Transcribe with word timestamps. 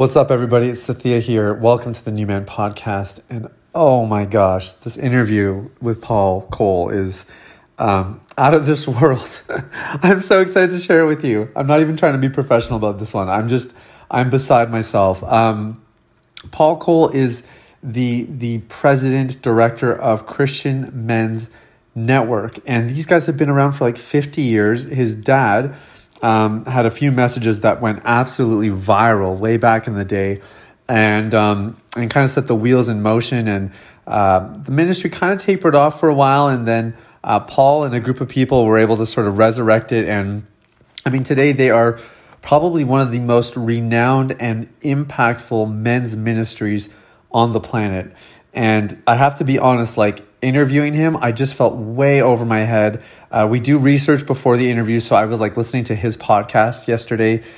What's 0.00 0.16
up, 0.16 0.30
everybody? 0.30 0.70
It's 0.70 0.86
Sathya 0.86 1.20
here. 1.20 1.52
Welcome 1.52 1.92
to 1.92 2.02
the 2.02 2.10
New 2.10 2.26
Man 2.26 2.46
Podcast. 2.46 3.20
And 3.28 3.50
oh 3.74 4.06
my 4.06 4.24
gosh, 4.24 4.70
this 4.70 4.96
interview 4.96 5.68
with 5.82 6.00
Paul 6.00 6.48
Cole 6.50 6.88
is 6.88 7.26
um, 7.78 8.22
out 8.38 8.54
of 8.54 8.64
this 8.64 8.88
world. 9.00 9.42
I'm 10.02 10.22
so 10.22 10.40
excited 10.40 10.70
to 10.70 10.78
share 10.78 11.00
it 11.00 11.06
with 11.06 11.22
you. 11.22 11.50
I'm 11.54 11.66
not 11.66 11.80
even 11.82 11.98
trying 11.98 12.14
to 12.14 12.18
be 12.18 12.30
professional 12.30 12.78
about 12.78 12.98
this 12.98 13.12
one. 13.12 13.28
I'm 13.28 13.50
just, 13.50 13.76
I'm 14.10 14.30
beside 14.30 14.70
myself. 14.70 15.22
Um, 15.22 15.84
Paul 16.50 16.78
Cole 16.78 17.10
is 17.10 17.46
the 17.82 18.22
the 18.22 18.60
president 18.70 19.42
director 19.42 19.94
of 19.94 20.24
Christian 20.24 20.90
Men's 20.94 21.50
Network, 21.94 22.58
and 22.66 22.88
these 22.88 23.04
guys 23.04 23.26
have 23.26 23.36
been 23.36 23.50
around 23.50 23.72
for 23.72 23.84
like 23.84 23.98
50 23.98 24.40
years. 24.40 24.84
His 24.84 25.14
dad 25.14 25.74
um, 26.22 26.64
had 26.64 26.86
a 26.86 26.90
few 26.90 27.12
messages 27.12 27.60
that 27.60 27.80
went 27.80 28.00
absolutely 28.04 28.70
viral 28.70 29.38
way 29.38 29.56
back 29.56 29.86
in 29.86 29.94
the 29.94 30.04
day, 30.04 30.40
and 30.88 31.34
um, 31.34 31.80
and 31.96 32.10
kind 32.10 32.24
of 32.24 32.30
set 32.30 32.46
the 32.46 32.54
wheels 32.54 32.88
in 32.88 33.02
motion. 33.02 33.48
And 33.48 33.72
uh, 34.06 34.56
the 34.62 34.72
ministry 34.72 35.10
kind 35.10 35.32
of 35.32 35.40
tapered 35.40 35.74
off 35.74 36.00
for 36.00 36.08
a 36.08 36.14
while, 36.14 36.48
and 36.48 36.66
then 36.66 36.96
uh, 37.22 37.40
Paul 37.40 37.84
and 37.84 37.94
a 37.94 38.00
group 38.00 38.20
of 38.20 38.28
people 38.28 38.64
were 38.66 38.78
able 38.78 38.96
to 38.96 39.06
sort 39.06 39.26
of 39.26 39.38
resurrect 39.38 39.92
it. 39.92 40.08
And 40.08 40.46
I 41.04 41.10
mean, 41.10 41.24
today 41.24 41.52
they 41.52 41.70
are 41.70 41.98
probably 42.42 42.84
one 42.84 43.00
of 43.00 43.10
the 43.10 43.20
most 43.20 43.56
renowned 43.56 44.36
and 44.40 44.68
impactful 44.80 45.72
men's 45.72 46.16
ministries 46.16 46.88
on 47.30 47.52
the 47.52 47.60
planet. 47.60 48.12
And 48.52 49.02
I 49.06 49.14
have 49.14 49.36
to 49.36 49.44
be 49.44 49.58
honest, 49.58 49.96
like 49.96 50.24
interviewing 50.42 50.94
him, 50.94 51.16
I 51.16 51.32
just 51.32 51.54
felt 51.54 51.76
way 51.76 52.22
over 52.22 52.44
my 52.44 52.60
head. 52.60 53.02
Uh, 53.30 53.46
we 53.50 53.60
do 53.60 53.78
research 53.78 54.26
before 54.26 54.56
the 54.56 54.70
interview, 54.70 55.00
so 55.00 55.16
I 55.16 55.26
was 55.26 55.40
like 55.40 55.56
listening 55.56 55.84
to 55.84 55.94
his 55.94 56.16
podcast 56.16 56.88
yesterday. 56.88 57.42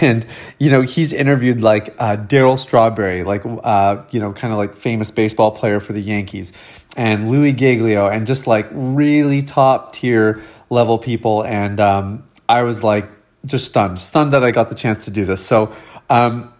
And, 0.00 0.24
you 0.58 0.70
know, 0.70 0.80
he's 0.80 1.12
interviewed 1.12 1.60
like 1.60 1.94
uh, 1.98 2.16
Darryl 2.16 2.58
Strawberry, 2.58 3.22
like, 3.22 3.42
uh, 3.44 4.04
you 4.12 4.20
know, 4.20 4.32
kind 4.32 4.50
of 4.50 4.56
like 4.56 4.76
famous 4.76 5.10
baseball 5.10 5.50
player 5.50 5.78
for 5.78 5.92
the 5.92 6.00
Yankees, 6.00 6.54
and 6.96 7.28
Louie 7.28 7.52
Giglio, 7.52 8.08
and 8.08 8.26
just 8.26 8.46
like 8.46 8.66
really 8.70 9.42
top 9.42 9.92
tier 9.92 10.40
level 10.70 10.96
people. 10.96 11.44
And 11.44 11.80
um, 11.80 12.24
I 12.48 12.62
was 12.62 12.82
like, 12.82 13.10
just 13.44 13.66
stunned, 13.66 13.98
stunned 13.98 14.32
that 14.32 14.42
I 14.42 14.52
got 14.52 14.70
the 14.70 14.74
chance 14.74 15.04
to 15.04 15.10
do 15.10 15.26
this. 15.26 15.44
So, 15.44 15.74
um, 16.08 16.54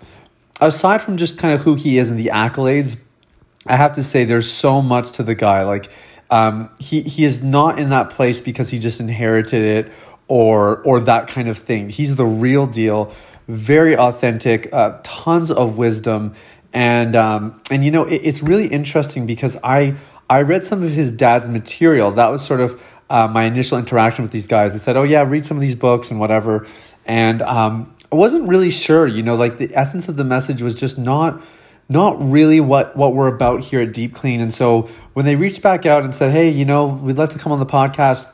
aside 0.60 1.00
from 1.00 1.16
just 1.16 1.38
kind 1.38 1.54
of 1.54 1.62
who 1.62 1.76
he 1.76 1.98
is 1.98 2.10
and 2.10 2.18
the 2.18 2.26
accolades, 2.26 2.98
I 3.66 3.76
have 3.76 3.94
to 3.94 4.04
say 4.04 4.24
there's 4.24 4.50
so 4.50 4.82
much 4.82 5.12
to 5.12 5.22
the 5.22 5.34
guy. 5.34 5.62
Like, 5.62 5.90
um, 6.30 6.70
he 6.78 7.02
he 7.02 7.24
is 7.24 7.42
not 7.42 7.78
in 7.78 7.90
that 7.90 8.10
place 8.10 8.40
because 8.40 8.68
he 8.68 8.78
just 8.78 9.00
inherited 9.00 9.62
it 9.62 9.92
or 10.28 10.78
or 10.82 11.00
that 11.00 11.28
kind 11.28 11.48
of 11.48 11.58
thing. 11.58 11.90
He's 11.90 12.16
the 12.16 12.26
real 12.26 12.66
deal, 12.66 13.12
very 13.48 13.96
authentic, 13.96 14.72
uh, 14.72 14.98
tons 15.02 15.50
of 15.50 15.76
wisdom, 15.76 16.34
and 16.72 17.14
um, 17.16 17.60
and 17.70 17.84
you 17.84 17.90
know 17.90 18.04
it, 18.04 18.20
it's 18.24 18.42
really 18.42 18.66
interesting 18.66 19.26
because 19.26 19.56
I 19.62 19.94
I 20.28 20.42
read 20.42 20.64
some 20.64 20.82
of 20.82 20.90
his 20.90 21.12
dad's 21.12 21.48
material. 21.48 22.12
That 22.12 22.28
was 22.28 22.44
sort 22.44 22.60
of 22.60 22.82
uh, 23.10 23.28
my 23.28 23.44
initial 23.44 23.78
interaction 23.78 24.22
with 24.22 24.32
these 24.32 24.46
guys. 24.46 24.72
They 24.72 24.78
said, 24.78 24.96
"Oh 24.96 25.02
yeah, 25.02 25.22
read 25.22 25.44
some 25.44 25.56
of 25.56 25.60
these 25.60 25.76
books 25.76 26.10
and 26.10 26.18
whatever," 26.18 26.66
and 27.04 27.42
um, 27.42 27.94
I 28.10 28.16
wasn't 28.16 28.48
really 28.48 28.70
sure. 28.70 29.06
You 29.06 29.22
know, 29.22 29.34
like 29.34 29.58
the 29.58 29.70
essence 29.74 30.08
of 30.08 30.16
the 30.16 30.24
message 30.24 30.62
was 30.62 30.74
just 30.76 30.98
not 30.98 31.42
not 31.88 32.16
really 32.30 32.60
what 32.60 32.96
what 32.96 33.14
we're 33.14 33.34
about 33.34 33.64
here 33.64 33.80
at 33.80 33.92
Deep 33.92 34.14
Clean. 34.14 34.40
And 34.40 34.52
so 34.52 34.82
when 35.12 35.26
they 35.26 35.36
reached 35.36 35.62
back 35.62 35.86
out 35.86 36.04
and 36.04 36.14
said, 36.14 36.32
"Hey, 36.32 36.50
you 36.50 36.64
know, 36.64 36.86
we'd 36.86 37.18
like 37.18 37.30
to 37.30 37.38
come 37.38 37.52
on 37.52 37.58
the 37.58 37.66
podcast," 37.66 38.32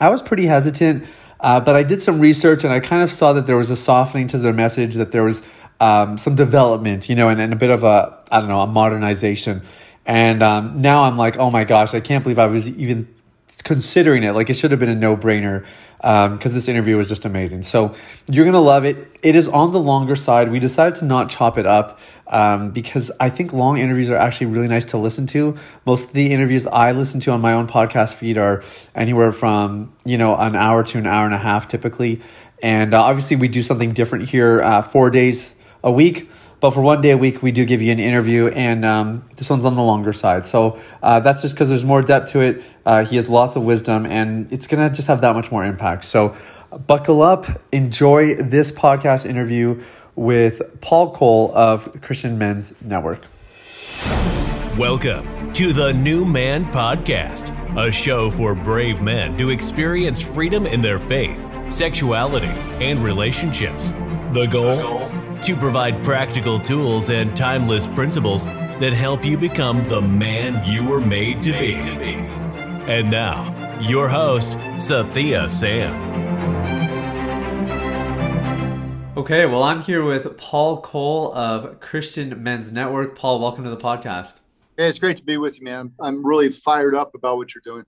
I 0.00 0.08
was 0.08 0.22
pretty 0.22 0.46
hesitant. 0.46 1.04
Uh, 1.40 1.58
but 1.58 1.74
I 1.74 1.82
did 1.82 2.02
some 2.02 2.20
research 2.20 2.64
and 2.64 2.72
I 2.72 2.80
kind 2.80 3.02
of 3.02 3.10
saw 3.10 3.32
that 3.32 3.46
there 3.46 3.56
was 3.56 3.70
a 3.70 3.76
softening 3.76 4.26
to 4.28 4.38
their 4.38 4.52
message, 4.52 4.96
that 4.96 5.10
there 5.10 5.24
was 5.24 5.42
um, 5.80 6.18
some 6.18 6.34
development, 6.34 7.08
you 7.08 7.14
know, 7.14 7.30
and, 7.30 7.40
and 7.40 7.52
a 7.52 7.56
bit 7.56 7.70
of 7.70 7.82
a 7.82 8.18
I 8.30 8.40
don't 8.40 8.48
know 8.48 8.60
a 8.60 8.66
modernization. 8.66 9.62
And 10.06 10.42
um, 10.42 10.82
now 10.82 11.04
I'm 11.04 11.16
like, 11.16 11.38
oh 11.38 11.50
my 11.50 11.64
gosh, 11.64 11.94
I 11.94 12.00
can't 12.00 12.22
believe 12.22 12.38
I 12.38 12.46
was 12.46 12.68
even 12.68 13.08
considering 13.64 14.22
it. 14.22 14.32
Like 14.32 14.50
it 14.50 14.54
should 14.54 14.70
have 14.70 14.80
been 14.80 14.88
a 14.88 14.94
no 14.94 15.16
brainer 15.16 15.64
because 16.00 16.46
um, 16.46 16.52
this 16.54 16.66
interview 16.66 16.96
was 16.96 17.08
just 17.08 17.26
amazing. 17.26 17.62
So 17.62 17.94
you're 18.26 18.46
going 18.46 18.54
to 18.54 18.60
love 18.60 18.86
it. 18.86 19.18
It 19.22 19.36
is 19.36 19.48
on 19.48 19.72
the 19.72 19.78
longer 19.78 20.16
side. 20.16 20.50
We 20.50 20.58
decided 20.58 20.96
to 21.00 21.04
not 21.04 21.28
chop 21.28 21.58
it 21.58 21.66
up 21.66 22.00
um, 22.26 22.70
because 22.70 23.12
I 23.20 23.28
think 23.28 23.52
long 23.52 23.76
interviews 23.76 24.10
are 24.10 24.16
actually 24.16 24.46
really 24.46 24.68
nice 24.68 24.86
to 24.86 24.98
listen 24.98 25.26
to. 25.28 25.56
Most 25.84 26.08
of 26.08 26.12
the 26.14 26.32
interviews 26.32 26.66
I 26.66 26.92
listen 26.92 27.20
to 27.20 27.32
on 27.32 27.42
my 27.42 27.52
own 27.52 27.66
podcast 27.66 28.14
feed 28.14 28.38
are 28.38 28.62
anywhere 28.94 29.30
from, 29.30 29.92
you 30.06 30.16
know, 30.16 30.34
an 30.36 30.56
hour 30.56 30.82
to 30.84 30.98
an 30.98 31.06
hour 31.06 31.26
and 31.26 31.34
a 31.34 31.38
half 31.38 31.68
typically. 31.68 32.22
And 32.62 32.94
uh, 32.94 33.02
obviously, 33.02 33.36
we 33.36 33.48
do 33.48 33.62
something 33.62 33.92
different 33.92 34.28
here 34.28 34.60
uh, 34.60 34.82
four 34.82 35.10
days 35.10 35.54
a 35.82 35.90
week. 35.90 36.30
But 36.60 36.72
for 36.72 36.82
one 36.82 37.00
day 37.00 37.10
a 37.10 37.16
week, 37.16 37.42
we 37.42 37.52
do 37.52 37.64
give 37.64 37.80
you 37.80 37.90
an 37.90 37.98
interview, 37.98 38.48
and 38.48 38.84
um, 38.84 39.24
this 39.36 39.48
one's 39.48 39.64
on 39.64 39.76
the 39.76 39.82
longer 39.82 40.12
side. 40.12 40.46
So 40.46 40.78
uh, 41.02 41.20
that's 41.20 41.40
just 41.40 41.54
because 41.54 41.68
there's 41.68 41.86
more 41.86 42.02
depth 42.02 42.32
to 42.32 42.40
it. 42.40 42.62
Uh, 42.84 43.02
he 43.04 43.16
has 43.16 43.30
lots 43.30 43.56
of 43.56 43.64
wisdom, 43.64 44.04
and 44.04 44.52
it's 44.52 44.66
going 44.66 44.86
to 44.86 44.94
just 44.94 45.08
have 45.08 45.22
that 45.22 45.34
much 45.34 45.50
more 45.50 45.64
impact. 45.64 46.04
So 46.04 46.36
buckle 46.86 47.22
up, 47.22 47.46
enjoy 47.72 48.34
this 48.34 48.72
podcast 48.72 49.24
interview 49.24 49.82
with 50.16 50.60
Paul 50.82 51.14
Cole 51.14 51.50
of 51.54 52.02
Christian 52.02 52.36
Men's 52.36 52.74
Network. 52.82 53.22
Welcome 54.76 55.54
to 55.54 55.72
the 55.72 55.92
New 55.94 56.26
Man 56.26 56.66
Podcast, 56.66 57.56
a 57.76 57.90
show 57.90 58.30
for 58.30 58.54
brave 58.54 59.00
men 59.00 59.38
to 59.38 59.48
experience 59.48 60.20
freedom 60.20 60.66
in 60.66 60.82
their 60.82 60.98
faith, 60.98 61.42
sexuality, 61.70 62.46
and 62.84 63.02
relationships. 63.02 63.92
The 64.32 64.46
goal? 64.50 65.19
To 65.44 65.56
provide 65.56 66.04
practical 66.04 66.60
tools 66.60 67.08
and 67.08 67.34
timeless 67.34 67.88
principles 67.88 68.44
that 68.44 68.92
help 68.92 69.24
you 69.24 69.38
become 69.38 69.88
the 69.88 70.00
man 70.00 70.62
you 70.70 70.86
were 70.86 71.00
made 71.00 71.42
to 71.44 71.52
be. 71.52 71.74
And 72.86 73.10
now, 73.10 73.80
your 73.80 74.08
host, 74.08 74.52
Sathya 74.76 75.48
Sam. 75.48 76.10
Okay, 79.16 79.46
well, 79.46 79.62
I'm 79.62 79.80
here 79.80 80.04
with 80.04 80.36
Paul 80.36 80.82
Cole 80.82 81.32
of 81.32 81.80
Christian 81.80 82.42
Men's 82.42 82.70
Network. 82.70 83.16
Paul, 83.16 83.40
welcome 83.40 83.64
to 83.64 83.70
the 83.70 83.78
podcast. 83.78 84.40
Hey, 84.76 84.88
it's 84.88 84.98
great 84.98 85.16
to 85.16 85.24
be 85.24 85.38
with 85.38 85.58
you, 85.58 85.64
man. 85.64 85.94
I'm 86.00 86.24
really 86.24 86.50
fired 86.50 86.94
up 86.94 87.14
about 87.14 87.38
what 87.38 87.54
you're 87.54 87.62
doing. 87.64 87.86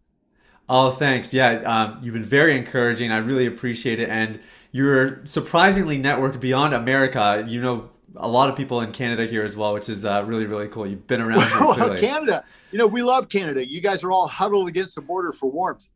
Oh, 0.70 0.90
thanks. 0.90 1.34
Yeah, 1.34 1.60
um, 1.66 1.98
you've 2.02 2.14
been 2.14 2.24
very 2.24 2.56
encouraging. 2.56 3.12
I 3.12 3.18
really 3.18 3.46
appreciate 3.46 4.00
it. 4.00 4.08
And 4.08 4.40
you're 4.72 5.24
surprisingly 5.26 6.02
networked 6.02 6.40
beyond 6.40 6.74
America. 6.74 7.44
You 7.46 7.60
know 7.60 7.90
a 8.16 8.28
lot 8.28 8.50
of 8.50 8.56
people 8.56 8.80
in 8.80 8.92
Canada 8.92 9.26
here 9.26 9.44
as 9.44 9.56
well, 9.56 9.74
which 9.74 9.88
is 9.88 10.04
uh, 10.04 10.22
really, 10.26 10.46
really 10.46 10.68
cool. 10.68 10.86
You've 10.86 11.06
been 11.06 11.20
around 11.20 11.38
well, 11.60 11.96
Canada. 11.96 12.44
You 12.70 12.78
know, 12.78 12.86
we 12.86 13.02
love 13.02 13.28
Canada. 13.28 13.66
You 13.66 13.80
guys 13.80 14.02
are 14.02 14.10
all 14.10 14.26
huddled 14.26 14.68
against 14.68 14.94
the 14.94 15.02
border 15.02 15.32
for 15.32 15.50
warmth. 15.50 15.88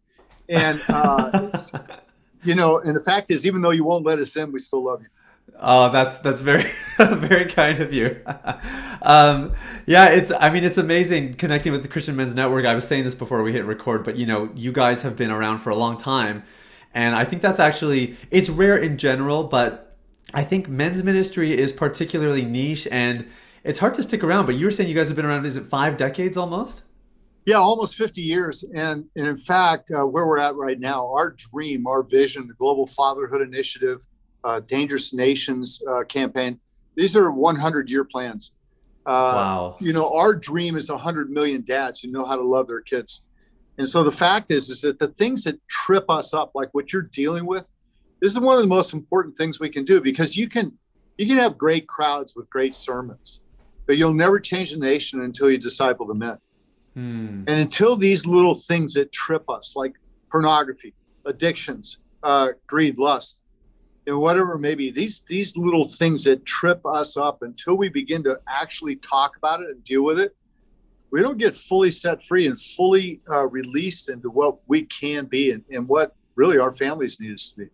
And, 0.48 0.80
uh, 0.88 1.50
you 2.44 2.54
know, 2.54 2.78
and 2.78 2.94
the 2.94 3.02
fact 3.02 3.30
is, 3.30 3.46
even 3.46 3.62
though 3.62 3.70
you 3.70 3.84
won't 3.84 4.04
let 4.04 4.18
us 4.18 4.36
in, 4.36 4.52
we 4.52 4.60
still 4.60 4.84
love 4.84 5.02
you. 5.02 5.08
Oh, 5.58 5.90
that's 5.90 6.18
that's 6.18 6.40
very 6.40 6.70
very 6.98 7.50
kind 7.50 7.78
of 7.80 7.92
you. 7.92 8.20
um, 9.02 9.54
yeah, 9.86 10.08
it's 10.08 10.30
I 10.30 10.50
mean 10.50 10.64
it's 10.64 10.76
amazing 10.76 11.34
connecting 11.34 11.72
with 11.72 11.82
the 11.82 11.88
Christian 11.88 12.14
Men's 12.14 12.34
Network. 12.34 12.66
I 12.66 12.74
was 12.74 12.86
saying 12.86 13.04
this 13.04 13.14
before 13.14 13.42
we 13.42 13.52
hit 13.52 13.64
record, 13.64 14.04
but 14.04 14.16
you 14.16 14.26
know, 14.26 14.50
you 14.54 14.70
guys 14.70 15.00
have 15.02 15.16
been 15.16 15.30
around 15.30 15.58
for 15.58 15.70
a 15.70 15.76
long 15.76 15.96
time, 15.96 16.42
and 16.96 17.14
I 17.14 17.24
think 17.24 17.42
that's 17.42 17.60
actually 17.60 18.16
it's 18.30 18.48
rare 18.48 18.78
in 18.78 18.96
general, 18.96 19.44
but 19.44 19.98
I 20.32 20.42
think 20.42 20.66
men's 20.66 21.04
ministry 21.04 21.56
is 21.56 21.70
particularly 21.70 22.42
niche 22.42 22.88
and 22.90 23.28
it's 23.64 23.80
hard 23.80 23.92
to 23.94 24.02
stick 24.02 24.24
around. 24.24 24.46
But 24.46 24.54
you 24.54 24.64
were 24.64 24.72
saying 24.72 24.88
you 24.88 24.94
guys 24.94 25.08
have 25.08 25.16
been 25.16 25.26
around 25.26 25.44
is 25.44 25.58
it 25.58 25.66
five 25.66 25.98
decades 25.98 26.38
almost? 26.38 26.84
Yeah, 27.44 27.56
almost 27.56 27.96
50 27.96 28.22
years. 28.22 28.64
And, 28.74 29.04
and 29.14 29.26
in 29.26 29.36
fact, 29.36 29.90
uh, 29.90 30.06
where 30.06 30.26
we're 30.26 30.38
at 30.38 30.56
right 30.56 30.80
now, 30.80 31.12
our 31.12 31.36
dream, 31.52 31.86
our 31.86 32.02
vision, 32.02 32.48
the 32.48 32.54
Global 32.54 32.86
Fatherhood 32.86 33.42
Initiative, 33.42 34.04
uh, 34.42 34.60
Dangerous 34.60 35.12
Nations 35.12 35.82
uh, 35.88 36.02
campaign. 36.04 36.58
These 36.94 37.14
are 37.14 37.30
100 37.30 37.90
year 37.90 38.04
plans. 38.04 38.52
Uh, 39.04 39.10
wow. 39.10 39.76
You 39.80 39.92
know, 39.92 40.14
our 40.14 40.34
dream 40.34 40.76
is 40.76 40.90
100 40.90 41.30
million 41.30 41.62
dads 41.62 42.00
who 42.00 42.10
know 42.10 42.24
how 42.24 42.36
to 42.36 42.42
love 42.42 42.66
their 42.66 42.80
kids. 42.80 43.25
And 43.78 43.86
so 43.86 44.02
the 44.02 44.12
fact 44.12 44.50
is, 44.50 44.68
is 44.68 44.80
that 44.82 44.98
the 44.98 45.08
things 45.08 45.44
that 45.44 45.66
trip 45.68 46.04
us 46.08 46.32
up, 46.32 46.52
like 46.54 46.70
what 46.72 46.92
you're 46.92 47.02
dealing 47.02 47.46
with, 47.46 47.68
this 48.20 48.32
is 48.32 48.40
one 48.40 48.56
of 48.56 48.62
the 48.62 48.68
most 48.68 48.94
important 48.94 49.36
things 49.36 49.60
we 49.60 49.68
can 49.68 49.84
do 49.84 50.00
because 50.00 50.36
you 50.36 50.48
can 50.48 50.72
you 51.18 51.26
can 51.26 51.38
have 51.38 51.56
great 51.56 51.86
crowds 51.86 52.34
with 52.36 52.48
great 52.50 52.74
sermons, 52.74 53.42
but 53.86 53.96
you'll 53.96 54.12
never 54.12 54.38
change 54.38 54.72
the 54.72 54.78
nation 54.78 55.22
until 55.22 55.50
you 55.50 55.58
disciple 55.58 56.06
the 56.06 56.14
men. 56.14 56.38
Hmm. 56.94 57.44
And 57.46 57.60
until 57.60 57.96
these 57.96 58.26
little 58.26 58.54
things 58.54 58.94
that 58.94 59.12
trip 59.12 59.48
us, 59.48 59.74
like 59.76 59.94
pornography, 60.30 60.94
addictions, 61.24 61.98
uh, 62.22 62.48
greed, 62.66 62.98
lust, 62.98 63.40
and 64.06 64.18
whatever 64.18 64.56
maybe 64.56 64.90
these 64.90 65.24
these 65.28 65.56
little 65.56 65.88
things 65.88 66.24
that 66.24 66.44
trip 66.44 66.84
us 66.86 67.16
up 67.16 67.42
until 67.42 67.76
we 67.76 67.88
begin 67.88 68.22
to 68.24 68.38
actually 68.48 68.96
talk 68.96 69.36
about 69.36 69.60
it 69.60 69.70
and 69.70 69.84
deal 69.84 70.04
with 70.04 70.18
it 70.18 70.34
we 71.10 71.22
don't 71.22 71.38
get 71.38 71.54
fully 71.54 71.90
set 71.90 72.22
free 72.22 72.46
and 72.46 72.60
fully 72.60 73.20
uh, 73.30 73.46
released 73.46 74.08
into 74.08 74.30
what 74.30 74.56
we 74.66 74.82
can 74.82 75.26
be 75.26 75.52
and, 75.52 75.64
and 75.70 75.86
what 75.88 76.14
really 76.34 76.58
our 76.58 76.72
families 76.72 77.18
need 77.20 77.34
us 77.34 77.50
to 77.50 77.56
be 77.56 77.66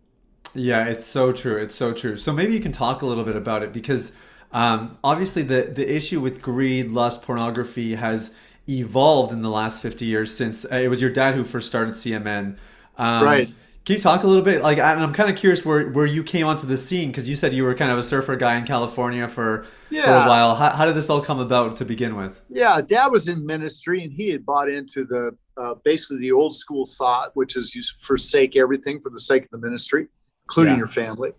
yeah 0.53 0.85
it's 0.85 1.05
so 1.05 1.31
true 1.31 1.57
it's 1.57 1.75
so 1.75 1.93
true 1.93 2.17
so 2.17 2.31
maybe 2.31 2.53
you 2.53 2.59
can 2.59 2.71
talk 2.71 3.01
a 3.01 3.05
little 3.05 3.23
bit 3.23 3.35
about 3.35 3.63
it 3.63 3.73
because 3.73 4.13
Um, 4.53 4.97
obviously, 5.03 5.41
the 5.41 5.63
the 5.63 5.95
issue 5.95 6.21
with 6.21 6.41
greed, 6.41 6.89
lust, 6.89 7.23
pornography 7.23 7.95
has 7.95 8.31
evolved 8.69 9.33
in 9.33 9.41
the 9.41 9.49
last 9.49 9.81
fifty 9.81 10.05
years 10.05 10.35
since 10.35 10.63
uh, 10.65 10.75
it 10.75 10.89
was 10.89 11.01
your 11.01 11.09
dad 11.09 11.33
who 11.35 11.43
first 11.43 11.67
started 11.67 11.95
CMN. 11.95 12.57
Um, 12.97 13.23
right. 13.23 13.49
Can 13.85 13.95
you 13.95 14.01
talk 14.01 14.23
a 14.23 14.27
little 14.27 14.43
bit? 14.43 14.61
Like, 14.61 14.79
I'm 14.79 15.11
kind 15.11 15.29
of 15.29 15.35
curious 15.35 15.65
where, 15.65 15.89
where 15.89 16.05
you 16.05 16.23
came 16.23 16.47
onto 16.47 16.65
the 16.65 16.77
scene 16.77 17.09
because 17.09 17.27
you 17.27 17.35
said 17.35 17.53
you 17.53 17.65
were 17.65 17.75
kind 17.75 17.91
of 17.91 17.97
a 17.97 18.03
surfer 18.03 18.37
guy 18.37 18.57
in 18.57 18.65
California 18.65 19.27
for, 19.27 19.65
yeah. 19.89 20.05
for 20.05 20.25
a 20.25 20.29
while. 20.29 20.55
How, 20.55 20.69
how 20.69 20.85
did 20.85 20.95
this 20.95 21.09
all 21.09 21.19
come 21.19 21.39
about 21.39 21.75
to 21.77 21.85
begin 21.85 22.15
with? 22.15 22.41
Yeah, 22.49 22.79
Dad 22.79 23.07
was 23.07 23.27
in 23.27 23.45
ministry 23.45 24.01
and 24.05 24.13
he 24.13 24.29
had 24.29 24.45
bought 24.45 24.69
into 24.69 25.03
the 25.03 25.35
uh, 25.57 25.75
basically 25.83 26.19
the 26.19 26.31
old 26.31 26.55
school 26.55 26.85
thought, 26.85 27.31
which 27.33 27.57
is 27.57 27.75
you 27.75 27.83
forsake 27.99 28.55
everything 28.55 29.01
for 29.01 29.09
the 29.09 29.19
sake 29.19 29.43
of 29.43 29.49
the 29.49 29.57
ministry, 29.57 30.07
including 30.45 30.73
yeah. 30.73 30.77
your 30.79 30.87
family. 30.87 31.31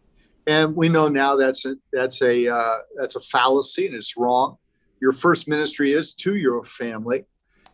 And 0.46 0.76
we 0.76 0.90
know 0.90 1.08
now 1.08 1.36
that's 1.36 1.64
a, 1.64 1.76
that's 1.94 2.20
a 2.20 2.54
uh, 2.54 2.78
that's 2.96 3.16
a 3.16 3.20
fallacy 3.20 3.86
and 3.86 3.96
it's 3.96 4.18
wrong. 4.18 4.58
Your 5.00 5.12
first 5.12 5.48
ministry 5.48 5.92
is 5.92 6.12
to 6.16 6.36
your 6.36 6.62
family, 6.62 7.24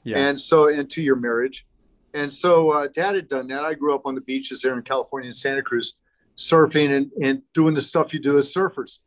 yeah. 0.05 0.19
and 0.19 0.39
so 0.39 0.69
and 0.69 0.89
to 0.91 1.03
your 1.03 1.17
marriage 1.17 1.67
and 2.15 2.33
so 2.33 2.71
uh, 2.71 2.89
dad 2.89 3.15
had 3.15 3.29
done 3.29 3.47
that. 3.49 3.63
I 3.63 3.75
grew 3.75 3.95
up 3.95 4.07
on 4.07 4.15
the 4.15 4.21
beaches 4.21 4.63
there 4.63 4.77
in 4.77 4.83
California 4.83 5.29
and 5.29 5.37
Santa 5.37 5.63
Cruz, 5.63 5.97
surfing 6.37 6.91
and, 6.91 7.11
and 7.23 7.43
doing 7.55 7.75
the 7.75 7.81
stuff 7.81 8.13
you 8.13 8.21
do 8.21 8.39
as 8.39 8.53
surfers. 8.53 8.99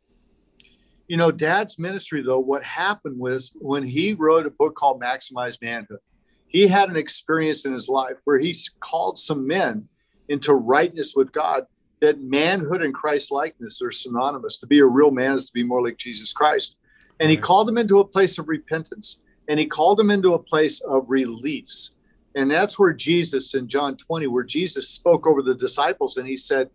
You 1.08 1.18
know, 1.18 1.30
dad's 1.30 1.78
ministry, 1.78 2.22
though, 2.22 2.38
what 2.38 2.64
happened 2.64 3.18
was 3.18 3.52
when 3.56 3.82
he 3.82 4.14
wrote 4.14 4.46
a 4.46 4.50
book 4.50 4.74
called 4.74 5.02
Maximized 5.02 5.62
Manhood, 5.62 5.98
he 6.46 6.66
had 6.66 6.88
an 6.88 6.96
experience 6.96 7.66
in 7.66 7.72
his 7.72 7.88
life 7.88 8.16
where 8.24 8.38
he 8.38 8.54
called 8.80 9.18
some 9.18 9.46
men 9.46 9.88
into 10.28 10.54
rightness 10.54 11.14
with 11.14 11.32
God 11.32 11.66
that 12.00 12.20
manhood 12.20 12.82
and 12.82 12.94
Christ 12.94 13.32
likeness 13.32 13.80
are 13.82 13.90
synonymous. 13.90 14.58
To 14.58 14.66
be 14.66 14.78
a 14.78 14.86
real 14.86 15.10
man 15.10 15.32
is 15.32 15.46
to 15.46 15.52
be 15.52 15.62
more 15.62 15.82
like 15.82 15.96
Jesus 15.96 16.32
Christ. 16.32 16.78
And 17.20 17.30
he 17.30 17.36
called 17.36 17.68
them 17.68 17.78
into 17.78 18.00
a 18.00 18.06
place 18.06 18.38
of 18.38 18.48
repentance 18.48 19.20
and 19.48 19.58
he 19.58 19.66
called 19.66 19.98
them 19.98 20.10
into 20.10 20.34
a 20.34 20.38
place 20.38 20.80
of 20.80 21.04
release. 21.08 21.93
And 22.34 22.50
that's 22.50 22.78
where 22.78 22.92
Jesus 22.92 23.54
in 23.54 23.68
John 23.68 23.96
20, 23.96 24.26
where 24.26 24.44
Jesus 24.44 24.88
spoke 24.88 25.26
over 25.26 25.42
the 25.42 25.54
disciples 25.54 26.16
and 26.16 26.26
he 26.26 26.36
said, 26.36 26.70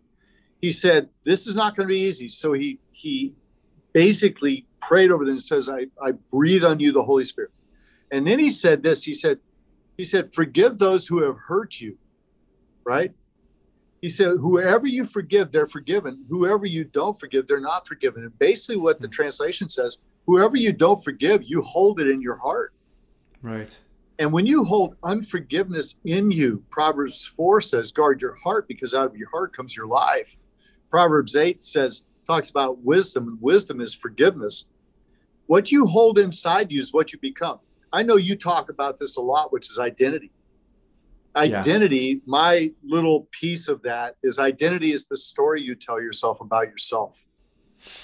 he 0.60 0.70
said, 0.70 1.08
this 1.24 1.46
is 1.46 1.54
not 1.54 1.76
going 1.76 1.88
to 1.88 1.92
be 1.92 2.00
easy. 2.00 2.28
So 2.28 2.52
he 2.52 2.78
he 2.92 3.34
basically 3.92 4.66
prayed 4.80 5.10
over 5.10 5.24
them 5.24 5.32
and 5.32 5.42
says, 5.42 5.68
I, 5.68 5.86
I 6.02 6.12
breathe 6.30 6.64
on 6.64 6.80
you 6.80 6.92
the 6.92 7.02
Holy 7.02 7.24
Spirit. 7.24 7.50
And 8.10 8.26
then 8.26 8.38
he 8.38 8.50
said 8.50 8.82
this, 8.82 9.04
he 9.04 9.14
said, 9.14 9.38
he 9.96 10.04
said, 10.04 10.34
forgive 10.34 10.78
those 10.78 11.06
who 11.06 11.22
have 11.22 11.36
hurt 11.36 11.80
you. 11.80 11.98
Right? 12.84 13.12
He 14.00 14.08
said, 14.08 14.38
whoever 14.38 14.86
you 14.86 15.04
forgive, 15.04 15.52
they're 15.52 15.66
forgiven. 15.66 16.24
Whoever 16.28 16.64
you 16.64 16.84
don't 16.84 17.18
forgive, 17.18 17.46
they're 17.46 17.60
not 17.60 17.86
forgiven. 17.86 18.24
And 18.24 18.38
basically 18.38 18.76
what 18.76 19.00
the 19.00 19.06
hmm. 19.06 19.12
translation 19.12 19.68
says, 19.68 19.98
whoever 20.26 20.56
you 20.56 20.72
don't 20.72 21.02
forgive, 21.02 21.42
you 21.44 21.62
hold 21.62 22.00
it 22.00 22.08
in 22.08 22.22
your 22.22 22.36
heart. 22.36 22.72
Right. 23.42 23.76
And 24.20 24.34
when 24.34 24.44
you 24.44 24.64
hold 24.64 24.96
unforgiveness 25.02 25.96
in 26.04 26.30
you, 26.30 26.62
Proverbs 26.68 27.24
4 27.24 27.62
says, 27.62 27.90
guard 27.90 28.20
your 28.20 28.34
heart 28.34 28.68
because 28.68 28.92
out 28.92 29.06
of 29.06 29.16
your 29.16 29.30
heart 29.30 29.56
comes 29.56 29.74
your 29.74 29.86
life. 29.86 30.36
Proverbs 30.90 31.34
8 31.34 31.64
says, 31.64 32.04
talks 32.26 32.50
about 32.50 32.84
wisdom, 32.84 33.28
and 33.28 33.38
wisdom 33.40 33.80
is 33.80 33.94
forgiveness. 33.94 34.66
What 35.46 35.72
you 35.72 35.86
hold 35.86 36.18
inside 36.18 36.70
you 36.70 36.80
is 36.82 36.92
what 36.92 37.14
you 37.14 37.18
become. 37.18 37.60
I 37.94 38.02
know 38.02 38.16
you 38.16 38.36
talk 38.36 38.68
about 38.68 39.00
this 39.00 39.16
a 39.16 39.22
lot, 39.22 39.54
which 39.54 39.70
is 39.70 39.78
identity. 39.78 40.30
Identity, 41.34 41.96
yeah. 41.96 42.20
my 42.26 42.72
little 42.84 43.26
piece 43.30 43.68
of 43.68 43.80
that 43.82 44.16
is 44.22 44.38
identity 44.38 44.92
is 44.92 45.06
the 45.06 45.16
story 45.16 45.62
you 45.62 45.74
tell 45.74 45.98
yourself 45.98 46.42
about 46.42 46.66
yourself. 46.66 47.24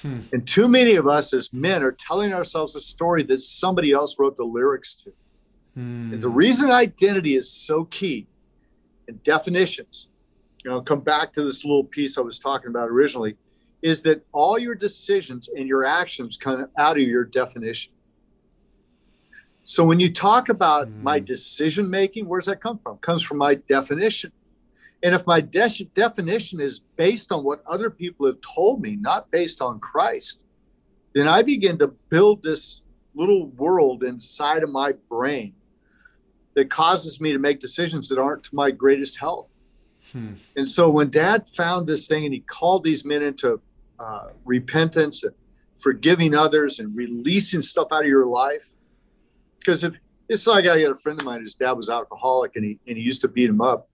Hmm. 0.01 0.21
And 0.33 0.47
too 0.47 0.67
many 0.67 0.95
of 0.95 1.07
us 1.07 1.35
as 1.35 1.53
men 1.53 1.83
are 1.83 1.93
telling 1.93 2.33
ourselves 2.33 2.75
a 2.75 2.81
story 2.81 3.23
that 3.25 3.41
somebody 3.41 3.93
else 3.93 4.19
wrote 4.19 4.39
the 4.39 4.45
lyrics 4.45 4.95
to. 4.95 5.13
Mm. 5.77 6.15
And 6.15 6.23
the 6.23 6.29
reason 6.29 6.71
identity 6.71 7.37
is 7.37 7.51
so 7.51 7.85
key 7.85 8.27
in 9.09 9.21
definitions, 9.25 10.09
you 10.65 10.71
know, 10.71 10.81
come 10.81 11.01
back 11.01 11.33
to 11.35 11.45
this 11.45 11.65
little 11.65 11.85
piece 11.85 12.17
I 12.17 12.23
was 12.23 12.39
talking 12.39 12.69
about 12.69 12.89
originally, 12.89 13.37
is 13.83 14.03
that 14.03 14.25
all 14.33 14.59
your 14.59 14.75
decisions 14.75 15.49
and 15.49 15.69
your 15.69 15.85
actions 15.85 16.37
come 16.37 16.67
out 16.79 16.97
of 16.97 17.03
your 17.03 17.25
definition. 17.25 17.93
So 19.65 19.85
when 19.85 20.01
you 20.01 20.13
talk 20.13 20.49
about 20.49 20.89
mm. 20.89 21.03
my 21.03 21.19
decision 21.19 21.91
making, 21.91 22.27
where's 22.27 22.47
that 22.47 22.61
come 22.63 22.79
from? 22.79 22.95
It 22.97 23.03
comes 23.03 23.23
from 23.23 23.39
my 23.39 23.57
definition. 23.57 24.33
And 25.03 25.15
if 25.15 25.27
my 25.27 25.41
de- 25.41 25.91
definition 25.95 26.61
is 26.61 26.81
based 26.81 27.31
on 27.31 27.45
what 27.45 27.63
other 27.67 27.91
people 27.91 28.27
have 28.27 28.41
told 28.41 28.81
me, 28.81 28.97
not 28.97 29.31
based 29.31 29.61
on 29.61 29.79
Christ, 29.79 30.43
then 31.15 31.29
I 31.29 31.43
begin 31.43 31.79
to 31.79 31.89
build 31.89 32.43
this 32.43 32.81
little 33.15 33.49
world 33.49 34.05
inside 34.05 34.63
of 34.63 34.71
my 34.71 34.93
brain 35.09 35.53
that 36.57 36.71
causes 36.71 37.21
me 37.21 37.33
to 37.33 37.39
make 37.39 37.61
decisions 37.61 38.09
that 38.09 38.19
aren't 38.19 38.43
to 38.43 38.55
my 38.55 38.71
greatest 38.71 39.19
health. 39.21 39.59
Hmm. 40.11 40.33
And 40.57 40.69
so 40.69 40.89
when 40.89 41.11
dad 41.11 41.47
found 41.47 41.87
this 41.87 42.07
thing 42.07 42.25
and 42.25 42.33
he 42.33 42.41
called 42.41 42.83
these 42.83 43.05
men 43.05 43.23
into 43.23 43.61
uh, 44.01 44.31
repentance 44.45 45.23
and 45.23 45.35
forgiving 45.79 46.35
others 46.35 46.81
and 46.81 46.97
releasing 46.97 47.61
stuff 47.61 47.89
out 47.93 48.03
of 48.03 48.09
your 48.09 48.27
life, 48.27 48.75
because 49.59 49.85
if, 49.85 49.95
it's 50.31 50.47
like 50.47 50.67
I 50.67 50.79
had 50.79 50.91
a 50.91 50.95
friend 50.95 51.21
of 51.21 51.27
mine, 51.27 51.43
his 51.43 51.55
dad 51.55 51.73
was 51.73 51.91
alcoholic 51.91 52.57
and 52.57 52.65
he, 52.65 52.79
and 52.89 52.97
he 52.97 53.03
used 53.03 53.21
to 53.21 53.29
beat 53.29 53.51
him 53.51 53.61
up. 53.61 53.91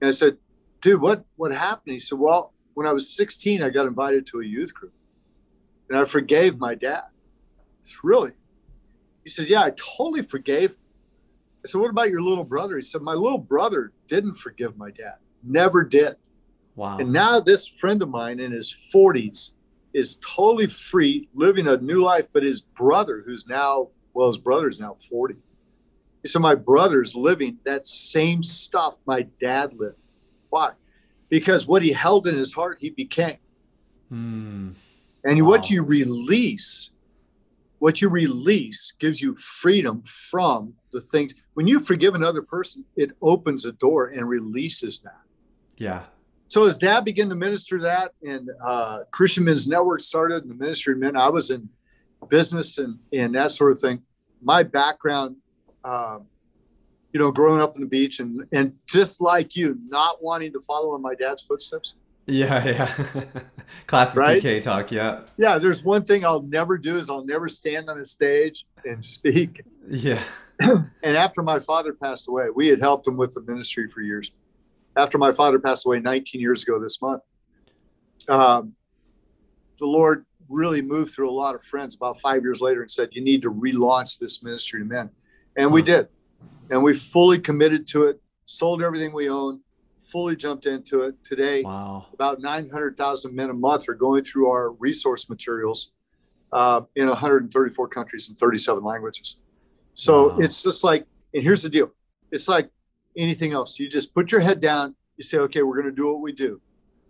And 0.00 0.08
I 0.08 0.10
said, 0.10 0.38
dude, 0.80 1.02
what, 1.02 1.24
what 1.36 1.52
happened? 1.52 1.92
He 1.92 1.98
said, 1.98 2.18
well, 2.18 2.54
when 2.72 2.86
I 2.86 2.92
was 2.94 3.14
16, 3.14 3.62
I 3.62 3.68
got 3.68 3.86
invited 3.86 4.26
to 4.28 4.40
a 4.40 4.44
youth 4.44 4.72
group 4.72 4.94
and 5.90 5.98
I 5.98 6.06
forgave 6.06 6.58
my 6.58 6.74
dad. 6.74 7.04
It's 7.82 8.02
really, 8.02 8.32
he 9.22 9.28
said, 9.28 9.48
yeah, 9.48 9.62
I 9.62 9.72
totally 9.76 10.22
forgave 10.22 10.76
I 11.64 11.68
said, 11.68 11.80
What 11.80 11.90
about 11.90 12.10
your 12.10 12.22
little 12.22 12.44
brother? 12.44 12.76
He 12.76 12.82
said, 12.82 13.02
My 13.02 13.14
little 13.14 13.38
brother 13.38 13.92
didn't 14.08 14.34
forgive 14.34 14.76
my 14.76 14.90
dad, 14.90 15.16
never 15.42 15.84
did. 15.84 16.16
Wow. 16.74 16.98
And 16.98 17.12
now 17.12 17.38
this 17.38 17.66
friend 17.66 18.00
of 18.02 18.08
mine 18.08 18.40
in 18.40 18.50
his 18.50 18.74
40s 18.94 19.52
is 19.92 20.18
totally 20.26 20.66
free, 20.66 21.28
living 21.34 21.68
a 21.68 21.76
new 21.76 22.02
life. 22.02 22.26
But 22.32 22.42
his 22.42 22.62
brother, 22.62 23.22
who's 23.24 23.46
now, 23.46 23.88
well, 24.14 24.28
his 24.28 24.38
brother's 24.38 24.80
now 24.80 24.94
40. 24.94 25.34
He 26.22 26.28
said, 26.28 26.40
My 26.40 26.54
brother's 26.54 27.14
living 27.14 27.58
that 27.64 27.86
same 27.86 28.42
stuff 28.42 28.96
my 29.06 29.26
dad 29.40 29.74
lived. 29.74 29.98
Why? 30.50 30.72
Because 31.28 31.66
what 31.66 31.82
he 31.82 31.92
held 31.92 32.26
in 32.26 32.36
his 32.36 32.52
heart, 32.52 32.78
he 32.80 32.90
became. 32.90 33.38
Mm. 34.12 34.74
And 35.24 35.42
wow. 35.42 35.48
what 35.48 35.70
you 35.70 35.82
release 35.82 36.90
what 37.82 38.00
you 38.00 38.08
release 38.08 38.92
gives 39.00 39.20
you 39.20 39.34
freedom 39.34 40.04
from 40.04 40.72
the 40.92 41.00
things. 41.00 41.34
When 41.54 41.66
you 41.66 41.80
forgive 41.80 42.14
another 42.14 42.40
person, 42.40 42.84
it 42.94 43.10
opens 43.20 43.66
a 43.66 43.72
door 43.72 44.06
and 44.06 44.28
releases 44.28 45.00
that. 45.00 45.22
Yeah. 45.78 46.04
So 46.46 46.64
as 46.64 46.78
dad 46.78 47.04
began 47.04 47.28
to 47.30 47.34
minister 47.34 47.80
that 47.80 48.12
and 48.22 48.48
uh, 48.64 49.00
Christian 49.10 49.42
Men's 49.42 49.66
Network 49.66 50.00
started 50.00 50.44
and 50.44 50.50
the 50.52 50.54
ministry 50.54 50.92
of 50.92 51.00
men, 51.00 51.16
I 51.16 51.28
was 51.28 51.50
in 51.50 51.68
business 52.28 52.78
and, 52.78 53.00
and 53.12 53.34
that 53.34 53.50
sort 53.50 53.72
of 53.72 53.80
thing. 53.80 54.02
My 54.40 54.62
background, 54.62 55.34
uh, 55.82 56.20
you 57.12 57.18
know, 57.18 57.32
growing 57.32 57.60
up 57.60 57.74
on 57.74 57.80
the 57.80 57.88
beach 57.88 58.20
and, 58.20 58.46
and 58.52 58.74
just 58.86 59.20
like 59.20 59.56
you, 59.56 59.76
not 59.88 60.22
wanting 60.22 60.52
to 60.52 60.60
follow 60.60 60.94
in 60.94 61.02
my 61.02 61.16
dad's 61.16 61.42
footsteps, 61.42 61.96
yeah, 62.26 62.64
yeah. 62.64 63.24
Classic 63.86 64.16
right? 64.16 64.42
PK 64.42 64.62
talk, 64.62 64.90
yeah. 64.90 65.22
Yeah, 65.36 65.58
there's 65.58 65.84
one 65.84 66.04
thing 66.04 66.24
I'll 66.24 66.42
never 66.42 66.78
do 66.78 66.96
is 66.96 67.10
I'll 67.10 67.24
never 67.24 67.48
stand 67.48 67.90
on 67.90 67.98
a 67.98 68.06
stage 68.06 68.64
and 68.84 69.04
speak. 69.04 69.62
Yeah. 69.88 70.22
and 70.60 71.16
after 71.16 71.42
my 71.42 71.58
father 71.58 71.92
passed 71.92 72.28
away, 72.28 72.48
we 72.54 72.68
had 72.68 72.80
helped 72.80 73.06
him 73.06 73.16
with 73.16 73.34
the 73.34 73.40
ministry 73.40 73.88
for 73.88 74.00
years. 74.00 74.32
After 74.96 75.18
my 75.18 75.32
father 75.32 75.58
passed 75.58 75.86
away 75.86 76.00
19 76.00 76.40
years 76.40 76.62
ago 76.62 76.78
this 76.78 77.00
month, 77.00 77.22
um, 78.28 78.74
the 79.78 79.86
Lord 79.86 80.24
really 80.48 80.82
moved 80.82 81.14
through 81.14 81.30
a 81.30 81.32
lot 81.32 81.54
of 81.54 81.64
friends 81.64 81.94
about 81.94 82.20
five 82.20 82.42
years 82.42 82.60
later 82.60 82.82
and 82.82 82.90
said, 82.90 83.08
You 83.12 83.22
need 83.22 83.42
to 83.42 83.50
relaunch 83.50 84.18
this 84.18 84.42
ministry 84.42 84.80
to 84.80 84.86
men. 84.86 85.10
And 85.56 85.72
we 85.72 85.82
did. 85.82 86.08
And 86.70 86.82
we 86.82 86.94
fully 86.94 87.38
committed 87.38 87.86
to 87.88 88.04
it, 88.04 88.20
sold 88.44 88.82
everything 88.82 89.12
we 89.12 89.28
owned, 89.28 89.60
fully 90.12 90.36
jumped 90.36 90.66
into 90.66 91.02
it 91.02 91.14
today. 91.24 91.62
Wow. 91.62 92.06
About 92.12 92.40
900,000 92.40 93.34
men 93.34 93.48
a 93.48 93.54
month 93.54 93.88
are 93.88 93.94
going 93.94 94.22
through 94.22 94.50
our 94.50 94.72
resource 94.72 95.28
materials 95.30 95.92
uh, 96.52 96.82
in 96.94 97.08
134 97.08 97.88
countries 97.88 98.28
and 98.28 98.38
37 98.38 98.84
languages. 98.84 99.38
So 99.94 100.28
wow. 100.28 100.38
it's 100.38 100.62
just 100.62 100.84
like, 100.84 101.06
and 101.34 101.42
here's 101.42 101.62
the 101.62 101.70
deal 101.70 101.92
it's 102.30 102.46
like 102.46 102.70
anything 103.16 103.52
else. 103.52 103.78
You 103.78 103.88
just 103.88 104.14
put 104.14 104.30
your 104.30 104.42
head 104.42 104.60
down, 104.60 104.94
you 105.16 105.24
say, 105.24 105.38
okay, 105.38 105.62
we're 105.62 105.80
going 105.80 105.90
to 105.90 105.96
do 105.96 106.12
what 106.12 106.20
we 106.20 106.32
do. 106.32 106.60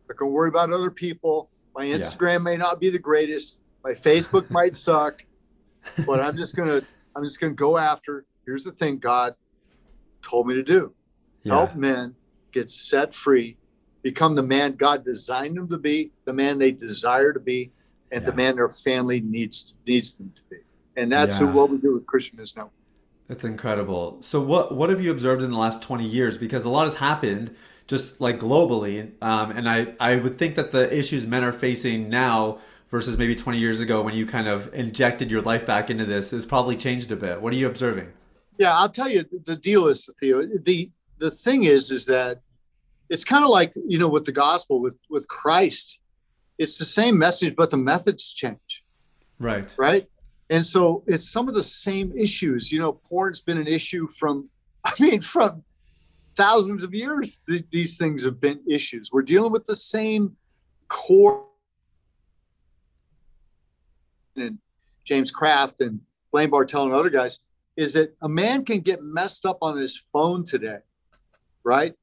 I'm 0.09 0.17
going 0.17 0.31
to 0.31 0.35
worry 0.35 0.49
about 0.49 0.73
other 0.73 0.91
people. 0.91 1.51
My 1.75 1.87
Instagram 1.87 2.35
yeah. 2.35 2.39
may 2.39 2.57
not 2.57 2.81
be 2.81 2.91
the 2.91 2.99
greatest. 2.99 3.63
My 3.83 3.93
Facebook 3.93 4.49
might 4.51 4.75
suck, 4.75 5.25
but 6.07 6.21
I'm 6.21 6.37
just 6.37 6.55
going 6.55 6.69
to, 6.69 6.87
I'm 7.17 7.25
just 7.25 7.41
going 7.41 7.53
to 7.53 7.57
go 7.57 7.79
after. 7.79 8.27
Here's 8.47 8.65
the 8.65 8.73
thing 8.73 8.99
God 8.99 9.35
told 10.23 10.47
me 10.47 10.55
to 10.55 10.63
do 10.63 10.93
yeah. 11.43 11.55
help 11.55 11.75
men 11.75 12.15
get 12.53 12.71
set 12.71 13.15
free, 13.15 13.57
become 14.03 14.35
the 14.35 14.43
man 14.43 14.75
God 14.77 15.05
designed 15.05 15.57
them 15.57 15.69
to 15.69 15.79
be, 15.79 16.13
the 16.25 16.33
man 16.33 16.59
they 16.59 16.71
desire 16.73 17.33
to 17.33 17.41
be, 17.41 17.73
and 18.11 18.23
Yeah. 18.23 18.31
the 18.31 18.37
man 18.37 18.57
their 18.57 18.69
family 18.69 19.21
needs 19.21 19.75
needs 19.87 20.17
them 20.17 20.33
to 20.37 20.43
be. 20.51 20.59
And 20.97 21.11
that's 21.11 21.41
Yeah. 21.41 21.53
what 21.53 21.71
we 21.71 21.79
do 21.79 21.95
with 21.95 22.07
Christian 22.07 22.37
Men's 22.37 22.55
Network. 22.57 22.73
It's 23.29 23.45
incredible. 23.45 24.19
So 24.21 24.41
what 24.41 24.75
what 24.77 24.91
have 24.91 25.01
you 25.03 25.11
observed 25.11 25.43
in 25.43 25.51
the 25.51 25.57
last 25.59 25.83
20 25.83 26.07
years? 26.07 26.37
Because 26.37 26.65
a 26.65 26.69
lot 26.69 26.85
has 26.85 26.97
happened 26.97 27.55
just 27.87 28.21
like 28.21 28.39
globally. 28.39 29.11
Um, 29.23 29.51
and 29.51 29.69
I, 29.69 29.95
I 29.99 30.17
would 30.17 30.39
think 30.39 30.55
that 30.57 30.71
the 30.73 30.95
issues 30.97 31.27
men 31.27 31.43
are 31.43 31.53
facing 31.53 32.09
now 32.09 32.59
versus 32.91 33.17
maybe 33.19 33.35
20 33.35 33.59
years 33.59 33.81
ago 33.81 34.03
when 34.03 34.15
you 34.15 34.27
kind 34.27 34.47
of 34.49 34.73
injected 34.75 35.31
your 35.31 35.41
life 35.41 35.65
back 35.67 35.89
into 35.91 36.05
this 36.05 36.31
has 36.31 36.45
probably 36.47 36.77
changed 36.77 37.11
a 37.11 37.17
bit. 37.17 37.41
What 37.41 37.53
are 37.53 37.57
you 37.57 37.67
observing? 37.67 38.09
Yeah, 38.59 38.77
I'll 38.77 38.89
tell 38.91 39.09
you 39.09 39.25
the 39.45 39.57
deal 39.57 39.87
is 39.89 40.09
Theo. 40.21 40.47
The 40.47 40.91
the 41.23 41.31
thing 41.31 41.65
is 41.65 41.91
is 41.93 42.05
that 42.07 42.41
it's 43.09 43.25
kind 43.25 43.45
of 43.45 43.51
like 43.51 43.73
you 43.93 43.99
know 43.99 44.09
with 44.09 44.25
the 44.25 44.33
gospel 44.33 44.81
with 44.81 44.97
with 45.09 45.29
Christ, 45.29 46.01
it's 46.59 46.77
the 46.79 46.85
same 46.85 47.17
message, 47.17 47.55
but 47.57 47.71
the 47.71 47.77
methods 47.77 48.33
change, 48.33 48.85
Right. 49.39 49.73
right? 49.79 50.07
And 50.51 50.67
so 50.67 51.03
it's 51.07 51.29
some 51.37 51.49
of 51.49 51.55
the 51.55 51.63
same 51.63 52.13
issues. 52.17 52.71
You 52.73 52.81
know, 52.81 52.93
porn's 52.93 53.41
been 53.41 53.57
an 53.57 53.67
issue 53.69 54.07
from, 54.09 54.51
I 54.85 54.93
mean, 55.01 55.21
from 55.23 55.63
thousands 56.37 56.83
of 56.83 56.93
years. 56.93 57.41
Th- 57.49 57.65
these 57.71 57.97
things 57.97 58.25
have 58.25 58.39
been 58.41 58.61
issues. 58.69 59.11
We're 59.13 59.23
dealing 59.23 59.53
with 59.53 59.67
the 59.67 59.77
same 59.77 60.37
core. 60.89 61.47
And 64.37 64.59
James 65.05 65.31
Kraft 65.31 65.81
and 65.81 66.01
Blaine 66.33 66.51
Bartel 66.51 66.85
and 66.85 66.93
other 66.93 67.11
guys 67.11 67.41
is 67.77 67.93
that 67.95 68.15
a 68.21 68.29
man 68.29 68.65
can 68.65 68.81
get 68.81 68.99
messed 69.03 69.47
up 69.47 69.59
on 69.63 69.79
his 69.79 69.97
phone 70.13 70.45
today, 70.45 70.79
right? 71.65 71.95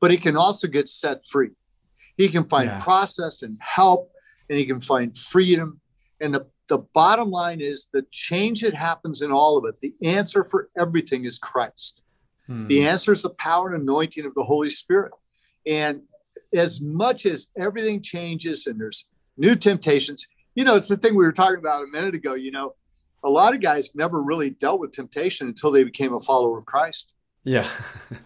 But 0.00 0.10
he 0.10 0.16
can 0.16 0.36
also 0.36 0.68
get 0.68 0.88
set 0.88 1.24
free. 1.24 1.50
He 2.16 2.28
can 2.28 2.44
find 2.44 2.66
Yeah. 2.70 2.78
process 2.78 3.42
and 3.42 3.56
help, 3.60 4.10
and 4.48 4.58
he 4.58 4.64
can 4.64 4.80
find 4.80 5.16
freedom. 5.16 5.80
And 6.20 6.34
the, 6.34 6.46
the 6.68 6.78
bottom 6.78 7.30
line 7.30 7.60
is 7.60 7.88
the 7.92 8.04
change 8.10 8.62
that 8.62 8.74
happens 8.74 9.22
in 9.22 9.30
all 9.32 9.56
of 9.56 9.64
it, 9.64 9.80
the 9.80 9.94
answer 10.06 10.44
for 10.44 10.68
everything 10.76 11.24
is 11.24 11.38
Christ. 11.38 12.02
Hmm. 12.46 12.66
The 12.68 12.86
answer 12.86 13.12
is 13.12 13.22
the 13.22 13.30
power 13.30 13.70
and 13.70 13.82
anointing 13.82 14.24
of 14.24 14.34
the 14.34 14.44
Holy 14.44 14.68
Spirit. 14.70 15.12
And 15.66 16.02
as 16.54 16.80
much 16.80 17.26
as 17.26 17.48
everything 17.58 18.00
changes 18.02 18.66
and 18.66 18.80
there's 18.80 19.06
new 19.36 19.54
temptations, 19.54 20.26
you 20.54 20.64
know, 20.64 20.74
it's 20.76 20.88
the 20.88 20.96
thing 20.96 21.14
we 21.14 21.24
were 21.24 21.32
talking 21.32 21.58
about 21.58 21.84
a 21.84 21.86
minute 21.86 22.14
ago. 22.14 22.34
You 22.34 22.50
know, 22.50 22.74
a 23.22 23.30
lot 23.30 23.54
of 23.54 23.60
guys 23.60 23.94
never 23.94 24.22
really 24.22 24.50
dealt 24.50 24.80
with 24.80 24.92
temptation 24.92 25.46
until 25.48 25.70
they 25.70 25.84
became 25.84 26.14
a 26.14 26.20
follower 26.20 26.58
of 26.58 26.66
Christ. 26.66 27.12
Yeah. 27.48 27.68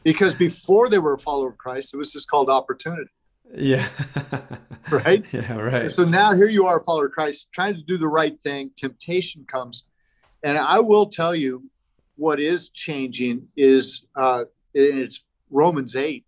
Because 0.05 0.35
before 0.35 0.89
they 0.89 0.99
were 0.99 1.15
a 1.15 1.19
follower 1.19 1.51
of 1.51 1.59
Christ, 1.59 1.95
it 1.95 1.97
was 1.97 2.13
just 2.13 2.29
called 2.31 2.49
opportunity, 2.49 3.11
yeah. 3.55 3.89
right? 4.91 5.25
Yeah, 5.33 5.57
right. 5.57 5.89
So 5.91 6.05
now 6.05 6.35
here 6.35 6.49
you 6.49 6.67
are, 6.67 6.79
a 6.81 6.85
follower 6.85 7.07
of 7.07 7.13
Christ, 7.13 7.49
trying 7.53 7.75
to 7.75 7.83
do 7.83 7.97
the 7.99 8.09
right 8.09 8.37
thing. 8.43 8.71
Temptation 8.77 9.45
comes. 9.55 9.87
And 10.43 10.57
I 10.59 10.81
will 10.81 11.07
tell 11.07 11.35
you 11.35 11.69
what 12.17 12.39
is 12.41 12.71
changing 12.71 13.49
is 13.57 14.07
uh, 14.17 14.45
and 14.75 14.99
it's 15.05 15.25
Romans 15.51 15.95
8, 15.97 16.25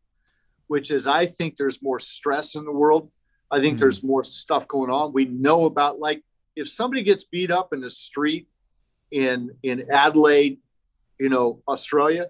which 0.68 0.90
is 0.90 1.06
I 1.06 1.26
think 1.26 1.56
there's 1.56 1.82
more 1.82 1.98
stress 2.00 2.54
in 2.54 2.64
the 2.64 2.72
world. 2.82 3.10
I 3.50 3.60
think 3.60 3.76
Mhm. 3.76 3.80
there's 3.80 4.02
more 4.02 4.24
stuff 4.24 4.66
going 4.68 4.90
on. 4.90 5.12
We 5.12 5.24
know 5.26 5.64
about 5.66 5.98
like 5.98 6.22
if 6.56 6.68
somebody 6.68 7.02
gets 7.02 7.24
beat 7.24 7.50
up 7.50 7.72
in 7.72 7.80
the 7.80 7.90
street 7.90 8.46
in 9.10 9.50
in 9.62 9.76
Adelaide, 9.90 10.58
you 11.18 11.28
know, 11.28 11.62
Australia, 11.68 12.24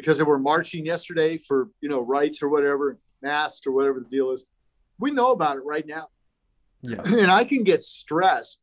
because 0.00 0.18
they 0.18 0.24
were 0.24 0.38
marching 0.38 0.86
yesterday 0.86 1.38
for 1.38 1.68
you 1.80 1.88
know 1.88 2.00
rights 2.00 2.42
or 2.42 2.48
whatever, 2.48 2.98
masks 3.22 3.66
or 3.66 3.72
whatever 3.72 4.00
the 4.00 4.08
deal 4.08 4.30
is. 4.30 4.46
We 4.98 5.10
know 5.10 5.30
about 5.32 5.56
it 5.56 5.64
right 5.64 5.86
now 5.86 6.08
yeah. 6.82 7.00
and 7.04 7.30
I 7.30 7.44
can 7.44 7.64
get 7.64 7.82
stressed 7.82 8.60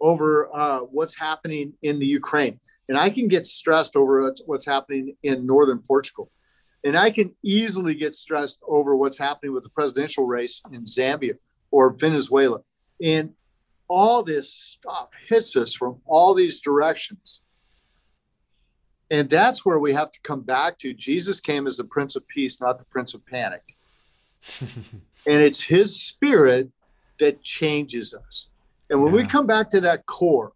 over 0.00 0.48
uh, 0.54 0.80
what's 0.80 1.18
happening 1.18 1.74
in 1.82 1.98
the 1.98 2.06
Ukraine, 2.06 2.60
and 2.88 2.96
I 2.96 3.10
can 3.10 3.28
get 3.28 3.46
stressed 3.46 3.96
over 3.96 4.22
what's- 4.22 4.42
what's 4.46 4.66
happening 4.66 5.16
in 5.22 5.46
northern 5.46 5.80
Portugal, 5.80 6.30
and 6.84 6.96
I 6.96 7.10
can 7.10 7.34
easily 7.42 7.94
get 7.94 8.14
stressed 8.14 8.60
over 8.66 8.94
what's 8.96 9.18
happening 9.18 9.52
with 9.52 9.64
the 9.64 9.70
presidential 9.70 10.24
race 10.24 10.62
in 10.72 10.84
Zambia 10.84 11.34
or 11.70 11.90
Venezuela, 11.90 12.60
and 13.02 13.34
all 13.88 14.22
this 14.22 14.52
stuff 14.52 15.10
hits 15.28 15.56
us 15.56 15.74
from 15.74 16.00
all 16.06 16.34
these 16.34 16.60
directions. 16.60 17.40
And 19.10 19.30
that's 19.30 19.64
where 19.64 19.78
we 19.78 19.92
have 19.94 20.12
to 20.12 20.20
come 20.20 20.42
back 20.42 20.78
to. 20.78 20.92
Jesus 20.92 21.40
came 21.40 21.66
as 21.66 21.78
the 21.78 21.84
Prince 21.84 22.14
of 22.14 22.26
Peace, 22.28 22.60
not 22.60 22.78
the 22.78 22.84
Prince 22.84 23.14
of 23.14 23.24
Panic. 23.24 23.62
and 24.60 25.02
it's 25.26 25.60
his 25.60 26.00
spirit 26.00 26.70
that 27.18 27.42
changes 27.42 28.14
us. 28.14 28.50
And 28.90 29.02
when 29.02 29.12
we 29.12 29.26
come 29.26 29.46
back 29.46 29.70
to 29.70 29.80
that 29.82 30.06
core, 30.06 30.52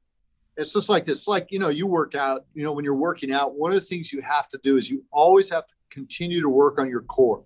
it's 0.57 0.73
just 0.73 0.89
like 0.89 1.09
it's 1.09 1.27
like 1.27 1.51
you 1.51 1.59
know 1.59 1.69
you 1.69 1.87
work 1.87 2.15
out. 2.15 2.45
You 2.55 2.65
know 2.65 2.73
when 2.73 2.85
you're 2.85 2.95
working 2.95 3.33
out, 3.33 3.55
one 3.55 3.73
of 3.73 3.77
the 3.77 3.87
things 3.87 4.13
you 4.13 4.21
have 4.23 4.49
to 4.51 4.59
do 4.63 4.77
is 4.77 4.91
you 4.91 5.05
always 5.11 5.49
have 5.51 5.67
to 5.67 5.75
continue 5.91 6.41
to 6.43 6.49
work 6.49 6.79
on 6.79 6.89
your 6.89 7.03
core. 7.03 7.43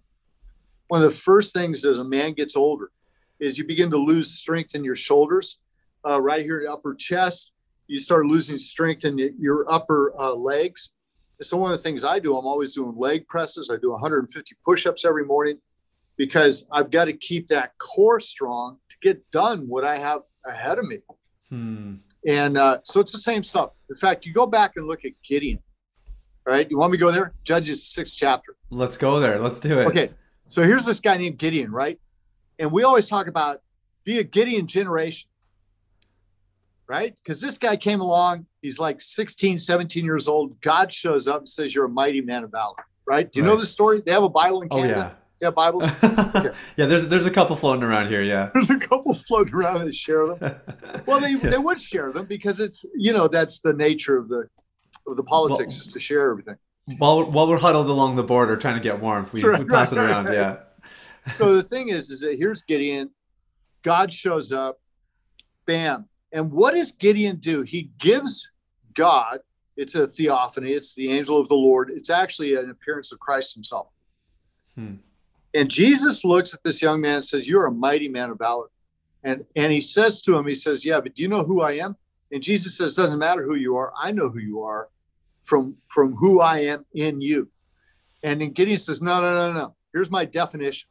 One 0.89 1.03
of 1.03 1.11
the 1.11 1.17
first 1.17 1.53
things 1.53 1.85
as 1.85 1.99
a 1.99 2.05
man 2.05 2.33
gets 2.33 2.57
older 2.57 2.91
is 3.39 3.59
you 3.59 3.65
begin 3.65 3.91
to 3.91 3.97
lose 3.97 4.31
strength 4.31 4.75
in 4.75 4.85
your 4.85 4.97
shoulders, 4.97 5.59
uh, 6.09 6.21
right 6.21 6.43
here, 6.43 6.63
the 6.65 6.73
upper 6.73 6.95
chest. 6.95 7.53
You 7.87 7.99
start 7.99 8.27
losing 8.27 8.59
strength 8.59 9.05
in 9.05 9.19
your 9.39 9.71
upper 9.73 10.13
uh, 10.19 10.35
legs. 10.35 10.95
So 11.43 11.57
one 11.57 11.71
of 11.71 11.77
the 11.77 11.83
things 11.83 12.05
I 12.05 12.19
do, 12.19 12.37
I'm 12.37 12.47
always 12.47 12.75
doing 12.75 12.95
leg 12.97 13.27
presses. 13.29 13.71
I 13.71 13.77
do 13.77 13.91
150 13.91 14.57
push-ups 14.65 15.05
every 15.05 15.25
morning 15.25 15.59
because 16.17 16.67
I've 16.73 16.91
got 16.91 17.07
to 17.07 17.13
keep 17.13 17.49
that 17.49 17.77
core 17.79 18.21
strong 18.21 18.79
to 18.89 18.97
get 19.03 19.31
done 19.31 19.69
what 19.69 19.85
I 19.85 19.97
have 19.97 20.21
ahead 20.47 20.79
of 20.79 20.87
me. 20.87 20.99
Hmm. 21.51 21.97
And 22.27 22.57
uh, 22.57 22.79
so 22.83 23.01
it's 23.01 23.13
the 23.13 23.19
same 23.19 23.45
stuff. 23.45 23.71
In 23.91 23.97
fact, 23.97 24.25
you 24.25 24.33
go 24.33 24.47
back 24.47 24.73
and 24.77 24.87
look 24.87 25.05
at 25.05 25.13
Gideon. 25.23 25.59
All 26.47 26.53
right, 26.53 26.69
you 26.71 26.79
want 26.79 26.93
me 26.93 26.99
to 26.99 27.01
go 27.01 27.11
there? 27.11 27.35
Judges 27.45 27.89
sixth 27.89 28.17
chapter. 28.17 28.57
Let's 28.71 28.97
go 28.97 29.21
there. 29.21 29.39
Let's 29.39 29.61
do 29.61 29.81
it. 29.81 29.87
Okay, 29.87 30.11
so 30.49 30.63
here's 30.63 30.85
this 30.85 31.01
guy 31.01 31.17
named 31.17 31.39
Gideon, 31.39 31.73
right? 31.73 31.99
And 32.59 32.71
we 32.71 32.85
always 32.85 33.09
talk 33.09 33.27
about 33.27 33.63
be 34.05 34.21
a 34.21 34.25
Gideon 34.25 34.69
generation, 34.69 35.29
right? 36.89 37.15
Because 37.23 37.41
this 37.41 37.59
guy 37.59 37.77
came 37.77 38.01
along, 38.01 38.47
he's 38.63 38.79
like 38.79 39.01
16, 39.01 39.59
17 39.59 40.05
years 40.05 40.29
old. 40.29 40.61
God 40.61 40.93
shows 40.93 41.27
up 41.27 41.41
and 41.41 41.49
says, 41.49 41.75
You're 41.75 41.87
a 41.87 41.91
mighty 41.91 42.21
man 42.21 42.45
of 42.45 42.51
valor, 42.51 42.77
right? 43.07 43.31
Do 43.31 43.41
you 43.41 43.45
know 43.47 43.57
the 43.57 43.67
story? 43.67 44.03
They 44.05 44.13
have 44.13 44.23
a 44.23 44.29
Bible 44.29 44.63
in 44.63 44.69
Oh 44.71 44.77
Canada. 44.77 45.17
Yeah, 45.41 45.51
Bibles. 45.51 45.85
yeah. 46.03 46.53
yeah, 46.79 46.87
there's 46.87 47.09
there's 47.09 47.27
a 47.27 47.31
couple 47.31 47.57
floating 47.57 47.83
around 47.83 48.09
here, 48.09 48.23
yeah. 48.23 48.49
There's 48.55 48.71
a 48.71 48.79
couple 48.79 49.13
floating 49.13 49.55
around 49.55 49.85
that 49.85 49.95
share 49.95 50.27
them. 50.35 50.57
Well, 51.07 51.21
they, 51.21 51.35
they 51.35 51.59
would 51.59 51.79
share 51.81 52.11
them 52.11 52.25
because 52.25 52.59
it's 52.59 52.87
you 52.97 53.13
know 53.13 53.29
that's 53.29 53.61
the 53.61 53.75
nature 53.75 54.17
of 54.17 54.29
the 54.29 54.49
of 55.07 55.17
the 55.17 55.23
politics 55.23 55.75
Well- 55.75 55.81
is 55.83 55.87
to 55.89 55.99
share 55.99 56.31
everything. 56.31 56.57
while 56.97 57.31
while 57.31 57.47
we're 57.49 57.59
huddled 57.59 57.89
along 57.91 58.17
the 58.17 58.23
border 58.23 58.57
trying 58.57 58.77
to 58.77 58.81
get 58.81 58.99
warmth, 59.01 59.33
we, 59.35 59.43
right, 59.43 59.59
we 59.59 59.67
pass 59.67 59.93
it 59.93 59.99
around, 59.99 60.27
right. 60.27 60.35
yeah. 60.35 60.57
So 61.35 61.55
the 61.55 61.63
thing 61.63 61.89
is, 61.91 62.09
is 62.11 62.21
that 62.21 62.37
here's 62.39 62.63
Gideon. 62.63 63.11
God 63.83 64.13
shows 64.13 64.53
up, 64.53 64.81
bam. 65.67 66.09
And 66.37 66.53
what 66.53 66.75
does 66.75 66.93
Gideon 66.93 67.37
do? 67.37 67.63
He 67.63 67.91
gives 67.97 68.51
God. 68.93 69.39
It's 69.75 69.95
a 69.95 70.07
theophany. 70.07 70.73
It's 70.73 70.95
the 70.95 71.11
angel 71.11 71.41
of 71.41 71.49
the 71.49 71.55
Lord. 71.55 71.91
It's 71.91 72.11
actually 72.11 72.55
an 72.57 72.69
appearance 72.69 73.11
of 73.11 73.19
Christ 73.19 73.55
Himself. 73.55 73.89
Hmm. 74.75 74.97
And 75.55 75.71
Jesus 75.71 76.25
looks 76.25 76.53
at 76.53 76.63
this 76.63 76.83
young 76.83 77.01
man 77.01 77.17
and 77.17 77.25
says, 77.25 77.49
"You're 77.49 77.65
a 77.65 77.73
mighty 77.73 78.09
man 78.09 78.29
of 78.29 78.39
valor." 78.39 78.67
And 79.25 79.47
and 79.57 79.73
he 79.73 79.81
says 79.81 80.21
to 80.23 80.37
him, 80.37 80.47
he 80.47 80.55
says, 80.55 80.85
"Yeah, 80.85 81.01
but 81.01 81.15
do 81.15 81.23
you 81.23 81.29
know 81.29 81.43
who 81.43 81.63
I 81.63 81.73
am?" 81.73 81.97
And 82.31 82.43
Jesus 82.43 82.77
says, 82.77 82.95
"Doesn't 82.95 83.19
matter 83.19 83.43
who 83.43 83.55
you 83.55 83.77
are. 83.77 83.95
I 83.97 84.13
know 84.13 84.29
who 84.29 84.41
you 84.41 84.63
are, 84.63 84.91
from 85.43 85.79
from 85.89 86.17
who 86.17 86.41
I 86.41 86.59
am 86.59 86.85
in 86.93 87.23
you." 87.23 87.51
And 88.23 88.43
then 88.43 88.51
Gideon 88.51 88.77
says, 88.77 89.01
"No, 89.01 89.23
no, 89.23 89.33
no, 89.35 89.53
no. 89.55 89.77
Here's 89.95 90.11
my 90.11 90.27
definition. 90.27 90.91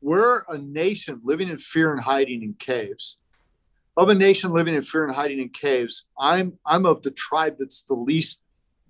We're 0.00 0.44
a 0.48 0.58
nation 0.58 1.20
living 1.24 1.48
in 1.48 1.56
fear 1.56 1.92
and 1.92 2.00
hiding 2.00 2.44
in 2.44 2.54
caves. 2.54 3.18
Of 3.96 4.08
a 4.08 4.14
nation 4.14 4.52
living 4.52 4.74
in 4.74 4.82
fear 4.82 5.04
and 5.04 5.14
hiding 5.14 5.40
in 5.40 5.50
caves, 5.50 6.06
I'm 6.18 6.58
I'm 6.64 6.86
of 6.86 7.02
the 7.02 7.10
tribe 7.10 7.56
that's 7.58 7.82
the 7.82 7.94
least 7.94 8.42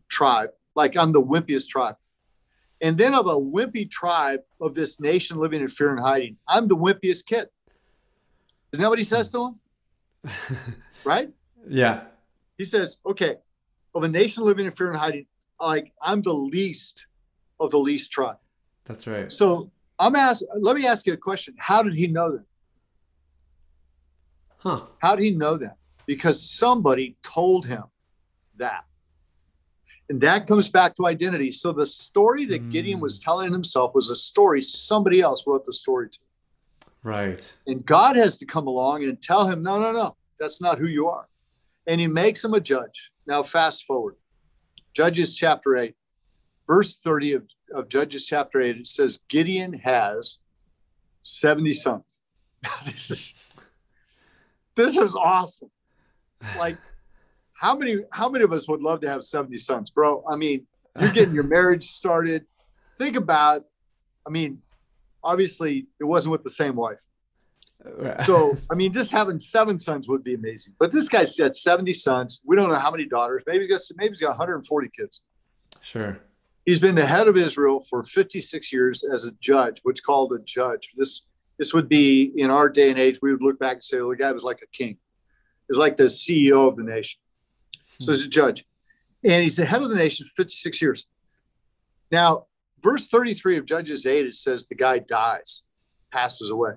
tribe. 0.09 0.51
Like 0.77 0.97
I'm 0.97 1.13
the 1.13 1.23
wimpiest 1.23 1.69
tribe. 1.69 1.97
And 2.81 2.99
then 2.99 3.15
of 3.15 3.27
a 3.27 3.35
wimpy 3.35 3.89
tribe 3.91 4.41
of 4.61 4.75
this 4.75 5.01
nation 5.01 5.39
living 5.39 5.61
in 5.61 5.69
fear 5.69 5.91
and 5.91 6.01
hiding, 6.01 6.37
I'm 6.49 6.69
the 6.69 6.77
wimpiest 6.77 7.27
kid. 7.27 7.49
Isn't 8.73 8.83
that 8.83 8.89
what 8.89 8.99
he 8.99 9.05
says 9.05 9.31
to 9.31 9.47
him? 9.47 9.61
Right? 11.05 11.31
yeah. 11.69 12.05
He 12.59 12.65
says, 12.65 12.99
okay, 13.05 13.35
of 13.93 14.05
a 14.05 14.09
nation 14.09 14.45
living 14.45 14.67
in 14.67 14.71
fear 14.71 14.89
and 14.89 14.97
hiding, 14.97 15.27
like 15.61 15.93
I'm 16.01 16.23
the 16.23 16.33
least 16.33 17.07
of 17.59 17.73
the 17.73 17.79
least 17.79 18.13
tribe. 18.13 18.37
That's 18.85 19.07
right. 19.07 19.31
So 19.31 19.71
I'm 19.99 20.17
ask. 20.17 20.43
Let 20.57 20.77
me 20.77 20.87
ask 20.87 21.07
you 21.07 21.13
a 21.13 21.17
question. 21.17 21.55
How 21.59 21.83
did 21.83 21.95
he 21.95 22.07
know 22.07 22.33
that? 22.33 22.45
Huh. 24.63 24.83
How 25.01 25.17
did 25.17 25.25
he 25.25 25.33
know 25.33 25.57
that? 25.57 25.77
Because 26.07 26.41
somebody 26.41 27.17
told 27.23 27.67
him 27.67 27.83
that. 28.57 28.85
And 30.09 30.21
that 30.21 30.47
comes 30.47 30.69
back 30.69 30.95
to 30.97 31.07
identity. 31.07 31.51
So 31.51 31.73
the 31.73 31.87
story 31.87 32.45
that 32.47 32.71
Gideon 32.71 33.01
was 33.01 33.19
mm. 33.19 33.25
telling 33.25 33.53
himself 33.53 33.95
was 33.95 34.09
a 34.09 34.15
story 34.15 34.61
somebody 34.61 35.21
else 35.21 35.47
wrote 35.47 35.67
the 35.67 35.73
story 35.73 36.11
to. 36.11 36.19
Right. 37.03 37.53
And 37.67 37.85
God 37.85 38.15
has 38.17 38.37
to 38.39 38.47
come 38.47 38.69
along 38.69 39.03
and 39.05 39.21
tell 39.21 39.49
him, 39.49 39.63
no, 39.63 39.81
no, 39.81 39.91
no, 39.91 40.17
that's 40.39 40.61
not 40.61 40.79
who 40.79 40.87
you 40.87 41.09
are. 41.09 41.27
And 41.89 42.01
he 42.01 42.07
makes 42.07 42.45
him 42.45 42.55
a 42.55 42.61
judge. 42.61 43.11
Now, 43.27 43.43
fast 43.43 43.85
forward. 43.85 44.15
Judges 44.95 45.35
chapter 45.37 45.77
8, 45.77 45.95
verse 46.69 46.99
30 46.99 47.33
of, 47.33 47.43
of 47.75 47.89
Judges 47.89 48.27
chapter 48.27 48.61
8, 48.61 48.77
it 48.77 48.87
says, 48.87 49.21
Gideon 49.29 49.73
has 49.73 50.39
70 51.23 51.73
sons. 51.73 52.21
this 52.85 53.11
is 53.11 53.35
this 54.75 54.97
is 54.97 55.17
awesome. 55.17 55.71
Like, 56.59 56.77
how 57.53 57.77
many 57.77 57.99
how 58.11 58.29
many 58.29 58.45
of 58.45 58.53
us 58.53 58.69
would 58.69 58.81
love 58.81 59.01
to 59.03 59.09
have 59.09 59.25
70 59.25 59.57
sons, 59.59 59.91
bro? 59.91 60.25
I 60.29 60.37
mean, 60.37 60.67
you're 60.99 61.13
getting 61.13 61.35
your 61.35 61.45
marriage 61.45 61.85
started. 61.85 62.47
Think 62.99 63.17
about, 63.17 63.63
I 64.27 64.31
mean, 64.31 64.63
obviously 65.23 65.87
it 66.01 66.05
wasn't 66.05 66.33
with 66.33 66.43
the 66.43 66.51
same 66.51 66.77
wife. 66.77 67.01
So, 68.19 68.57
I 68.71 68.75
mean, 68.75 68.93
just 68.93 69.11
having 69.11 69.39
seven 69.39 69.79
sons 69.79 70.09
would 70.09 70.23
be 70.23 70.35
amazing. 70.35 70.75
But 70.79 70.93
this 70.93 71.09
guy 71.09 71.25
said 71.25 71.57
70 71.57 71.93
sons. 71.93 72.41
We 72.45 72.57
don't 72.57 72.69
know 72.69 72.79
how 72.79 72.91
many 72.91 73.07
daughters. 73.07 73.43
Maybe 73.47 73.67
he's 73.67 73.89
got, 73.89 73.97
maybe 73.97 74.11
he's 74.11 74.21
got 74.21 74.31
140 74.31 74.91
kids. 74.97 75.21
Sure. 75.81 76.19
He's 76.65 76.79
been 76.79 76.95
the 76.95 77.07
head 77.07 77.27
of 77.27 77.37
Israel 77.37 77.81
for 77.91 78.05
56 78.05 78.73
years 78.73 79.05
as 79.05 79.25
a 79.25 79.33
judge, 79.41 79.81
what's 79.83 80.01
called 80.01 80.33
a 80.33 80.39
judge. 80.45 80.91
This 80.97 81.27
this 81.59 81.75
would 81.75 81.89
be 81.89 82.33
in 82.37 82.51
our 82.51 82.69
day 82.69 82.91
and 82.91 82.99
age, 82.99 83.19
we 83.23 83.33
would 83.33 83.43
look 83.43 83.59
back 83.59 83.75
and 83.75 83.85
say, 83.85 83.99
well, 83.99 84.11
the 84.11 84.17
guy 84.17 84.33
was 84.33 84.45
like 84.45 84.61
a 84.63 84.77
king. 84.77 84.99
He's 85.69 85.79
like 85.79 85.97
the 85.97 86.05
CEO 86.05 86.67
of 86.67 86.77
the 86.77 86.83
nation. 86.83 87.21
So 88.01 88.13
he's 88.13 88.27
a 88.27 88.29
judge. 88.29 88.65
And 89.25 89.43
he's 89.43 89.57
the 89.57 89.65
head 89.65 89.83
of 89.83 89.91
the 89.91 89.97
nation 89.97 90.27
for 90.27 90.43
56 90.43 90.83
years. 90.83 91.07
Now, 92.11 92.47
verse 92.83 93.09
33 93.09 93.59
of 93.59 93.65
Judges 93.65 94.05
8, 94.05 94.27
it 94.27 94.35
says 94.35 94.67
the 94.67 94.75
guy 94.75 94.99
dies, 94.99 95.63
passes 96.11 96.51
away. 96.51 96.73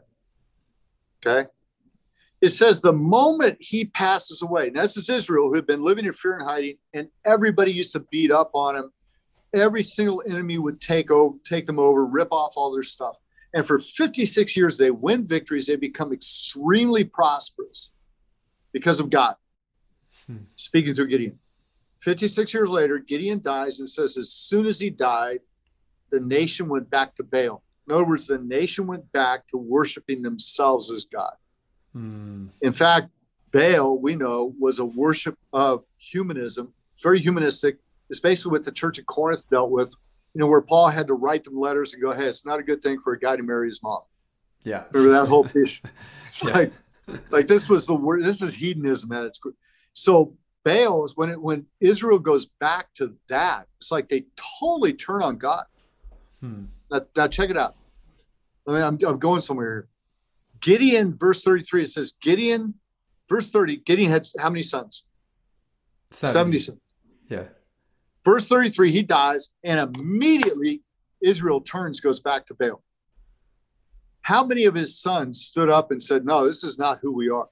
Okay. 1.25 1.50
It 2.41 2.50
says 2.50 2.79
the 2.79 2.94
moment 2.94 3.58
he 3.60 3.86
passes 3.86 4.41
away, 4.41 4.67
and 4.67 4.75
this 4.75 4.98
is 4.98 5.10
Israel 5.10 5.48
who 5.48 5.55
had 5.55 5.65
been 5.65 5.84
living 5.84 6.05
in 6.05 6.13
fear 6.13 6.38
and 6.38 6.48
hiding, 6.48 6.75
and 6.94 7.08
everybody 7.25 7.72
used 7.72 7.94
to 7.94 8.01
beat 8.12 8.32
up 8.32 8.51
on 8.53 8.75
him. 8.75 8.91
Every 9.53 9.84
single 9.84 10.22
enemy 10.27 10.58
would 10.58 10.79
take 10.79 11.10
over, 11.10 11.38
take 11.44 11.65
them 11.65 11.79
over, 11.79 12.05
rip 12.05 12.27
off 12.32 12.53
all 12.55 12.74
their 12.74 12.84
stuff. 12.84 13.17
And 13.55 13.65
for 13.65 13.79
56 13.79 14.57
years, 14.57 14.77
they 14.77 14.91
win 14.91 15.25
victories. 15.25 15.65
They 15.65 15.77
become 15.77 16.12
extremely 16.12 17.05
prosperous 17.05 17.89
because 18.74 19.00
of 19.00 19.09
God. 19.09 19.35
Hmm. 20.27 20.43
Speaking 20.57 20.93
through 20.93 21.07
Gideon. 21.07 21.39
56 22.01 22.53
years 22.53 22.69
later, 22.69 23.00
Gideon 23.00 23.41
dies 23.41 23.79
and 23.79 23.89
says, 23.89 24.17
as 24.17 24.29
soon 24.31 24.65
as 24.65 24.79
he 24.79 24.89
died, 24.89 25.39
the 26.12 26.19
nation 26.19 26.67
went 26.67 26.89
back 26.89 27.15
to 27.15 27.24
Baal. 27.24 27.63
In 27.88 27.93
other 27.93 28.03
words, 28.03 28.27
the 28.27 28.38
nation 28.38 28.88
went 28.88 29.09
back 29.13 29.47
to 29.47 29.57
worshiping 29.57 30.21
themselves 30.21 30.91
as 30.91 31.05
God. 31.05 31.33
Hmm. 31.93 32.47
In 32.62 32.74
fact, 32.74 33.09
Baal, 33.51 33.97
we 33.97 34.15
know, 34.15 34.53
was 34.59 34.79
a 34.79 34.85
worship 34.85 35.38
of 35.53 35.85
humanism. 35.97 36.74
It's 36.95 37.03
very 37.03 37.19
humanistic. 37.19 37.77
It's 38.09 38.19
basically 38.19 38.51
what 38.51 38.65
the 38.65 38.71
church 38.74 39.00
of 39.00 39.05
Corinth 39.05 39.45
dealt 39.50 39.71
with, 39.71 39.95
you 40.35 40.39
know, 40.41 40.47
where 40.47 40.61
Paul 40.61 40.89
had 40.89 41.07
to 41.07 41.13
write 41.13 41.45
them 41.45 41.57
letters 41.57 41.93
and 41.93 42.01
go, 42.01 42.11
hey, 42.11 42.25
it's 42.25 42.45
not 42.45 42.59
a 42.59 42.63
good 42.63 42.83
thing 42.83 42.99
for 42.99 43.13
a 43.13 43.19
guy 43.19 43.37
to 43.37 43.43
marry 43.43 43.69
his 43.69 43.81
mom. 43.81 44.01
Yeah. 44.65 44.83
Remember 44.91 45.17
that 45.17 45.29
whole 45.29 45.43
piece? 45.53 45.81
Yeah. 46.43 46.51
like, 46.51 46.73
like 47.31 47.47
this 47.47 47.69
was 47.69 47.87
the 47.87 47.95
word, 47.95 48.21
this 48.21 48.41
is 48.41 48.53
hedonism 48.53 49.13
at 49.13 49.23
its 49.23 49.39
So 49.93 50.35
Baal 50.65 51.05
is 51.05 51.15
when 51.15 51.29
it, 51.29 51.41
when 51.41 51.67
Israel 51.79 52.19
goes 52.19 52.47
back 52.47 52.93
to 52.95 53.15
that, 53.29 53.67
it's 53.77 53.91
like 53.91 54.09
they 54.09 54.25
totally 54.59 54.91
turn 54.91 55.23
on 55.23 55.37
God. 55.37 55.63
Hmm. 56.41 56.65
Now, 56.91 57.01
now, 57.15 57.27
check 57.27 57.49
it 57.49 57.57
out. 57.57 57.75
I 58.67 58.73
mean, 58.73 58.81
I'm, 58.81 58.99
I'm 59.07 59.19
going 59.19 59.39
somewhere 59.39 59.69
here. 59.69 59.87
Gideon, 60.59 61.15
verse 61.17 61.43
33, 61.43 61.83
it 61.83 61.87
says, 61.87 62.13
Gideon, 62.21 62.73
verse 63.29 63.49
30, 63.49 63.77
Gideon 63.77 64.11
had 64.11 64.27
how 64.37 64.49
many 64.49 64.63
sons? 64.63 65.05
70, 66.11 66.33
70 66.33 66.59
sons. 66.59 66.79
Yeah. 67.29 67.43
Verse 68.25 68.48
33, 68.48 68.92
he 68.92 69.03
dies, 69.03 69.51
and 69.64 69.96
immediately 69.98 70.81
Israel 71.22 71.61
turns, 71.61 72.00
goes 72.01 72.20
back 72.20 72.46
to 72.48 72.55
Baal. 72.55 72.83
How 74.24 74.44
many 74.44 74.66
of 74.66 74.74
his 74.74 75.00
sons 75.00 75.42
stood 75.42 75.70
up 75.70 75.92
and 75.92 76.01
said, 76.01 76.25
No, 76.25 76.46
this 76.46 76.64
is 76.64 76.79
not 76.79 77.00
who 77.01 77.14
we 77.14 77.29
are. 77.29 77.48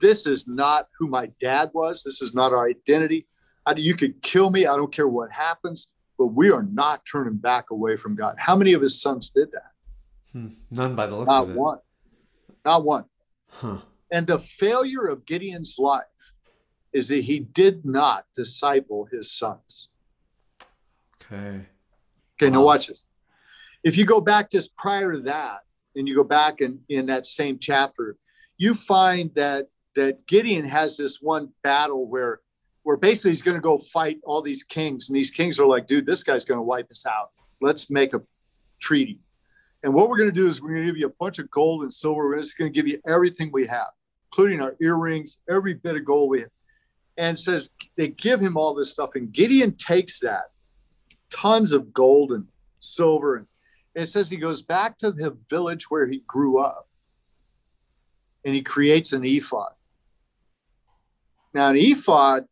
This 0.00 0.26
is 0.26 0.48
not 0.48 0.88
who 0.98 1.06
my 1.06 1.30
dad 1.40 1.70
was. 1.74 2.02
This 2.02 2.22
is 2.22 2.34
not 2.34 2.52
our 2.52 2.68
identity. 2.68 3.26
I, 3.66 3.74
you 3.76 3.94
could 3.94 4.22
kill 4.22 4.50
me. 4.50 4.66
I 4.66 4.76
don't 4.76 4.92
care 4.92 5.08
what 5.08 5.30
happens 5.30 5.88
but 6.18 6.26
we 6.28 6.50
are 6.50 6.62
not 6.62 7.02
turning 7.10 7.36
back 7.36 7.70
away 7.70 7.96
from 7.96 8.14
God. 8.14 8.36
How 8.38 8.56
many 8.56 8.72
of 8.72 8.82
his 8.82 9.00
sons 9.00 9.30
did 9.30 9.50
that? 9.52 9.72
Hmm. 10.32 10.48
None 10.70 10.94
by 10.94 11.06
the 11.06 11.16
looks 11.16 11.28
not 11.28 11.44
of 11.44 11.50
it. 11.50 11.56
one. 11.56 11.78
Not 12.64 12.84
one. 12.84 13.04
Huh. 13.48 13.78
And 14.10 14.26
the 14.26 14.38
failure 14.38 15.06
of 15.06 15.26
Gideon's 15.26 15.76
life 15.78 16.04
is 16.92 17.08
that 17.08 17.24
he 17.24 17.40
did 17.40 17.84
not 17.84 18.26
disciple 18.34 19.08
his 19.10 19.32
sons. 19.32 19.88
Okay. 21.32 21.66
Okay, 22.36 22.50
now 22.50 22.62
watch 22.62 22.88
this. 22.88 23.04
If 23.82 23.96
you 23.96 24.04
go 24.04 24.20
back 24.20 24.50
just 24.50 24.76
prior 24.76 25.12
to 25.12 25.20
that, 25.20 25.60
and 25.96 26.08
you 26.08 26.14
go 26.14 26.24
back 26.24 26.60
in, 26.60 26.80
in 26.88 27.06
that 27.06 27.26
same 27.26 27.58
chapter, 27.58 28.16
you 28.56 28.74
find 28.74 29.30
that 29.34 29.68
that 29.96 30.26
Gideon 30.26 30.64
has 30.64 30.96
this 30.96 31.20
one 31.22 31.50
battle 31.62 32.08
where 32.08 32.40
where 32.82 32.96
basically 32.96 33.30
he's 33.30 33.42
going 33.42 33.56
to 33.56 33.60
go 33.60 33.78
fight 33.78 34.18
all 34.24 34.42
these 34.42 34.62
kings, 34.62 35.08
and 35.08 35.16
these 35.16 35.30
kings 35.30 35.58
are 35.58 35.66
like, 35.66 35.86
dude, 35.86 36.04
this 36.04 36.22
guy's 36.22 36.44
going 36.44 36.58
to 36.58 36.62
wipe 36.62 36.90
us 36.90 37.06
out. 37.06 37.30
Let's 37.60 37.90
make 37.90 38.12
a 38.12 38.20
treaty. 38.80 39.20
And 39.82 39.94
what 39.94 40.08
we're 40.08 40.18
going 40.18 40.28
to 40.28 40.34
do 40.34 40.46
is 40.46 40.60
we're 40.60 40.70
going 40.70 40.82
to 40.82 40.86
give 40.86 40.98
you 40.98 41.06
a 41.06 41.14
bunch 41.20 41.38
of 41.38 41.50
gold 41.50 41.82
and 41.82 41.92
silver. 41.92 42.28
We're 42.28 42.38
just 42.38 42.58
going 42.58 42.72
to 42.72 42.76
give 42.76 42.88
you 42.88 43.00
everything 43.06 43.50
we 43.52 43.66
have, 43.66 43.88
including 44.30 44.60
our 44.60 44.76
earrings, 44.82 45.38
every 45.48 45.74
bit 45.74 45.94
of 45.94 46.04
gold 46.04 46.30
we 46.30 46.40
have. 46.40 46.50
And 47.16 47.38
says 47.38 47.70
they 47.96 48.08
give 48.08 48.40
him 48.40 48.56
all 48.56 48.74
this 48.74 48.90
stuff, 48.90 49.10
and 49.14 49.32
Gideon 49.32 49.76
takes 49.76 50.18
that, 50.20 50.46
tons 51.34 51.72
of 51.72 51.92
gold 51.92 52.32
and 52.32 52.46
silver, 52.78 53.36
and 53.36 53.46
it 53.94 54.06
says 54.06 54.30
he 54.30 54.36
goes 54.36 54.62
back 54.62 54.98
to 54.98 55.10
the 55.10 55.36
village 55.50 55.90
where 55.90 56.06
he 56.06 56.22
grew 56.26 56.58
up, 56.58 56.88
and 58.44 58.54
he 58.54 58.62
creates 58.62 59.12
an 59.12 59.24
ephod. 59.24 59.72
Now, 61.52 61.70
an 61.70 61.76
ephod 61.76 62.44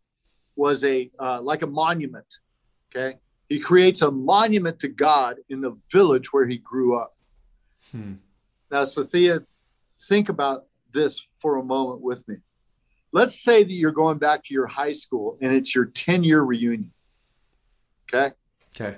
was 0.57 0.85
a 0.85 1.11
uh, 1.19 1.41
like 1.41 1.63
a 1.63 1.67
monument. 1.67 2.27
Okay, 2.91 3.19
he 3.49 3.59
creates 3.59 4.03
a 4.03 4.11
monument 4.11 4.81
to 4.81 4.89
God 4.89 5.37
in 5.49 5.61
the 5.61 5.79
village 5.91 6.33
where 6.33 6.47
he 6.47 6.59
grew 6.59 6.99
up. 6.99 7.17
Hmm. 7.91 8.15
Now, 8.71 8.85
Sophia, 8.85 9.43
think 10.09 10.29
about 10.29 10.67
this 10.93 11.27
for 11.37 11.57
a 11.57 11.65
moment 11.65 12.01
with 12.01 12.27
me. 12.27 12.37
Let's 13.13 13.39
say 13.39 13.63
that 13.63 13.73
you're 13.73 13.93
going 13.93 14.19
back 14.19 14.43
to 14.45 14.55
your 14.55 14.67
high 14.67 14.93
school 14.93 15.37
and 15.43 15.53
it's 15.53 15.75
your 15.75 15.85
10 15.85 16.25
year 16.25 16.41
reunion. 16.41 16.93
Okay. 18.09 18.35
Okay. 18.75 18.97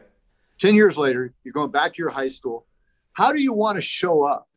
10 0.58 0.74
years 0.74 0.96
later, 0.96 1.34
you're 1.42 1.52
going 1.52 1.70
back 1.70 1.92
to 1.94 2.02
your 2.02 2.10
high 2.10 2.28
school. 2.28 2.66
How 3.12 3.32
do 3.32 3.42
you 3.42 3.52
want 3.52 3.76
to 3.76 3.82
show 3.82 4.22
up? 4.22 4.48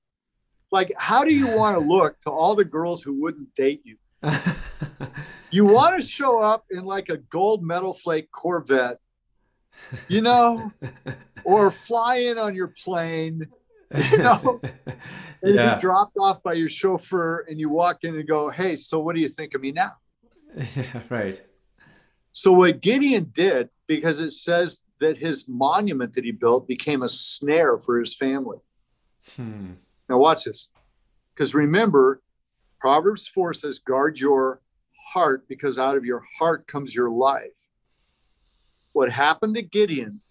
Like, 0.71 0.91
how 0.97 1.23
do 1.23 1.33
you 1.33 1.47
want 1.47 1.77
to 1.77 1.85
look 1.93 2.19
to 2.21 2.29
all 2.29 2.55
the 2.55 2.65
girls 2.65 3.01
who 3.01 3.21
wouldn't 3.21 3.53
date 3.55 3.81
you? 3.83 3.97
you 5.51 5.65
want 5.65 6.01
to 6.01 6.07
show 6.07 6.39
up 6.39 6.65
in 6.69 6.85
like 6.85 7.09
a 7.09 7.17
gold 7.17 7.63
metal 7.63 7.93
flake 7.93 8.31
Corvette, 8.31 8.97
you 10.07 10.21
know, 10.21 10.71
or 11.43 11.71
fly 11.71 12.17
in 12.17 12.37
on 12.37 12.55
your 12.55 12.67
plane, 12.67 13.47
you 14.11 14.17
know, 14.17 14.59
and 15.41 15.55
yeah. 15.55 15.75
be 15.75 15.79
dropped 15.79 16.17
off 16.19 16.43
by 16.43 16.53
your 16.53 16.67
chauffeur, 16.67 17.45
and 17.47 17.59
you 17.59 17.69
walk 17.69 18.03
in 18.03 18.15
and 18.15 18.27
go, 18.27 18.49
"Hey, 18.49 18.75
so 18.75 18.99
what 18.99 19.15
do 19.15 19.21
you 19.21 19.29
think 19.29 19.53
of 19.53 19.61
me 19.61 19.71
now?" 19.71 19.93
Yeah, 20.75 21.01
right. 21.09 21.41
So 22.31 22.51
what 22.51 22.81
Gideon 22.81 23.31
did, 23.33 23.69
because 23.87 24.19
it 24.19 24.31
says 24.31 24.81
that 24.99 25.17
his 25.17 25.47
monument 25.47 26.15
that 26.15 26.23
he 26.23 26.31
built 26.31 26.67
became 26.67 27.03
a 27.03 27.09
snare 27.09 27.77
for 27.77 27.99
his 27.99 28.13
family. 28.13 28.57
Hmm. 29.35 29.73
Now 30.09 30.17
watch 30.17 30.45
this, 30.45 30.69
because 31.33 31.53
remember, 31.53 32.21
Proverbs 32.79 33.27
four 33.27 33.53
says, 33.53 33.79
"Guard 33.79 34.19
your 34.19 34.61
heart 35.13 35.47
because 35.47 35.79
out 35.79 35.97
of 35.97 36.05
your 36.05 36.23
heart 36.37 36.67
comes 36.67 36.93
your 36.93 37.09
life. 37.09 37.67
What 38.91 39.11
happened 39.11 39.55
to 39.55 39.61
Gideon 39.61 40.21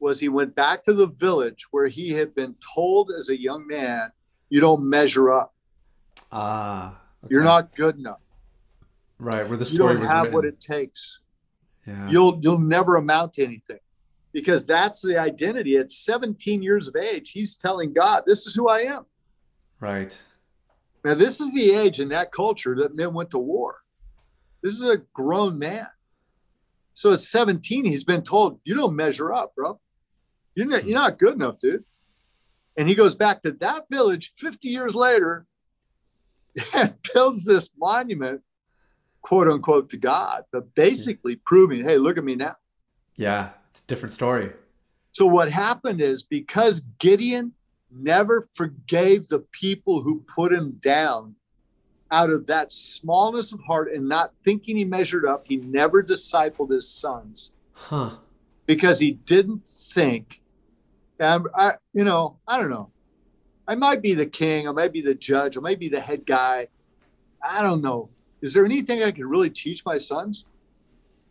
was 0.00 0.20
he 0.20 0.28
went 0.28 0.54
back 0.54 0.84
to 0.84 0.92
the 0.92 1.06
village 1.06 1.66
where 1.70 1.86
he 1.86 2.10
had 2.10 2.34
been 2.34 2.56
told 2.74 3.10
as 3.16 3.28
a 3.28 3.40
young 3.40 3.66
man, 3.66 4.10
you 4.48 4.60
don't 4.60 4.88
measure 4.88 5.32
up. 5.32 5.54
Ah, 6.30 6.98
okay. 7.24 7.28
you're 7.30 7.44
not 7.44 7.74
good 7.74 7.98
enough. 7.98 8.20
Right, 9.18 9.46
where 9.48 9.58
the 9.58 9.66
story 9.66 9.94
you 9.94 9.98
don't 9.98 10.08
have 10.08 10.22
written. 10.24 10.34
what 10.34 10.44
it 10.44 10.60
takes. 10.60 11.20
Yeah. 11.86 12.08
You'll 12.08 12.38
you'll 12.42 12.58
never 12.58 12.96
amount 12.96 13.34
to 13.34 13.44
anything 13.44 13.78
because 14.32 14.64
that's 14.64 15.02
the 15.02 15.18
identity. 15.18 15.76
At 15.76 15.90
17 15.90 16.62
years 16.62 16.88
of 16.88 16.96
age, 16.96 17.30
he's 17.30 17.56
telling 17.56 17.92
God, 17.92 18.24
"This 18.26 18.46
is 18.46 18.54
who 18.54 18.68
I 18.68 18.80
am." 18.80 19.06
Right. 19.80 20.18
Now, 21.04 21.14
this 21.14 21.40
is 21.40 21.50
the 21.52 21.72
age 21.72 22.00
in 22.00 22.10
that 22.10 22.32
culture 22.32 22.76
that 22.76 22.94
men 22.94 23.12
went 23.12 23.30
to 23.30 23.38
war. 23.38 23.78
This 24.62 24.74
is 24.74 24.84
a 24.84 24.98
grown 25.12 25.58
man. 25.58 25.88
So 26.92 27.12
at 27.12 27.18
17, 27.18 27.84
he's 27.84 28.04
been 28.04 28.22
told, 28.22 28.60
you 28.64 28.74
don't 28.74 28.94
measure 28.94 29.32
up, 29.32 29.54
bro. 29.54 29.80
You're 30.54 30.66
not, 30.66 30.84
you're 30.84 30.98
not 30.98 31.18
good 31.18 31.34
enough, 31.34 31.58
dude. 31.60 31.84
And 32.76 32.88
he 32.88 32.94
goes 32.94 33.14
back 33.14 33.42
to 33.42 33.52
that 33.52 33.86
village 33.90 34.32
50 34.36 34.68
years 34.68 34.94
later 34.94 35.46
and 36.74 36.94
builds 37.12 37.44
this 37.44 37.70
monument, 37.76 38.42
quote 39.22 39.48
unquote, 39.48 39.90
to 39.90 39.96
God, 39.96 40.44
but 40.52 40.74
basically 40.74 41.36
proving, 41.36 41.82
hey, 41.82 41.98
look 41.98 42.18
at 42.18 42.24
me 42.24 42.36
now. 42.36 42.56
Yeah, 43.16 43.50
different 43.80 44.12
story. 44.12 44.52
So 45.12 45.26
what 45.26 45.50
happened 45.50 46.00
is 46.00 46.22
because 46.22 46.80
Gideon 46.98 47.52
never 47.90 48.40
forgave 48.40 49.28
the 49.28 49.40
people 49.40 50.02
who 50.02 50.20
put 50.20 50.52
him 50.52 50.78
down 50.82 51.34
out 52.10 52.30
of 52.30 52.46
that 52.46 52.70
smallness 52.70 53.52
of 53.52 53.60
heart 53.60 53.92
and 53.92 54.08
not 54.08 54.32
thinking 54.44 54.76
he 54.76 54.84
measured 54.84 55.24
up, 55.24 55.46
he 55.46 55.56
never 55.56 56.02
discipled 56.02 56.70
his 56.70 56.88
sons. 56.88 57.52
Huh. 57.72 58.16
Because 58.66 58.98
he 58.98 59.12
didn't 59.12 59.66
think, 59.66 60.42
and 61.18 61.46
I, 61.54 61.74
you 61.92 62.04
know, 62.04 62.38
I 62.46 62.58
don't 62.58 62.70
know. 62.70 62.90
I 63.66 63.74
might 63.74 64.02
be 64.02 64.14
the 64.14 64.26
king, 64.26 64.68
I 64.68 64.72
might 64.72 64.92
be 64.92 65.00
the 65.00 65.14
judge, 65.14 65.56
I 65.56 65.60
might 65.60 65.78
be 65.78 65.88
the 65.88 66.00
head 66.00 66.26
guy. 66.26 66.68
I 67.42 67.62
don't 67.62 67.80
know. 67.80 68.10
Is 68.40 68.54
there 68.54 68.64
anything 68.64 69.02
I 69.02 69.10
could 69.10 69.24
really 69.24 69.50
teach 69.50 69.84
my 69.84 69.96
sons? 69.96 70.44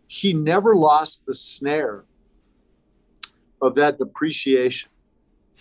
He 0.08 0.34
never 0.34 0.76
lost 0.76 1.26
the 1.26 1.34
snare 1.34 2.06
of 3.62 3.76
that 3.76 3.98
depreciation. 3.98 4.90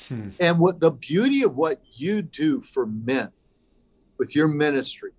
Hmm. 0.08 0.30
And 0.38 0.58
what 0.58 0.80
the 0.80 0.90
beauty 0.90 1.42
of 1.42 1.56
what 1.56 1.80
you 1.92 2.22
do 2.22 2.60
for 2.60 2.86
men 2.86 3.30
with 4.18 4.34
your 4.34 4.48
ministry, 4.48 5.12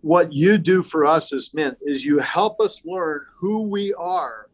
what 0.00 0.32
you 0.32 0.58
do 0.58 0.82
for 0.82 1.04
us 1.04 1.32
as 1.32 1.52
men 1.52 1.76
is 1.82 2.04
you 2.04 2.18
help 2.18 2.60
us 2.60 2.82
learn 2.84 3.26
who 3.36 3.68
we 3.68 3.92
are 3.94 4.48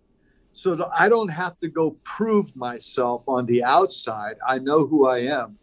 so 0.53 0.75
that 0.77 0.89
I 0.97 1.09
don't 1.09 1.29
have 1.29 1.59
to 1.61 1.69
go 1.69 1.97
prove 2.05 2.55
myself 2.57 3.29
on 3.29 3.47
the 3.47 3.63
outside. 3.65 4.37
I 4.47 4.59
know 4.59 4.87
who 4.87 5.09
I 5.09 5.19
am 5.19 5.59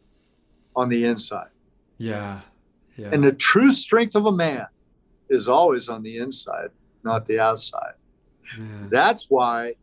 on 0.76 0.90
the 0.90 1.06
inside. 1.06 1.50
Yeah. 1.98 2.42
Yeah. 2.98 3.10
And 3.12 3.24
the 3.24 3.32
true 3.32 3.72
strength 3.72 4.16
of 4.16 4.26
a 4.26 4.32
man 4.32 4.68
is 5.30 5.48
always 5.48 5.88
on 5.88 6.04
the 6.04 6.18
inside, 6.18 6.70
not 7.04 7.26
the 7.26 7.40
outside. 7.40 7.94
Yeah. 8.58 8.88
That's 8.90 9.30
why 9.30 9.76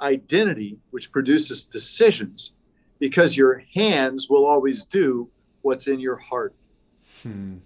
identity, 0.00 0.78
which 0.90 1.12
produces 1.12 1.64
decisions, 1.64 2.52
because 2.98 3.36
your 3.36 3.62
hands 3.74 4.28
will 4.28 4.46
always 4.46 4.84
do 4.84 5.30
what's 5.62 5.86
in 5.86 6.00
your 6.00 6.16
heart. 6.16 6.54
Hmm. 7.22 7.58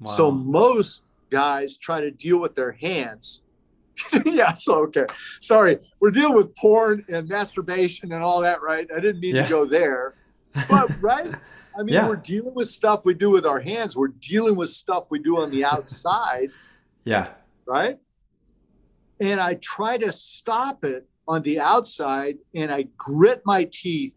Wow. 0.00 0.12
So 0.12 0.30
most 0.30 1.04
guys 1.30 1.76
try 1.76 2.00
to 2.00 2.10
deal 2.10 2.40
with 2.40 2.54
their 2.54 2.72
hands. 2.72 3.42
yeah, 4.26 4.52
so 4.52 4.82
okay. 4.84 5.06
Sorry, 5.40 5.78
we're 6.00 6.10
dealing 6.10 6.34
with 6.34 6.54
porn 6.56 7.04
and 7.08 7.28
masturbation 7.28 8.12
and 8.12 8.22
all 8.22 8.40
that, 8.42 8.60
right? 8.60 8.86
I 8.94 9.00
didn't 9.00 9.20
mean 9.20 9.36
yeah. 9.36 9.44
to 9.44 9.48
go 9.48 9.64
there. 9.64 10.14
But 10.68 10.90
right? 11.00 11.34
I 11.78 11.82
mean, 11.82 11.94
yeah. 11.94 12.08
we're 12.08 12.16
dealing 12.16 12.54
with 12.54 12.68
stuff 12.68 13.04
we 13.04 13.14
do 13.14 13.30
with 13.30 13.46
our 13.46 13.60
hands. 13.60 13.96
We're 13.96 14.08
dealing 14.08 14.56
with 14.56 14.70
stuff 14.70 15.04
we 15.10 15.18
do 15.18 15.40
on 15.40 15.50
the 15.50 15.64
outside. 15.64 16.50
yeah. 17.04 17.28
Right? 17.66 17.98
And 19.18 19.40
I 19.40 19.54
try 19.54 19.96
to 19.98 20.12
stop 20.12 20.84
it 20.84 21.08
on 21.28 21.42
the 21.42 21.58
outside 21.60 22.38
and 22.54 22.70
I 22.70 22.86
grit 22.96 23.42
my 23.44 23.68
teeth 23.70 24.14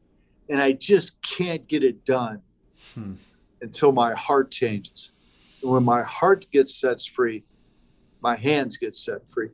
and 0.49 0.59
I 0.59 0.73
just 0.73 1.21
can't 1.21 1.67
get 1.67 1.83
it 1.83 2.05
done 2.05 2.41
hmm. 2.93 3.13
until 3.61 3.91
my 3.91 4.13
heart 4.13 4.51
changes. 4.51 5.11
And 5.61 5.71
when 5.71 5.83
my 5.83 6.03
heart 6.03 6.47
gets 6.51 6.75
set 6.75 7.01
free, 7.01 7.43
my 8.21 8.35
hands 8.35 8.77
get 8.77 8.95
set 8.95 9.27
free. 9.27 9.49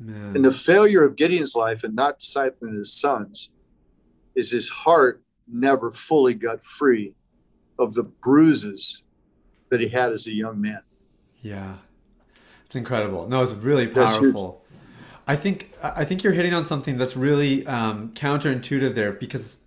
Man. 0.00 0.36
And 0.36 0.44
the 0.44 0.52
failure 0.52 1.04
of 1.04 1.16
Gideon's 1.16 1.54
life 1.54 1.82
and 1.82 1.94
not 1.94 2.20
discipling 2.20 2.76
his 2.78 2.92
sons 2.92 3.50
is 4.34 4.50
his 4.50 4.68
heart 4.68 5.22
never 5.46 5.90
fully 5.90 6.34
got 6.34 6.60
free 6.60 7.14
of 7.78 7.94
the 7.94 8.04
bruises 8.04 9.02
that 9.70 9.80
he 9.80 9.88
had 9.88 10.12
as 10.12 10.26
a 10.26 10.32
young 10.32 10.60
man. 10.60 10.80
Yeah. 11.42 11.76
It's 12.66 12.76
incredible. 12.76 13.28
No, 13.28 13.42
it's 13.42 13.52
really 13.52 13.86
powerful. 13.86 14.62
I 15.28 15.36
think 15.36 15.70
I 15.82 16.06
think 16.06 16.22
you're 16.22 16.32
hitting 16.32 16.54
on 16.54 16.64
something 16.64 16.96
that's 16.96 17.14
really 17.14 17.66
um, 17.66 18.12
counterintuitive 18.14 18.94
there 18.94 19.12
because 19.12 19.58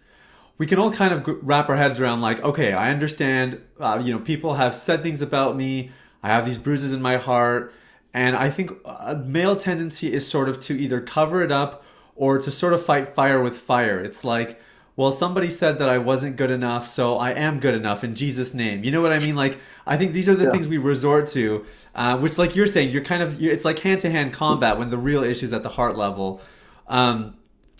we 0.58 0.65
can 0.65 0.80
all 0.80 0.91
kind 0.91 1.13
of 1.13 1.38
wrap 1.43 1.69
our 1.69 1.76
heads 1.76 2.00
around 2.00 2.21
like, 2.21 2.43
okay, 2.43 2.74
I 2.74 2.89
understand. 2.89 3.62
Uh, 3.80 4.02
you 4.04 4.12
know, 4.12 4.19
people 4.19 4.56
have 4.56 4.76
said 4.76 5.04
things 5.04 5.21
about 5.21 5.56
me. 5.56 5.91
I 6.24 6.30
have 6.30 6.47
these 6.47 6.58
bruises 6.58 6.93
in 6.93 7.02
my 7.02 7.17
heart, 7.17 7.74
and 8.12 8.36
I 8.36 8.50
think 8.50 8.71
a 8.86 9.15
male 9.15 9.56
tendency 9.56 10.12
is 10.12 10.28
sort 10.28 10.50
of 10.50 10.60
to 10.62 10.74
either 10.80 11.00
cover 11.00 11.43
it 11.43 11.52
up 11.52 11.84
or 12.15 12.39
to 12.39 12.52
sort 12.52 12.74
of 12.74 12.84
fight 12.84 13.10
fire 13.10 13.41
with 13.41 13.56
fire. 13.58 14.04
It's 14.04 14.24
like 14.24 14.60
well, 15.01 15.11
somebody 15.11 15.49
said 15.49 15.79
that 15.79 15.89
I 15.89 15.97
wasn't 15.97 16.35
good 16.35 16.51
enough, 16.51 16.87
so 16.87 17.17
I 17.17 17.31
am 17.31 17.59
good 17.59 17.73
enough 17.73 18.03
in 18.03 18.13
Jesus' 18.13 18.53
name. 18.53 18.83
You 18.83 18.91
know 18.91 19.01
what 19.01 19.11
I 19.11 19.17
mean? 19.17 19.33
Like, 19.33 19.57
I 19.87 19.97
think 19.97 20.13
these 20.13 20.29
are 20.29 20.35
the 20.35 20.43
yeah. 20.43 20.51
things 20.51 20.67
we 20.67 20.77
resort 20.77 21.27
to, 21.29 21.65
uh, 21.95 22.19
which, 22.19 22.37
like 22.37 22.55
you're 22.55 22.67
saying, 22.67 22.91
you're 22.91 23.03
kind 23.03 23.23
of, 23.23 23.41
you're, 23.41 23.51
it's 23.51 23.65
like 23.65 23.79
hand 23.79 24.01
to 24.01 24.11
hand 24.11 24.31
combat 24.31 24.77
when 24.77 24.91
the 24.91 24.99
real 24.99 25.23
issue's 25.23 25.53
at 25.53 25.63
the 25.63 25.69
heart 25.69 25.97
level. 25.97 26.39
Um, 26.87 27.35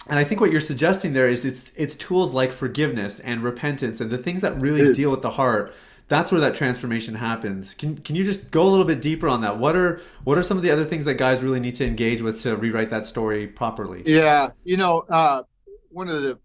and 0.10 0.17
I 0.17 0.23
think 0.23 0.41
what 0.41 0.51
you're 0.51 0.62
suggesting 0.62 1.13
there 1.13 1.29
is 1.29 1.45
it's 1.45 1.71
it's 1.75 1.93
tools 1.93 2.34
like 2.34 2.51
forgiveness 2.51 3.19
and 3.19 3.43
repentance 3.43 4.01
and 4.01 4.10
the 4.10 4.17
things 4.17 4.41
that 4.41 4.60
really 4.60 4.81
Dude. 4.81 4.95
deal 4.95 5.12
with 5.12 5.21
the 5.21 5.29
heart. 5.29 5.75
That's 6.07 6.31
where 6.31 6.41
that 6.41 6.55
transformation 6.55 7.13
happens. 7.13 7.75
Can 7.75 7.97
can 7.97 8.15
you 8.15 8.23
just 8.23 8.49
go 8.49 8.63
a 8.63 8.71
little 8.71 8.86
bit 8.86 8.99
deeper 8.99 9.27
on 9.27 9.41
that? 9.41 9.60
What 9.60 9.75
are 9.75 10.01
what 10.23 10.39
are 10.39 10.43
some 10.43 10.57
of 10.57 10.63
the 10.63 10.71
other 10.71 10.86
things 10.86 11.05
that 11.05 11.15
guys 11.15 11.43
really 11.43 11.60
need 11.60 11.75
to 11.75 11.86
engage 11.86 12.23
with 12.23 12.41
to 12.41 12.55
rewrite 12.55 12.89
that 12.89 13.05
story 13.05 13.45
properly? 13.45 14.01
Yeah, 14.07 14.49
you 14.63 14.75
know, 14.75 15.01
uh, 15.01 15.43
one 15.91 16.10
of 16.10 16.23
the 16.23 16.39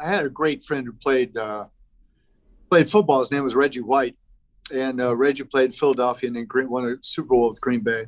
I 0.00 0.08
had 0.08 0.24
a 0.24 0.30
great 0.30 0.62
friend 0.62 0.86
who 0.86 0.92
played 0.92 1.36
uh, 1.36 1.66
played 2.70 2.88
football. 2.88 3.18
His 3.18 3.30
name 3.30 3.44
was 3.44 3.54
Reggie 3.54 3.80
White, 3.80 4.16
and 4.74 5.00
uh, 5.00 5.14
Reggie 5.14 5.44
played 5.44 5.74
Philadelphia 5.74 6.28
and 6.28 6.36
then 6.36 6.68
won 6.68 6.86
a 6.86 6.96
Super 7.02 7.28
Bowl 7.28 7.50
with 7.50 7.60
Green 7.60 7.80
Bay. 7.80 8.06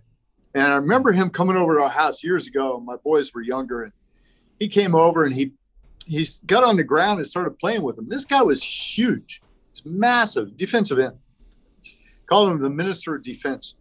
And 0.55 0.64
I 0.64 0.76
remember 0.76 1.12
him 1.12 1.31
coming 1.31 1.57
over 1.57 1.76
to 1.76 1.83
our 1.83 1.90
house 1.90 2.24
years 2.24 2.46
ago. 2.46 2.81
My 2.81 2.96
boys 2.96 3.33
were 3.35 3.42
younger, 3.42 3.83
and 3.83 3.92
he 4.59 4.68
came 4.68 4.94
over 4.94 5.24
and 5.24 5.35
he 5.35 5.52
he 6.07 6.26
got 6.46 6.64
on 6.64 6.76
the 6.76 6.85
ground 6.85 7.18
and 7.18 7.26
started 7.26 7.59
playing 7.59 7.83
with 7.83 7.98
him. 7.98 8.09
This 8.09 8.24
guy 8.24 8.42
was 8.42 8.62
huge. 8.62 9.42
He's 9.72 9.85
massive, 9.85 10.57
defensive 10.57 10.98
end. 10.98 11.16
Call 12.26 12.48
him 12.48 12.61
the 12.61 12.70
minister 12.70 13.14
of 13.14 13.22
defense. 13.22 13.74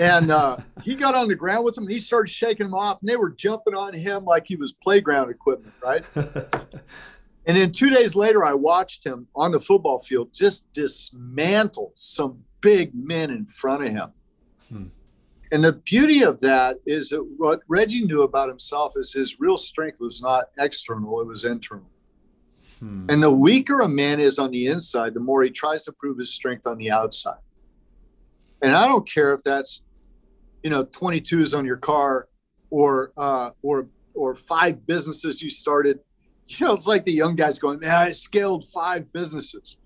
And 0.00 0.30
uh, 0.30 0.56
he 0.82 0.94
got 0.94 1.14
on 1.14 1.28
the 1.28 1.34
ground 1.34 1.64
with 1.64 1.76
him 1.76 1.84
and 1.84 1.92
he 1.92 1.98
started 1.98 2.30
shaking 2.30 2.66
him 2.66 2.74
off, 2.74 3.00
and 3.00 3.08
they 3.08 3.16
were 3.16 3.30
jumping 3.30 3.74
on 3.74 3.92
him 3.92 4.24
like 4.24 4.46
he 4.46 4.56
was 4.56 4.72
playground 4.72 5.30
equipment, 5.30 5.74
right? 5.82 6.04
And 7.46 7.56
then 7.56 7.72
two 7.72 7.90
days 7.90 8.14
later, 8.14 8.44
I 8.44 8.54
watched 8.54 9.04
him 9.04 9.26
on 9.34 9.52
the 9.52 9.60
football 9.60 9.98
field 9.98 10.30
just 10.32 10.72
dismantle 10.72 11.92
some 11.94 12.44
big 12.60 12.92
men 12.94 13.30
in 13.30 13.44
front 13.44 13.84
of 13.84 13.90
him. 13.90 14.10
Hmm. 14.68 14.84
And 15.52 15.62
the 15.62 15.74
beauty 15.74 16.22
of 16.22 16.40
that 16.40 16.78
is 16.86 17.10
that 17.10 17.22
what 17.36 17.60
Reggie 17.68 18.04
knew 18.04 18.22
about 18.22 18.48
himself 18.48 18.94
is 18.96 19.12
his 19.12 19.38
real 19.38 19.58
strength 19.58 20.00
was 20.00 20.22
not 20.22 20.46
external, 20.58 21.20
it 21.20 21.26
was 21.26 21.44
internal. 21.44 21.86
Hmm. 22.80 23.06
And 23.10 23.22
the 23.22 23.30
weaker 23.30 23.80
a 23.80 23.88
man 23.88 24.20
is 24.20 24.38
on 24.38 24.50
the 24.50 24.66
inside, 24.66 25.12
the 25.12 25.20
more 25.20 25.42
he 25.42 25.50
tries 25.50 25.82
to 25.82 25.92
prove 25.92 26.18
his 26.18 26.32
strength 26.32 26.66
on 26.66 26.78
the 26.78 26.90
outside. 26.90 27.38
And 28.62 28.74
I 28.74 28.88
don't 28.88 29.08
care 29.08 29.34
if 29.34 29.42
that's, 29.42 29.82
you 30.62 30.70
know, 30.70 30.86
22s 30.86 31.56
on 31.56 31.66
your 31.66 31.76
car 31.76 32.28
or, 32.70 33.12
uh, 33.18 33.50
or, 33.62 33.88
or 34.14 34.34
five 34.34 34.86
businesses 34.86 35.42
you 35.42 35.50
started 35.50 36.00
you 36.46 36.66
know, 36.66 36.74
it's 36.74 36.86
like 36.86 37.04
the 37.04 37.12
young 37.12 37.36
guys 37.36 37.58
going, 37.58 37.80
man, 37.80 37.90
I 37.90 38.12
scaled 38.12 38.66
five 38.66 39.12
businesses. 39.12 39.78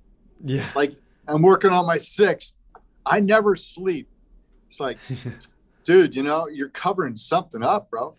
Yeah. 0.45 0.69
Like 0.75 0.95
I'm 1.27 1.43
working 1.43 1.71
on 1.71 1.87
my 1.87 1.99
sixth. 1.99 2.57
I 3.05 3.21
never 3.21 3.57
sleep. 3.57 4.09
It's 4.67 4.81
like, 4.81 4.99
dude, 5.85 6.15
you 6.15 6.23
know, 6.23 6.49
you're 6.49 6.69
covering 6.69 7.17
something 7.17 7.63
up, 7.63 7.91
bro. 7.91 8.15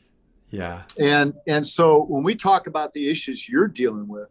Yeah. 0.50 0.84
And 0.98 1.34
and 1.48 1.66
so 1.66 2.06
when 2.06 2.24
we 2.24 2.36
talk 2.36 2.68
about 2.68 2.94
the 2.94 3.10
issues 3.10 3.48
you're 3.48 3.68
dealing 3.68 4.08
with, 4.08 4.30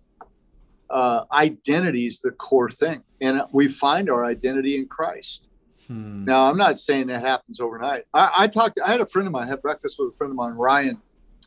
uh, 0.90 1.24
identity 1.32 2.06
is 2.06 2.20
the 2.20 2.30
core 2.30 2.70
thing, 2.70 3.02
and 3.20 3.42
we 3.52 3.68
find 3.68 4.08
our 4.08 4.24
identity 4.24 4.76
in 4.76 4.86
Christ. 4.86 5.48
Hmm. 5.86 6.24
Now, 6.24 6.50
I'm 6.50 6.56
not 6.56 6.78
saying 6.78 7.06
that 7.08 7.20
happens 7.20 7.60
overnight. 7.60 8.04
I, 8.12 8.30
I 8.38 8.46
talked. 8.46 8.78
I 8.84 8.90
had 8.90 9.00
a 9.00 9.06
friend 9.06 9.28
of 9.28 9.32
mine. 9.32 9.44
I 9.44 9.48
had 9.48 9.62
breakfast 9.62 9.96
with 9.98 10.14
a 10.14 10.16
friend 10.16 10.30
of 10.30 10.36
mine, 10.36 10.54
Ryan, 10.54 11.00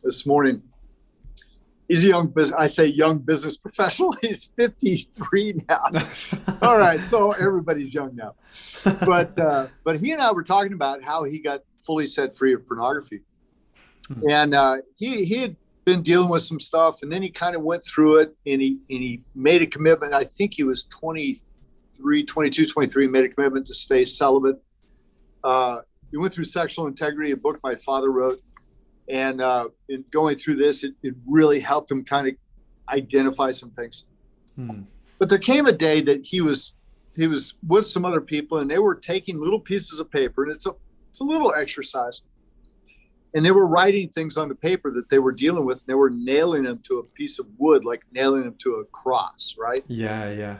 this 0.03 0.25
morning, 0.25 0.61
he's 1.91 2.05
a 2.05 2.07
young 2.07 2.27
business. 2.27 2.57
I 2.57 2.67
say 2.67 2.85
young 2.85 3.19
business 3.19 3.57
professional. 3.57 4.13
He's 4.21 4.45
53 4.45 5.55
now. 5.67 5.83
All 6.61 6.77
right, 6.77 7.01
so 7.01 7.31
everybody's 7.33 7.93
young 7.93 8.15
now. 8.15 8.35
But 9.05 9.37
uh, 9.37 9.67
but 9.83 9.99
he 9.99 10.11
and 10.11 10.21
I 10.21 10.31
were 10.31 10.43
talking 10.43 10.73
about 10.73 11.03
how 11.03 11.25
he 11.25 11.39
got 11.39 11.61
fully 11.79 12.05
set 12.05 12.37
free 12.37 12.53
of 12.53 12.65
pornography, 12.65 13.21
hmm. 14.07 14.29
and 14.29 14.55
uh, 14.55 14.77
he 14.95 15.25
he 15.25 15.35
had 15.35 15.57
been 15.83 16.01
dealing 16.01 16.29
with 16.29 16.43
some 16.43 16.59
stuff, 16.59 16.99
and 17.01 17.11
then 17.11 17.21
he 17.21 17.29
kind 17.29 17.55
of 17.55 17.61
went 17.61 17.83
through 17.83 18.19
it, 18.19 18.35
and 18.45 18.61
he 18.61 18.79
and 18.89 18.99
he 19.03 19.23
made 19.35 19.61
a 19.61 19.67
commitment. 19.67 20.13
I 20.13 20.23
think 20.23 20.53
he 20.53 20.63
was 20.63 20.85
23, 20.85 22.23
22, 22.23 22.67
23, 22.67 23.07
made 23.07 23.25
a 23.25 23.29
commitment 23.29 23.67
to 23.67 23.73
stay 23.73 24.05
celibate. 24.05 24.61
Uh, 25.43 25.79
he 26.09 26.17
went 26.17 26.33
through 26.33 26.45
sexual 26.45 26.87
integrity, 26.87 27.31
a 27.31 27.37
book 27.37 27.59
my 27.63 27.75
father 27.75 28.11
wrote 28.11 28.41
and 29.09 29.41
uh, 29.41 29.69
in 29.89 30.05
going 30.11 30.35
through 30.35 30.55
this, 30.55 30.83
it, 30.83 30.93
it 31.03 31.15
really 31.27 31.59
helped 31.59 31.91
him 31.91 32.03
kind 32.03 32.27
of 32.27 32.35
identify 32.89 33.51
some 33.51 33.71
things. 33.71 34.05
Hmm. 34.55 34.81
But 35.19 35.29
there 35.29 35.39
came 35.39 35.65
a 35.67 35.71
day 35.71 36.01
that 36.01 36.25
he 36.25 36.41
was 36.41 36.73
he 37.15 37.27
was 37.27 37.55
with 37.67 37.85
some 37.85 38.05
other 38.05 38.21
people 38.21 38.59
and 38.59 38.71
they 38.71 38.79
were 38.79 38.95
taking 38.95 39.39
little 39.39 39.59
pieces 39.59 39.99
of 39.99 40.09
paper 40.09 40.43
and 40.43 40.51
it's 40.51 40.65
a 40.65 40.71
it's 41.09 41.19
a 41.19 41.23
little 41.23 41.53
exercise 41.53 42.21
and 43.33 43.45
they 43.45 43.51
were 43.51 43.67
writing 43.67 44.09
things 44.09 44.37
on 44.37 44.49
the 44.49 44.55
paper 44.55 44.91
that 44.91 45.09
they 45.09 45.19
were 45.19 45.31
dealing 45.31 45.65
with 45.65 45.79
and 45.79 45.87
they 45.87 45.93
were 45.93 46.09
nailing 46.09 46.63
them 46.63 46.79
to 46.83 46.99
a 46.99 47.03
piece 47.03 47.39
of 47.39 47.45
wood 47.57 47.85
like 47.85 48.01
nailing 48.13 48.43
them 48.43 48.55
to 48.57 48.75
a 48.75 48.85
cross 48.85 49.55
right 49.59 49.81
yeah 49.87 50.31
yeah 50.31 50.57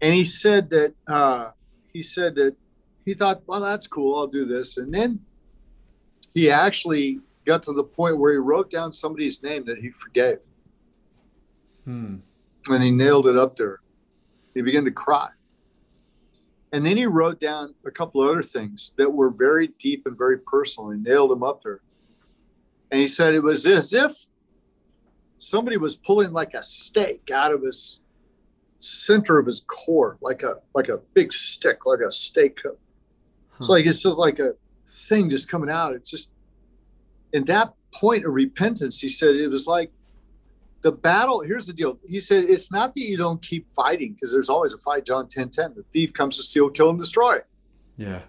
and 0.00 0.12
he 0.12 0.24
said 0.24 0.70
that 0.70 0.94
uh, 1.06 1.50
he 1.92 2.02
said 2.02 2.34
that 2.34 2.56
he 3.04 3.14
thought 3.14 3.42
well 3.46 3.60
that's 3.60 3.86
cool 3.86 4.18
i'll 4.18 4.26
do 4.26 4.44
this 4.44 4.76
and 4.76 4.92
then 4.92 5.20
he 6.34 6.50
actually 6.50 7.20
got 7.50 7.62
to 7.62 7.72
the 7.72 7.84
point 7.84 8.18
where 8.18 8.32
he 8.32 8.38
wrote 8.38 8.70
down 8.70 8.92
somebody's 8.92 9.42
name 9.42 9.64
that 9.64 9.78
he 9.78 9.90
forgave 9.90 10.38
hmm. 11.84 12.16
and 12.68 12.82
he 12.82 12.90
nailed 12.90 13.26
it 13.26 13.36
up 13.36 13.56
there 13.56 13.80
he 14.54 14.62
began 14.62 14.84
to 14.84 14.90
cry 14.90 15.28
and 16.72 16.86
then 16.86 16.96
he 16.96 17.06
wrote 17.06 17.40
down 17.40 17.74
a 17.84 17.90
couple 17.90 18.20
other 18.20 18.42
things 18.42 18.92
that 18.96 19.10
were 19.10 19.30
very 19.30 19.68
deep 19.78 20.06
and 20.06 20.16
very 20.16 20.38
personal. 20.38 20.90
He 20.90 20.98
nailed 20.98 21.30
them 21.30 21.42
up 21.42 21.62
there. 21.62 21.80
And 22.90 23.00
he 23.00 23.08
said 23.08 23.34
it 23.34 23.42
was 23.42 23.66
as 23.66 23.92
if 23.92 24.12
somebody 25.36 25.76
was 25.76 25.96
pulling 25.96 26.32
like 26.32 26.54
a 26.54 26.62
stake 26.62 27.30
out 27.32 27.52
of 27.52 27.62
his 27.62 28.02
center 28.78 29.38
of 29.38 29.46
his 29.46 29.64
core, 29.66 30.16
like 30.20 30.42
a 30.42 30.56
like 30.74 30.88
a 30.88 30.98
big 31.14 31.32
stick, 31.32 31.86
like 31.86 32.00
a 32.00 32.10
stake. 32.10 32.60
It's 33.58 33.68
like 33.68 33.86
it's 33.86 34.02
just 34.02 34.16
like 34.16 34.38
a 34.38 34.52
thing 34.86 35.28
just 35.28 35.48
coming 35.48 35.70
out. 35.70 35.94
It's 35.94 36.10
just 36.10 36.32
in 37.32 37.44
that 37.44 37.72
point 37.92 38.24
of 38.24 38.32
repentance, 38.32 39.00
he 39.00 39.08
said 39.08 39.36
it 39.36 39.48
was 39.48 39.66
like 39.66 39.90
the 40.82 40.92
battle 40.92 41.40
here's 41.40 41.66
the 41.66 41.72
deal. 41.72 41.98
He 42.06 42.20
said 42.20 42.44
it's 42.44 42.72
not 42.72 42.94
that 42.94 43.00
you 43.00 43.16
don't 43.16 43.42
keep 43.42 43.68
fighting 43.68 44.14
because 44.14 44.32
there's 44.32 44.48
always 44.48 44.72
a 44.72 44.78
fight 44.78 45.04
john 45.04 45.28
10 45.28 45.50
10 45.50 45.74
the 45.74 45.84
thief 45.92 46.12
comes 46.12 46.36
to 46.36 46.42
steal 46.42 46.70
kill 46.70 46.90
and 46.90 46.98
destroy. 46.98 47.38
Yeah. 47.96 48.20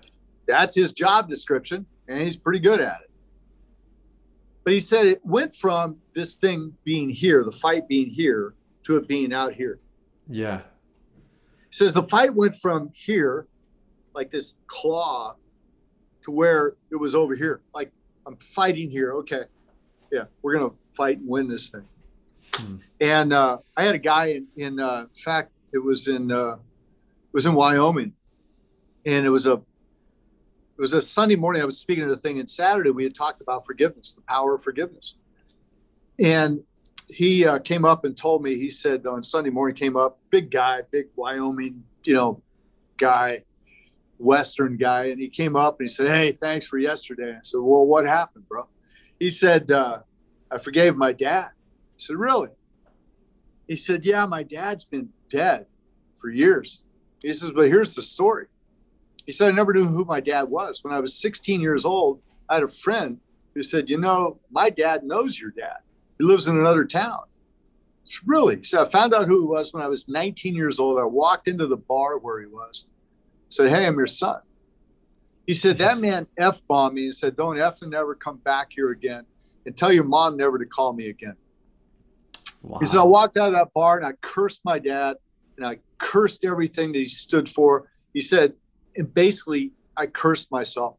That's 0.48 0.76
his 0.76 0.92
job 0.92 1.30
description 1.30 1.86
and 2.08 2.20
he's 2.20 2.36
pretty 2.36 2.60
good 2.60 2.82
at 2.82 3.02
it. 3.04 3.12
But 4.64 4.74
he 4.74 4.80
said 4.80 5.06
it 5.06 5.26
went 5.26 5.56
from 5.56 5.98
this 6.14 6.36
thing 6.36 6.74
being 6.84 7.10
here 7.10 7.44
the 7.44 7.52
fight 7.52 7.88
being 7.88 8.10
here 8.10 8.54
to 8.84 8.98
it 8.98 9.08
being 9.08 9.34
out 9.34 9.54
here. 9.54 9.80
Yeah. 10.28 10.62
He 11.70 11.76
says 11.76 11.94
the 11.94 12.04
fight 12.04 12.36
went 12.36 12.56
from 12.56 12.92
here 12.94 13.48
like 14.14 14.30
this 14.30 14.56
claw 14.68 15.36
to 16.24 16.32
where 16.32 16.74
it 16.92 16.98
was 16.98 17.16
over 17.16 17.36
here. 17.36 17.62
Like 17.74 17.92
i'm 18.26 18.38
fighting 18.38 18.90
here 18.90 19.14
okay 19.14 19.44
yeah 20.12 20.26
we're 20.42 20.54
gonna 20.54 20.72
fight 20.94 21.18
and 21.20 21.28
win 21.28 21.48
this 21.48 21.70
thing 21.70 21.86
Hmm. 22.56 22.76
And 23.00 23.34
uh, 23.34 23.58
I 23.78 23.84
had 23.84 23.96
a 23.96 24.00
guy 24.00 24.28
in, 24.28 24.48
in 24.56 24.80
uh, 24.80 25.06
fact, 25.14 25.58
it 25.74 25.80
was 25.80 26.08
in 26.08 26.32
uh, 26.32 26.54
it 26.54 27.34
was 27.34 27.46
in 27.46 27.54
Wyoming, 27.54 28.14
and 29.06 29.26
it 29.26 29.30
was 29.30 29.48
a 29.48 29.54
it 29.54 30.80
was 30.80 30.94
a 30.94 31.02
Sunday 31.02 31.36
morning. 31.36 31.62
I 31.62 31.66
was 31.66 31.78
speaking 31.78 32.04
at 32.04 32.10
a 32.10 32.18
thing, 32.18 32.40
and 32.40 32.50
Saturday 32.50 32.90
we 32.90 33.04
had 33.04 33.16
talked 33.16 33.42
about 33.42 33.66
forgiveness, 33.66 34.14
the 34.14 34.22
power 34.22 34.56
of 34.56 34.64
forgiveness. 34.64 35.16
And 36.20 36.62
he 37.10 37.46
uh, 37.46 37.60
came 37.60 37.86
up 37.86 38.06
and 38.06 38.16
told 38.16 38.44
me. 38.44 38.56
He 38.56 38.70
said 38.70 39.06
on 39.06 39.24
Sunday 39.24 39.50
morning, 39.50 39.76
came 39.76 39.96
up, 39.96 40.20
big 40.30 40.52
guy, 40.52 40.82
big 40.92 41.08
Wyoming, 41.16 41.84
you 42.04 42.14
know, 42.14 42.42
guy, 42.98 43.44
Western 44.22 44.78
guy, 44.78 45.06
and 45.06 45.20
he 45.20 45.30
came 45.30 45.56
up 45.56 45.80
and 45.80 45.90
he 45.90 45.94
said, 45.94 46.08
"Hey, 46.08 46.32
thanks 46.32 46.66
for 46.66 46.78
yesterday." 46.78 47.34
I 47.34 47.40
said, 47.44 47.60
"Well, 47.60 47.86
what 47.86 48.06
happened, 48.06 48.48
bro?" 48.48 48.68
He 49.20 49.30
said, 49.30 49.72
uh, 49.72 50.00
"I 50.50 50.58
forgave 50.58 50.96
my 50.96 51.14
dad." 51.14 51.52
He 52.02 52.06
said, 52.06 52.18
Really? 52.18 52.50
He 53.68 53.76
said, 53.76 54.06
Yeah, 54.06 54.26
my 54.26 54.42
dad's 54.42 54.86
been 54.86 55.10
dead 55.30 55.68
for 56.18 56.32
years. 56.32 56.82
He 57.22 57.32
says, 57.32 57.52
But 57.52 57.68
here's 57.68 57.94
the 57.94 58.02
story. 58.02 58.48
He 59.28 59.32
said, 59.32 59.50
I 59.50 59.52
never 59.52 59.72
knew 59.72 59.86
who 59.86 60.04
my 60.04 60.20
dad 60.20 60.44
was. 60.44 60.84
When 60.84 60.96
I 60.96 61.00
was 61.00 61.16
16 61.16 61.62
years 61.62 61.86
old, 61.86 62.20
I 62.50 62.56
had 62.56 62.64
a 62.64 62.68
friend 62.68 63.20
who 63.54 63.62
said, 63.62 63.88
You 63.88 64.00
know, 64.00 64.40
my 64.50 64.72
dad 64.72 65.04
knows 65.04 65.40
your 65.40 65.52
dad. 65.52 65.78
He 66.18 66.26
lives 66.26 66.48
in 66.48 66.58
another 66.58 66.86
town. 66.86 67.20
It's 68.02 68.22
really, 68.26 68.64
So 68.64 68.82
I 68.82 68.90
found 68.90 69.14
out 69.14 69.28
who 69.28 69.42
he 69.42 69.48
was 69.48 69.72
when 69.72 69.84
I 69.84 69.88
was 69.88 70.08
19 70.08 70.56
years 70.56 70.80
old. 70.80 70.98
I 71.00 71.04
walked 71.04 71.48
into 71.48 71.68
the 71.68 71.78
bar 71.78 72.18
where 72.18 72.40
he 72.40 72.48
was, 72.48 72.88
said, 73.54 73.70
Hey, 73.70 73.86
I'm 73.86 73.98
your 73.98 74.08
son. 74.08 74.42
He 75.48 75.54
said, 75.54 75.78
That 75.80 76.00
man 76.00 76.28
F 76.38 76.62
bombed 76.68 76.96
me 76.96 77.06
and 77.06 77.16
said, 77.16 77.36
Don't 77.36 77.60
F 77.60 77.82
and 77.82 77.92
never 77.92 78.16
come 78.16 78.38
back 78.38 78.68
here 78.72 78.92
again 78.92 79.26
and 79.66 79.76
tell 79.76 79.92
your 79.92 80.04
mom 80.04 80.38
never 80.38 80.58
to 80.58 80.66
call 80.66 80.94
me 80.94 81.10
again. 81.10 81.36
Wow. 82.62 82.80
He 82.80 82.86
said, 82.86 83.00
I 83.00 83.04
walked 83.04 83.38
out 83.38 83.48
of 83.48 83.54
that 83.54 83.74
bar 83.74 83.98
and 83.98 84.06
I 84.06 84.14
cursed 84.22 84.62
my 84.64 84.80
dad 84.80 85.18
and 85.58 85.66
I 85.66 85.80
cursed 85.98 86.46
everything 86.46 86.92
that 86.94 87.00
he 87.00 87.08
stood 87.08 87.50
for. 87.50 87.90
He 88.14 88.22
said, 88.22 88.54
and 88.96 89.12
basically, 89.14 89.72
I 89.98 90.08
cursed 90.08 90.52
myself. 90.52 90.98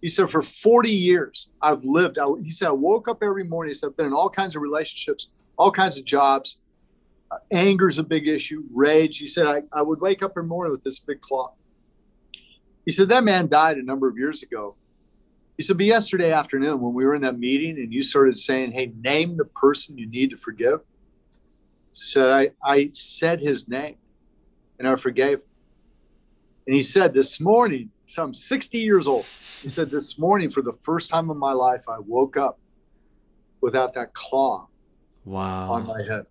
He 0.00 0.08
said, 0.08 0.30
for 0.30 0.42
40 0.42 0.90
years, 0.90 1.50
I've 1.62 1.84
lived. 1.84 2.18
I, 2.18 2.26
he 2.42 2.50
said, 2.50 2.68
I 2.68 2.72
woke 2.72 3.08
up 3.08 3.22
every 3.22 3.44
morning. 3.44 3.70
He 3.70 3.74
said, 3.74 3.88
I've 3.88 3.96
been 3.96 4.06
in 4.06 4.12
all 4.12 4.28
kinds 4.28 4.54
of 4.54 4.62
relationships, 4.62 5.30
all 5.56 5.70
kinds 5.70 5.98
of 5.98 6.04
jobs. 6.04 6.60
Uh, 7.30 7.38
anger's 7.50 7.98
a 7.98 8.02
big 8.02 8.28
issue, 8.28 8.64
rage. 8.72 9.18
He 9.18 9.26
said, 9.26 9.46
I, 9.46 9.62
I 9.72 9.82
would 9.82 10.00
wake 10.00 10.22
up 10.22 10.32
every 10.32 10.44
morning 10.44 10.72
with 10.72 10.84
this 10.84 10.98
big 10.98 11.20
clock. 11.20 11.56
He 12.84 12.92
said, 12.92 13.08
that 13.08 13.24
man 13.24 13.48
died 13.48 13.78
a 13.78 13.82
number 13.82 14.08
of 14.08 14.18
years 14.18 14.42
ago. 14.42 14.76
He 15.56 15.62
said, 15.62 15.76
but 15.76 15.86
yesterday 15.86 16.32
afternoon, 16.32 16.80
when 16.80 16.94
we 16.94 17.04
were 17.04 17.14
in 17.14 17.22
that 17.22 17.38
meeting 17.38 17.78
and 17.78 17.92
you 17.92 18.02
started 18.02 18.36
saying, 18.38 18.72
hey, 18.72 18.92
name 19.02 19.36
the 19.36 19.44
person 19.44 19.96
you 19.96 20.06
need 20.06 20.30
to 20.30 20.36
forgive, 20.36 20.80
he 21.92 22.00
said, 22.02 22.28
I, 22.30 22.50
I 22.62 22.88
said 22.88 23.40
his 23.40 23.68
name 23.68 23.96
and 24.78 24.88
I 24.88 24.96
forgave. 24.96 25.40
And 26.66 26.74
he 26.74 26.82
said, 26.82 27.12
This 27.12 27.40
morning, 27.40 27.90
so 28.06 28.24
I'm 28.24 28.34
60 28.34 28.78
years 28.78 29.06
old. 29.06 29.26
He 29.62 29.68
said, 29.68 29.90
This 29.90 30.18
morning, 30.18 30.48
for 30.48 30.62
the 30.62 30.72
first 30.72 31.08
time 31.10 31.30
in 31.30 31.36
my 31.36 31.52
life, 31.52 31.84
I 31.88 31.98
woke 31.98 32.36
up 32.36 32.58
without 33.60 33.94
that 33.94 34.14
claw 34.14 34.68
wow. 35.24 35.72
on 35.72 35.86
my 35.86 36.02
head. 36.02 36.26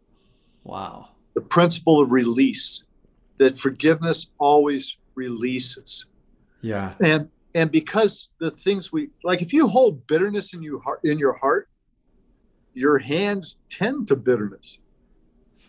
Wow. 0.63 1.09
The 1.33 1.41
principle 1.41 2.01
of 2.01 2.11
release, 2.11 2.83
that 3.37 3.57
forgiveness 3.57 4.31
always 4.37 4.97
releases. 5.15 6.05
Yeah. 6.63 6.93
And 7.04 7.30
and 7.54 7.71
because 7.71 8.30
the 8.39 8.49
things 8.49 8.91
we 8.91 9.10
like 9.23 9.43
if 9.43 9.54
you 9.54 9.67
hold 9.67 10.08
bitterness 10.08 10.54
in 10.56 10.63
you 10.63 10.80
heart 10.80 11.02
in 11.04 11.19
your 11.19 11.34
heart, 11.34 11.69
your 12.73 12.97
hands 12.97 13.60
tend 13.69 14.08
to 14.08 14.15
bitterness. 14.15 14.80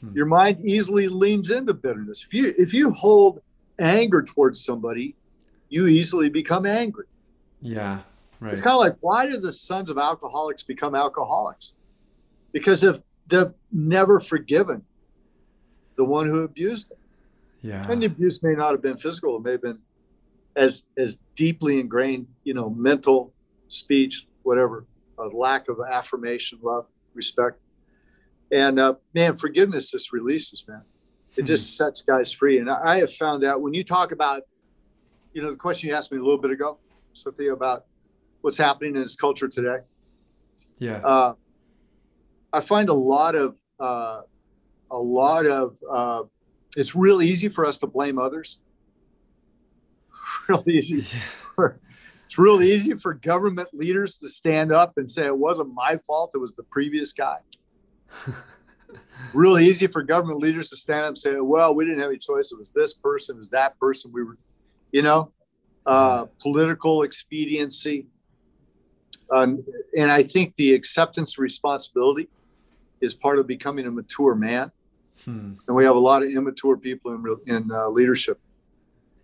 Hmm. 0.01 0.17
Your 0.17 0.27
mind 0.27 0.67
easily 0.67 1.09
leans 1.09 1.51
into 1.51 1.75
bitterness. 1.75 2.25
If 2.25 2.33
you 2.33 2.55
if 2.57 2.73
you 2.73 2.93
hold 2.93 3.43
anger 3.79 4.23
towards 4.23 4.65
somebody, 4.65 5.17
you 5.69 5.89
easily 5.89 6.31
become 6.31 6.65
angry. 6.65 7.07
Yeah. 7.61 8.01
Right. 8.41 8.53
It's 8.53 8.61
kind 8.61 8.75
of 8.75 8.81
like 8.81 8.97
why 9.01 9.27
do 9.27 9.37
the 9.37 9.53
sons 9.53 9.91
of 9.91 9.99
alcoholics 9.99 10.63
become 10.63 10.95
alcoholics? 10.95 11.73
Because 12.53 12.85
if 12.85 13.01
they've 13.27 13.53
never 13.73 14.21
forgiven 14.21 14.85
the 15.97 16.05
one 16.05 16.27
who 16.27 16.43
abused 16.43 16.91
them. 16.91 16.99
Yeah. 17.63 17.91
And 17.91 18.03
the 18.03 18.07
abuse 18.07 18.43
may 18.43 18.53
not 18.53 18.73
have 18.73 18.83
been 18.83 18.97
physical, 18.97 19.37
it 19.37 19.43
may 19.43 19.53
have 19.53 19.63
been 19.63 19.79
as 20.57 20.87
as 20.97 21.19
deeply 21.35 21.81
ingrained, 21.81 22.27
you 22.45 22.55
know, 22.55 22.71
mental, 22.71 23.33
speech, 23.69 24.27
whatever, 24.43 24.87
a 25.19 25.25
lack 25.25 25.69
of 25.69 25.79
affirmation, 25.91 26.59
love, 26.63 26.87
respect. 27.15 27.59
And 28.53 28.79
uh, 28.79 28.95
man, 29.15 29.37
forgiveness 29.37 29.91
just 29.91 30.13
releases, 30.13 30.65
man. 30.69 30.83
It 31.37 31.41
mm-hmm. 31.41 31.47
just 31.47 31.77
sets 31.77 32.03
guys 32.03 32.33
free. 32.33 32.59
And 32.59 32.71
I 32.71 32.99
have 32.99 33.13
found 33.13 33.45
out 33.45 33.61
when 33.61 33.75
you 33.75 33.83
talk 33.83 34.13
about, 34.13 34.43
you 35.33 35.43
know, 35.43 35.51
the 35.51 35.57
question 35.57 35.91
you 35.91 35.97
asked 35.97 36.13
me 36.13 36.19
a 36.19 36.23
little 36.23 36.39
bit 36.39 36.53
ago, 36.53 36.79
Cynthia, 37.13 37.53
about 37.53 37.87
what's 38.43 38.57
happening 38.57 38.95
in 38.95 39.03
this 39.03 39.17
culture 39.17 39.49
today. 39.49 39.79
Yeah. 40.79 40.99
Uh, 40.99 41.35
I 42.53 42.61
find 42.61 42.89
a 42.89 42.95
lot 42.95 43.35
of, 43.35 43.59
uh, 43.81 44.21
a 44.91 44.99
lot 44.99 45.47
of, 45.47 45.77
uh, 45.91 46.23
it's 46.77 46.95
real 46.95 47.23
easy 47.23 47.49
for 47.49 47.67
us 47.67 47.79
to 47.79 47.87
blame 47.87 48.19
others. 48.19 48.61
real 50.49 50.65
easy. 50.69 51.05
Yeah. 51.59 51.69
It's 52.27 52.39
real 52.39 52.63
easy 52.63 52.95
for 52.95 53.15
government 53.15 53.69
leaders 53.73 54.19
to 54.19 54.29
stand 54.29 54.73
up 54.73 54.95
and 54.97 55.09
say 55.09 55.27
it 55.27 55.39
wasn't 55.39 55.73
my 55.75 55.97
fault; 55.97 56.33
it 56.35 56.39
was 56.39 56.55
the 56.55 56.63
previous 56.65 57.13
guy. 57.13 57.39
really 59.33 59.67
easy 59.67 59.87
for 59.87 60.03
government 60.03 60.41
leaders 60.41 60.71
to 60.71 60.77
stand 60.77 61.03
up 61.03 61.09
and 61.09 61.19
say, 61.19 61.37
well, 61.41 61.75
we 61.75 61.85
didn't 61.85 62.01
have 62.01 62.11
any 62.11 62.19
choice. 62.19 62.53
It 62.53 62.59
was 62.59 62.71
this 62.71 62.95
person, 62.95 63.37
it 63.37 63.39
was 63.39 63.49
that 63.51 63.79
person. 63.79 64.13
We 64.13 64.23
were, 64.23 64.37
you 64.93 65.03
know, 65.03 65.33
uh, 65.87 66.27
political 66.41 67.03
expediency. 67.03 68.07
Um, 69.31 69.65
and 69.97 70.11
I 70.11 70.23
think 70.23 70.55
the 70.57 70.75
acceptance 70.75 71.35
of 71.35 71.39
responsibility 71.41 72.29
is 73.01 73.15
part 73.15 73.39
of 73.39 73.47
becoming 73.47 73.87
a 73.87 73.91
mature 73.91 74.35
man. 74.35 74.71
Hmm. 75.25 75.55
And 75.67 75.77
we 75.77 75.85
have 75.85 75.97
a 75.97 76.01
lot 76.01 76.23
of 76.23 76.31
immature 76.31 76.77
people 76.77 77.15
in, 77.15 77.55
in 77.55 77.71
uh, 77.71 77.89
leadership. 77.89 78.41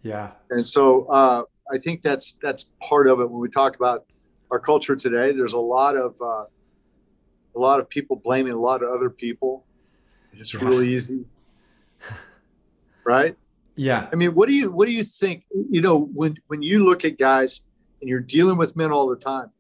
Yeah. 0.03 0.31
And 0.51 0.67
so 0.67 1.07
uh, 1.07 1.45
I 1.71 1.79
think 1.79 2.03
that's 2.03 2.39
that's 2.43 2.73
part 2.83 3.07
of 3.07 3.21
it 3.21 3.31
when 3.31 3.41
we 3.41 3.49
talk 3.49 3.77
about 3.77 4.07
our 4.51 4.59
culture 4.59 4.97
today. 4.97 5.33
There's 5.33 5.53
a 5.53 5.61
lot 5.61 5.97
of 5.97 6.21
uh, 6.21 6.45
a 7.55 7.59
lot 7.59 7.81
of 7.81 7.89
people 7.89 8.17
blaming 8.17 8.53
a 8.53 8.61
lot 8.61 8.83
of 8.83 8.91
other 8.91 9.11
people. 9.11 9.65
It's 10.33 10.55
yeah. 10.55 10.65
really 10.65 10.95
easy. 10.95 11.25
right? 13.05 13.37
Yeah. 13.77 14.09
I 14.13 14.17
mean, 14.17 14.35
what 14.35 14.49
do 14.49 14.55
you 14.55 14.71
what 14.71 14.87
do 14.87 14.93
you 14.93 15.05
think? 15.05 15.45
You 15.71 15.81
know, 15.81 15.99
when 15.99 16.39
when 16.47 16.63
you 16.63 16.85
look 16.85 17.05
at 17.05 17.19
guys 17.19 17.63
and 18.01 18.09
you're 18.09 18.21
dealing 18.21 18.57
with 18.57 18.77
men 18.77 18.91
all 18.91 19.09
the 19.09 19.17
time, 19.17 19.51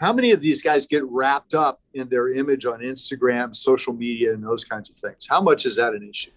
how 0.00 0.12
many 0.12 0.30
of 0.30 0.40
these 0.40 0.62
guys 0.62 0.86
get 0.86 1.04
wrapped 1.04 1.54
up 1.54 1.80
in 1.94 2.08
their 2.08 2.32
image 2.32 2.66
on 2.66 2.80
Instagram, 2.80 3.54
social 3.54 3.92
media, 3.92 4.32
and 4.32 4.44
those 4.44 4.64
kinds 4.64 4.90
of 4.90 4.96
things? 4.96 5.26
How 5.28 5.40
much 5.40 5.66
is 5.66 5.76
that 5.76 5.94
an 5.94 6.08
issue? 6.08 6.30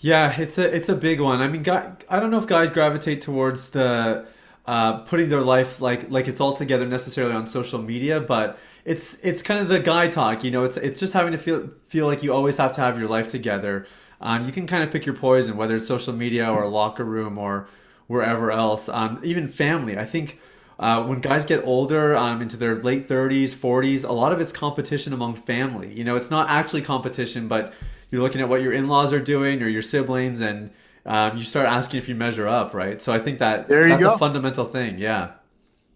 Yeah, 0.00 0.34
it's 0.40 0.56
a 0.56 0.74
it's 0.74 0.88
a 0.88 0.94
big 0.94 1.20
one. 1.20 1.40
I 1.40 1.48
mean, 1.48 1.62
guy, 1.62 1.92
I 2.08 2.20
don't 2.20 2.30
know 2.30 2.38
if 2.38 2.46
guys 2.46 2.70
gravitate 2.70 3.20
towards 3.20 3.68
the 3.68 4.26
uh, 4.66 4.98
putting 5.00 5.28
their 5.28 5.42
life 5.42 5.80
like 5.80 6.10
like 6.10 6.26
it's 6.26 6.40
all 6.40 6.54
together 6.54 6.86
necessarily 6.86 7.34
on 7.34 7.46
social 7.48 7.80
media, 7.82 8.18
but 8.18 8.58
it's 8.86 9.18
it's 9.22 9.42
kind 9.42 9.60
of 9.60 9.68
the 9.68 9.78
guy 9.80 10.08
talk. 10.08 10.42
You 10.42 10.50
know, 10.52 10.64
it's 10.64 10.78
it's 10.78 10.98
just 10.98 11.12
having 11.12 11.32
to 11.32 11.38
feel 11.38 11.68
feel 11.88 12.06
like 12.06 12.22
you 12.22 12.32
always 12.32 12.56
have 12.56 12.72
to 12.72 12.80
have 12.80 12.98
your 12.98 13.08
life 13.10 13.28
together. 13.28 13.86
Um, 14.22 14.46
you 14.46 14.52
can 14.52 14.66
kind 14.66 14.82
of 14.82 14.90
pick 14.90 15.04
your 15.04 15.14
poison, 15.14 15.56
whether 15.56 15.76
it's 15.76 15.86
social 15.86 16.14
media 16.14 16.50
or 16.50 16.66
locker 16.66 17.04
room 17.04 17.36
or 17.36 17.68
wherever 18.06 18.50
else. 18.50 18.88
Um, 18.88 19.20
even 19.22 19.48
family. 19.48 19.98
I 19.98 20.04
think 20.06 20.38
uh, 20.78 21.04
when 21.04 21.20
guys 21.20 21.44
get 21.44 21.62
older, 21.64 22.16
um, 22.16 22.40
into 22.40 22.56
their 22.56 22.82
late 22.82 23.06
30s, 23.08 23.54
40s, 23.54 24.04
a 24.08 24.12
lot 24.12 24.32
of 24.32 24.40
it's 24.40 24.52
competition 24.52 25.12
among 25.12 25.34
family. 25.36 25.92
You 25.92 26.04
know, 26.04 26.16
it's 26.16 26.30
not 26.30 26.48
actually 26.48 26.82
competition, 26.82 27.48
but 27.48 27.74
you're 28.10 28.22
looking 28.22 28.40
at 28.40 28.48
what 28.48 28.62
your 28.62 28.72
in-laws 28.72 29.12
are 29.12 29.20
doing 29.20 29.62
or 29.62 29.68
your 29.68 29.82
siblings, 29.82 30.40
and 30.40 30.70
um, 31.06 31.36
you 31.36 31.44
start 31.44 31.66
asking 31.66 31.98
if 31.98 32.08
you 32.08 32.14
measure 32.14 32.46
up, 32.46 32.74
right? 32.74 33.00
So 33.00 33.12
I 33.12 33.18
think 33.18 33.38
that 33.38 33.68
there 33.68 33.84
you 33.84 33.90
that's 33.90 34.02
go. 34.02 34.14
a 34.14 34.18
fundamental 34.18 34.64
thing. 34.64 34.98
Yeah. 34.98 35.32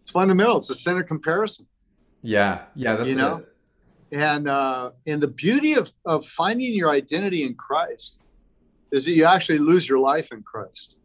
It's 0.02 0.10
fundamental. 0.10 0.58
It's 0.58 0.70
a 0.70 0.74
center 0.74 1.02
comparison. 1.02 1.66
Yeah. 2.22 2.62
Yeah. 2.74 2.96
That's 2.96 3.08
you 3.08 3.16
know, 3.16 3.44
it. 4.10 4.16
and 4.16 4.48
uh, 4.48 4.90
and 5.06 5.22
the 5.22 5.28
beauty 5.28 5.74
of 5.74 5.92
of 6.04 6.26
finding 6.26 6.72
your 6.72 6.90
identity 6.90 7.42
in 7.42 7.54
Christ 7.54 8.20
is 8.92 9.04
that 9.06 9.12
you 9.12 9.24
actually 9.24 9.58
lose 9.58 9.88
your 9.88 9.98
life 9.98 10.30
in 10.32 10.42
Christ. 10.42 10.96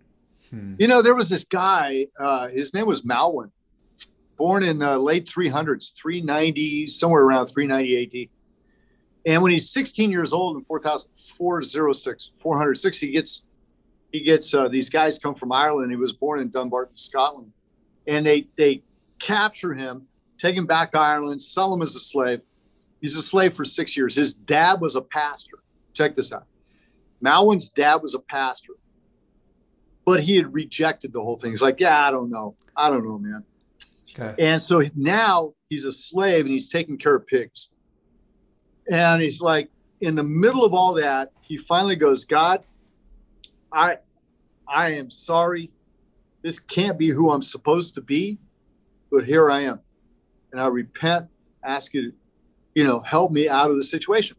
Hmm. 0.50 0.76
You 0.78 0.88
know, 0.88 1.02
there 1.02 1.16
was 1.16 1.30
this 1.30 1.44
guy. 1.44 2.08
Uh, 2.20 2.48
his 2.50 2.74
name 2.74 2.86
was 2.88 3.04
Maewyn 3.04 3.52
born 4.40 4.64
in 4.64 4.80
the 4.80 4.98
late 4.98 5.26
300s, 5.26 5.94
390, 5.94 6.88
somewhere 6.88 7.22
around 7.22 7.48
390 7.48 8.24
AD. 8.24 8.30
And 9.26 9.42
when 9.44 9.52
he's 9.52 9.70
16 9.72 10.12
years 10.12 10.32
old 10.34 10.58
in 10.58 10.64
406, 10.64 12.32
406, 12.38 12.98
he 12.98 13.12
gets 13.12 13.46
he 14.12 14.22
gets 14.22 14.54
uh, 14.54 14.68
these 14.68 14.90
guys 14.90 15.20
come 15.20 15.36
from 15.36 15.52
Ireland. 15.52 15.92
He 15.92 15.98
was 15.98 16.14
born 16.14 16.40
in 16.40 16.50
Dumbarton, 16.50 16.98
Scotland, 16.98 17.52
and 18.08 18.26
they 18.26 18.48
they 18.58 18.84
capture 19.20 19.74
him, 19.74 20.08
take 20.38 20.56
him 20.56 20.66
back 20.66 20.92
to 20.94 21.00
Ireland, 21.00 21.42
sell 21.42 21.74
him 21.74 21.82
as 21.82 21.96
a 21.96 22.00
slave. 22.00 22.42
He's 23.02 23.16
a 23.16 23.22
slave 23.22 23.56
for 23.56 23.66
six 23.66 23.96
years. 23.96 24.16
His 24.16 24.34
dad 24.34 24.82
was 24.82 24.96
a 24.96 25.02
pastor. 25.02 25.60
Check 25.94 26.16
this 26.16 26.34
out. 26.34 26.46
Maewyn's 27.24 27.70
dad 27.70 28.02
was 28.02 28.16
a 28.16 28.20
pastor, 28.20 28.74
but 30.06 30.22
he 30.22 30.38
had 30.38 30.54
rejected 30.54 31.14
the 31.14 31.22
whole 31.22 31.38
thing. 31.38 31.52
He's 31.52 31.62
like, 31.62 31.80
yeah, 31.80 32.08
I 32.08 32.12
don't 32.12 32.30
know. 32.30 32.56
I 32.76 32.90
don't 32.90 33.06
know, 33.06 33.18
man. 33.18 33.44
Okay. 34.18 34.34
And 34.44 34.62
so 34.62 34.84
now 34.96 35.54
he's 35.70 35.86
a 35.86 35.92
slave 35.92 36.46
and 36.46 36.54
he's 36.54 36.70
taking 36.70 36.98
care 36.98 37.16
of 37.16 37.28
pigs. 37.28 37.70
And 38.92 39.22
he's 39.22 39.42
like, 39.42 39.70
in 40.02 40.16
the 40.16 40.24
middle 40.24 40.64
of 40.66 40.74
all 40.74 40.94
that, 40.94 41.32
he 41.42 41.58
finally 41.58 41.96
goes, 41.96 42.26
God, 42.26 42.64
I 43.72 43.98
I 44.68 44.92
am 44.92 45.10
sorry. 45.10 45.72
This 46.42 46.60
can't 46.60 46.98
be 46.98 47.10
who 47.10 47.32
I'm 47.32 47.42
supposed 47.42 47.96
to 47.96 48.02
be, 48.02 48.38
but 49.12 49.26
here 49.26 49.52
I 49.52 49.62
am. 49.62 49.80
And 50.52 50.62
I 50.62 50.68
repent, 50.68 51.28
ask 51.64 51.94
you 51.94 52.12
to, 52.12 52.18
you 52.76 52.84
know, 52.84 53.02
help 53.02 53.32
me 53.32 53.50
out 53.50 53.70
of 53.70 53.76
the 53.76 53.84
situation. 53.84 54.38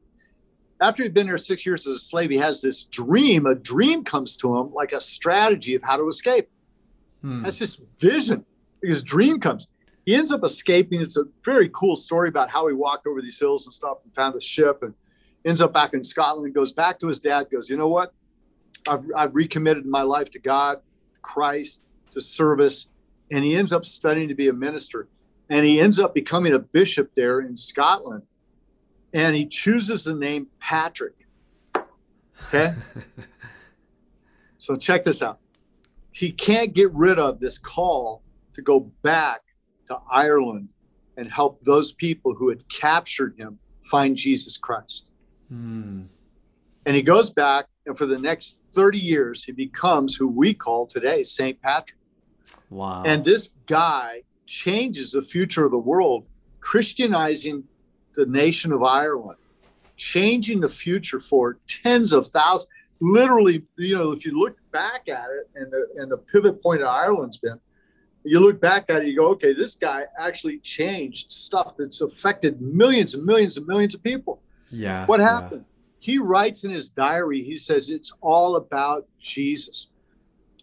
After 0.80 1.02
he'd 1.02 1.12
been 1.12 1.26
there 1.26 1.36
six 1.36 1.66
years 1.66 1.86
as 1.86 1.96
a 1.96 2.00
slave, 2.00 2.30
he 2.30 2.38
has 2.38 2.62
this 2.62 2.84
dream. 2.84 3.44
A 3.44 3.54
dream 3.54 4.02
comes 4.02 4.34
to 4.36 4.56
him 4.56 4.72
like 4.72 4.92
a 4.92 5.00
strategy 5.00 5.74
of 5.74 5.82
how 5.82 5.98
to 5.98 6.08
escape. 6.08 6.48
Hmm. 7.20 7.42
That's 7.42 7.58
this 7.58 7.80
vision 7.98 8.46
his 8.82 9.02
dream 9.02 9.40
comes. 9.40 9.68
He 10.10 10.16
ends 10.16 10.32
up 10.32 10.42
escaping. 10.42 11.00
It's 11.00 11.16
a 11.16 11.22
very 11.44 11.68
cool 11.68 11.94
story 11.94 12.30
about 12.30 12.50
how 12.50 12.66
he 12.66 12.74
walked 12.74 13.06
over 13.06 13.22
these 13.22 13.38
hills 13.38 13.64
and 13.66 13.72
stuff 13.72 13.98
and 14.02 14.12
found 14.12 14.34
a 14.34 14.40
ship 14.40 14.82
and 14.82 14.92
ends 15.44 15.60
up 15.60 15.72
back 15.72 15.94
in 15.94 16.02
Scotland. 16.02 16.52
Goes 16.52 16.72
back 16.72 16.98
to 16.98 17.06
his 17.06 17.20
dad. 17.20 17.46
Goes, 17.48 17.70
you 17.70 17.76
know 17.76 17.86
what? 17.86 18.12
I've, 18.88 19.06
I've 19.16 19.36
recommitted 19.36 19.86
my 19.86 20.02
life 20.02 20.28
to 20.32 20.40
God, 20.40 20.78
Christ, 21.22 21.82
to 22.10 22.20
service, 22.20 22.88
and 23.30 23.44
he 23.44 23.54
ends 23.54 23.72
up 23.72 23.86
studying 23.86 24.26
to 24.26 24.34
be 24.34 24.48
a 24.48 24.52
minister, 24.52 25.06
and 25.48 25.64
he 25.64 25.78
ends 25.78 26.00
up 26.00 26.12
becoming 26.12 26.54
a 26.54 26.58
bishop 26.58 27.12
there 27.14 27.38
in 27.38 27.56
Scotland, 27.56 28.24
and 29.12 29.36
he 29.36 29.46
chooses 29.46 30.02
the 30.02 30.14
name 30.16 30.48
Patrick. 30.58 31.24
Okay. 32.48 32.74
so 34.58 34.74
check 34.74 35.04
this 35.04 35.22
out. 35.22 35.38
He 36.10 36.32
can't 36.32 36.74
get 36.74 36.92
rid 36.94 37.20
of 37.20 37.38
this 37.38 37.58
call 37.58 38.24
to 38.54 38.60
go 38.60 38.80
back 39.02 39.42
to 39.90 39.98
Ireland 40.10 40.68
and 41.16 41.30
help 41.30 41.62
those 41.64 41.92
people 41.92 42.34
who 42.34 42.48
had 42.48 42.66
captured 42.68 43.34
him 43.36 43.58
find 43.82 44.16
Jesus 44.16 44.56
Christ. 44.56 45.10
Hmm. 45.48 46.02
And 46.86 46.96
he 46.96 47.02
goes 47.02 47.30
back, 47.30 47.66
and 47.86 47.98
for 47.98 48.06
the 48.06 48.18
next 48.18 48.60
30 48.68 48.98
years, 48.98 49.44
he 49.44 49.52
becomes 49.52 50.16
who 50.16 50.28
we 50.28 50.54
call 50.54 50.86
today 50.86 51.22
St. 51.24 51.60
Patrick. 51.60 51.98
Wow. 52.70 53.02
And 53.04 53.24
this 53.24 53.54
guy 53.66 54.22
changes 54.46 55.12
the 55.12 55.22
future 55.22 55.64
of 55.64 55.72
the 55.72 55.78
world, 55.78 56.24
Christianizing 56.60 57.64
the 58.16 58.26
nation 58.26 58.72
of 58.72 58.82
Ireland, 58.82 59.38
changing 59.96 60.60
the 60.60 60.68
future 60.68 61.20
for 61.20 61.58
tens 61.66 62.12
of 62.12 62.28
thousands. 62.28 62.70
Literally, 63.00 63.64
you 63.76 63.96
know, 63.96 64.12
if 64.12 64.24
you 64.24 64.38
look 64.38 64.56
back 64.72 65.08
at 65.08 65.26
it, 65.30 65.50
and 65.54 65.72
the, 65.72 65.86
and 65.96 66.10
the 66.10 66.18
pivot 66.18 66.62
point 66.62 66.82
of 66.82 66.88
Ireland's 66.88 67.38
been 67.38 67.58
you 68.24 68.40
look 68.40 68.60
back 68.60 68.90
at 68.90 69.02
it, 69.02 69.08
you 69.08 69.16
go, 69.16 69.28
okay, 69.28 69.52
this 69.52 69.74
guy 69.74 70.04
actually 70.18 70.58
changed 70.58 71.32
stuff 71.32 71.74
that's 71.78 72.00
affected 72.00 72.60
millions 72.60 73.14
and 73.14 73.24
millions 73.24 73.56
and 73.56 73.66
millions 73.66 73.94
of 73.94 74.02
people. 74.02 74.42
Yeah. 74.70 75.06
What 75.06 75.20
happened? 75.20 75.64
Yeah. 75.66 75.76
He 76.00 76.18
writes 76.18 76.64
in 76.64 76.70
his 76.70 76.88
diary, 76.88 77.42
he 77.42 77.56
says, 77.56 77.90
it's 77.90 78.12
all 78.20 78.56
about 78.56 79.06
Jesus. 79.18 79.90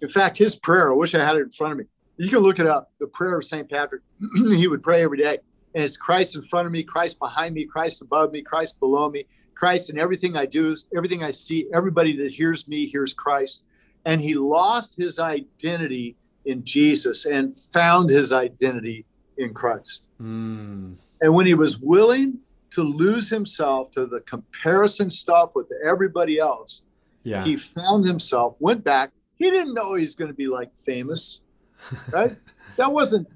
In 0.02 0.10
fact, 0.10 0.38
his 0.38 0.56
prayer, 0.56 0.92
I 0.92 0.96
wish 0.96 1.16
I 1.16 1.24
had 1.24 1.36
it 1.36 1.42
in 1.42 1.50
front 1.52 1.74
of 1.74 1.80
me. 1.80 1.86
You 2.18 2.30
can 2.30 2.40
look 2.40 2.60
it 2.60 2.66
up. 2.66 2.92
The 3.00 3.08
prayer 3.08 3.38
of 3.38 3.46
St. 3.46 3.70
Patrick, 3.70 4.02
he 4.36 4.68
would 4.68 4.82
pray 4.82 5.04
every 5.04 5.18
day. 5.18 5.40
And 5.76 5.84
it's 5.84 5.98
Christ 5.98 6.36
in 6.36 6.42
front 6.42 6.66
of 6.66 6.72
me, 6.72 6.84
Christ 6.84 7.20
behind 7.20 7.54
me, 7.54 7.66
Christ 7.66 8.02
above 8.02 8.32
me, 8.32 8.42
Christ 8.42 8.80
below 8.80 9.10
me, 9.10 9.26
Christ 9.54 9.90
in 9.90 10.00
everything 10.00 10.36
I 10.36 10.46
do, 10.46 10.76
everything 10.96 11.24
I 11.24 11.32
see, 11.32 11.68
everybody 11.74 12.18
that 12.18 12.32
hears 12.32 12.68
me 12.68 12.88
hears 12.88 13.14
Christ. 13.14 13.64
And 14.06 14.22
he 14.22 14.36
lost 14.36 14.98
his 14.98 15.20
identity 15.20 16.16
in 16.48 16.64
Jesus 16.64 17.26
and 17.26 17.54
found 17.54 18.10
his 18.10 18.32
identity 18.32 19.06
in 19.38 19.54
Christ. 19.54 20.08
Mm. 20.22 20.96
And 21.22 21.34
when 21.34 21.46
he 21.46 21.54
was 21.54 21.78
willing 21.78 22.40
to 22.72 22.84
lose 22.84 23.30
himself 23.30 23.92
to 23.92 24.06
the 24.06 24.22
comparison 24.22 25.10
stuff 25.10 25.52
with 25.56 25.68
everybody 25.86 26.40
else, 26.40 26.84
yeah. 27.24 27.44
he 27.44 27.56
found 27.56 28.06
himself, 28.06 28.56
went 28.60 28.84
back. 28.84 29.12
He 29.36 29.52
didn't 29.52 29.74
know 29.74 29.94
he's 29.94 30.16
going 30.16 30.30
to 30.30 30.36
be 30.36 30.48
like 30.48 30.76
famous, 30.76 31.42
right? 32.12 32.36
that 32.78 32.92
wasn't 32.92 33.28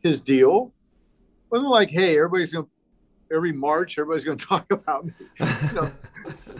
his 0.00 0.20
deal. 0.20 0.72
It 1.46 1.52
wasn't 1.52 1.70
like, 1.70 1.90
hey, 1.90 2.16
everybody's 2.16 2.52
going 2.52 2.66
to, 2.66 3.34
every 3.34 3.52
March, 3.52 3.98
everybody's 3.98 4.24
going 4.24 4.38
to 4.38 4.46
talk 4.46 4.70
about 4.72 5.06
me. 5.06 5.12
You 5.38 5.72
know, 5.72 5.92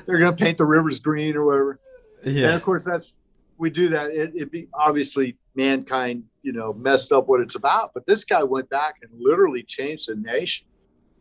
they're 0.06 0.18
going 0.18 0.34
to 0.34 0.44
paint 0.44 0.58
the 0.58 0.66
rivers 0.66 1.00
green 1.00 1.36
or 1.36 1.44
whatever. 1.44 1.80
Yeah. 2.24 2.46
And 2.46 2.54
of 2.54 2.62
course, 2.62 2.84
that's, 2.84 3.16
we 3.58 3.70
do 3.70 3.88
that. 3.90 4.10
It, 4.10 4.32
it 4.34 4.50
be 4.50 4.68
obviously 4.74 5.36
mankind, 5.54 6.24
you 6.42 6.52
know, 6.52 6.72
messed 6.74 7.12
up 7.12 7.28
what 7.28 7.40
it's 7.40 7.54
about. 7.54 7.92
But 7.94 8.06
this 8.06 8.24
guy 8.24 8.42
went 8.42 8.68
back 8.68 8.96
and 9.02 9.10
literally 9.18 9.62
changed 9.62 10.08
the 10.08 10.16
nation. 10.16 10.66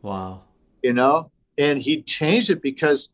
Wow. 0.02 0.42
You 0.82 0.92
know, 0.92 1.30
and 1.56 1.80
he 1.80 2.02
changed 2.02 2.50
it 2.50 2.60
because 2.60 3.10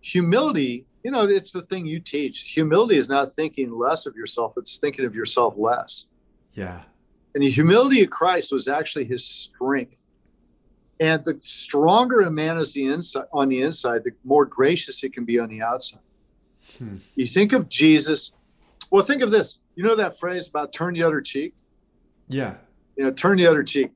humility, 0.00 0.86
you 1.02 1.10
know, 1.10 1.22
it's 1.22 1.50
the 1.50 1.62
thing 1.62 1.86
you 1.86 2.00
teach. 2.00 2.52
Humility 2.52 2.96
is 2.96 3.08
not 3.08 3.32
thinking 3.32 3.76
less 3.76 4.06
of 4.06 4.14
yourself, 4.16 4.54
it's 4.56 4.78
thinking 4.78 5.04
of 5.04 5.14
yourself 5.14 5.54
less. 5.56 6.04
Yeah. 6.52 6.82
And 7.34 7.42
the 7.42 7.50
humility 7.50 8.02
of 8.02 8.10
Christ 8.10 8.52
was 8.52 8.68
actually 8.68 9.06
his 9.06 9.24
strength. 9.24 9.96
And 11.00 11.24
the 11.24 11.38
stronger 11.42 12.20
a 12.20 12.30
man 12.30 12.58
is 12.58 12.74
the 12.74 12.84
inside 12.84 13.24
on 13.32 13.48
the 13.48 13.62
inside, 13.62 14.04
the 14.04 14.12
more 14.22 14.44
gracious 14.44 15.00
he 15.00 15.08
can 15.08 15.24
be 15.24 15.38
on 15.38 15.48
the 15.48 15.62
outside. 15.62 16.00
Hmm. 16.78 16.98
You 17.16 17.26
think 17.26 17.52
of 17.52 17.68
Jesus. 17.68 18.32
Well, 18.92 19.02
think 19.02 19.22
of 19.22 19.30
this. 19.30 19.58
You 19.74 19.84
know 19.84 19.96
that 19.96 20.18
phrase 20.18 20.46
about 20.46 20.74
turn 20.74 20.92
the 20.92 21.02
other 21.02 21.22
cheek? 21.22 21.54
Yeah. 22.28 22.56
You 22.94 23.04
know, 23.04 23.10
turn 23.10 23.38
the 23.38 23.46
other 23.46 23.62
cheek. 23.62 23.90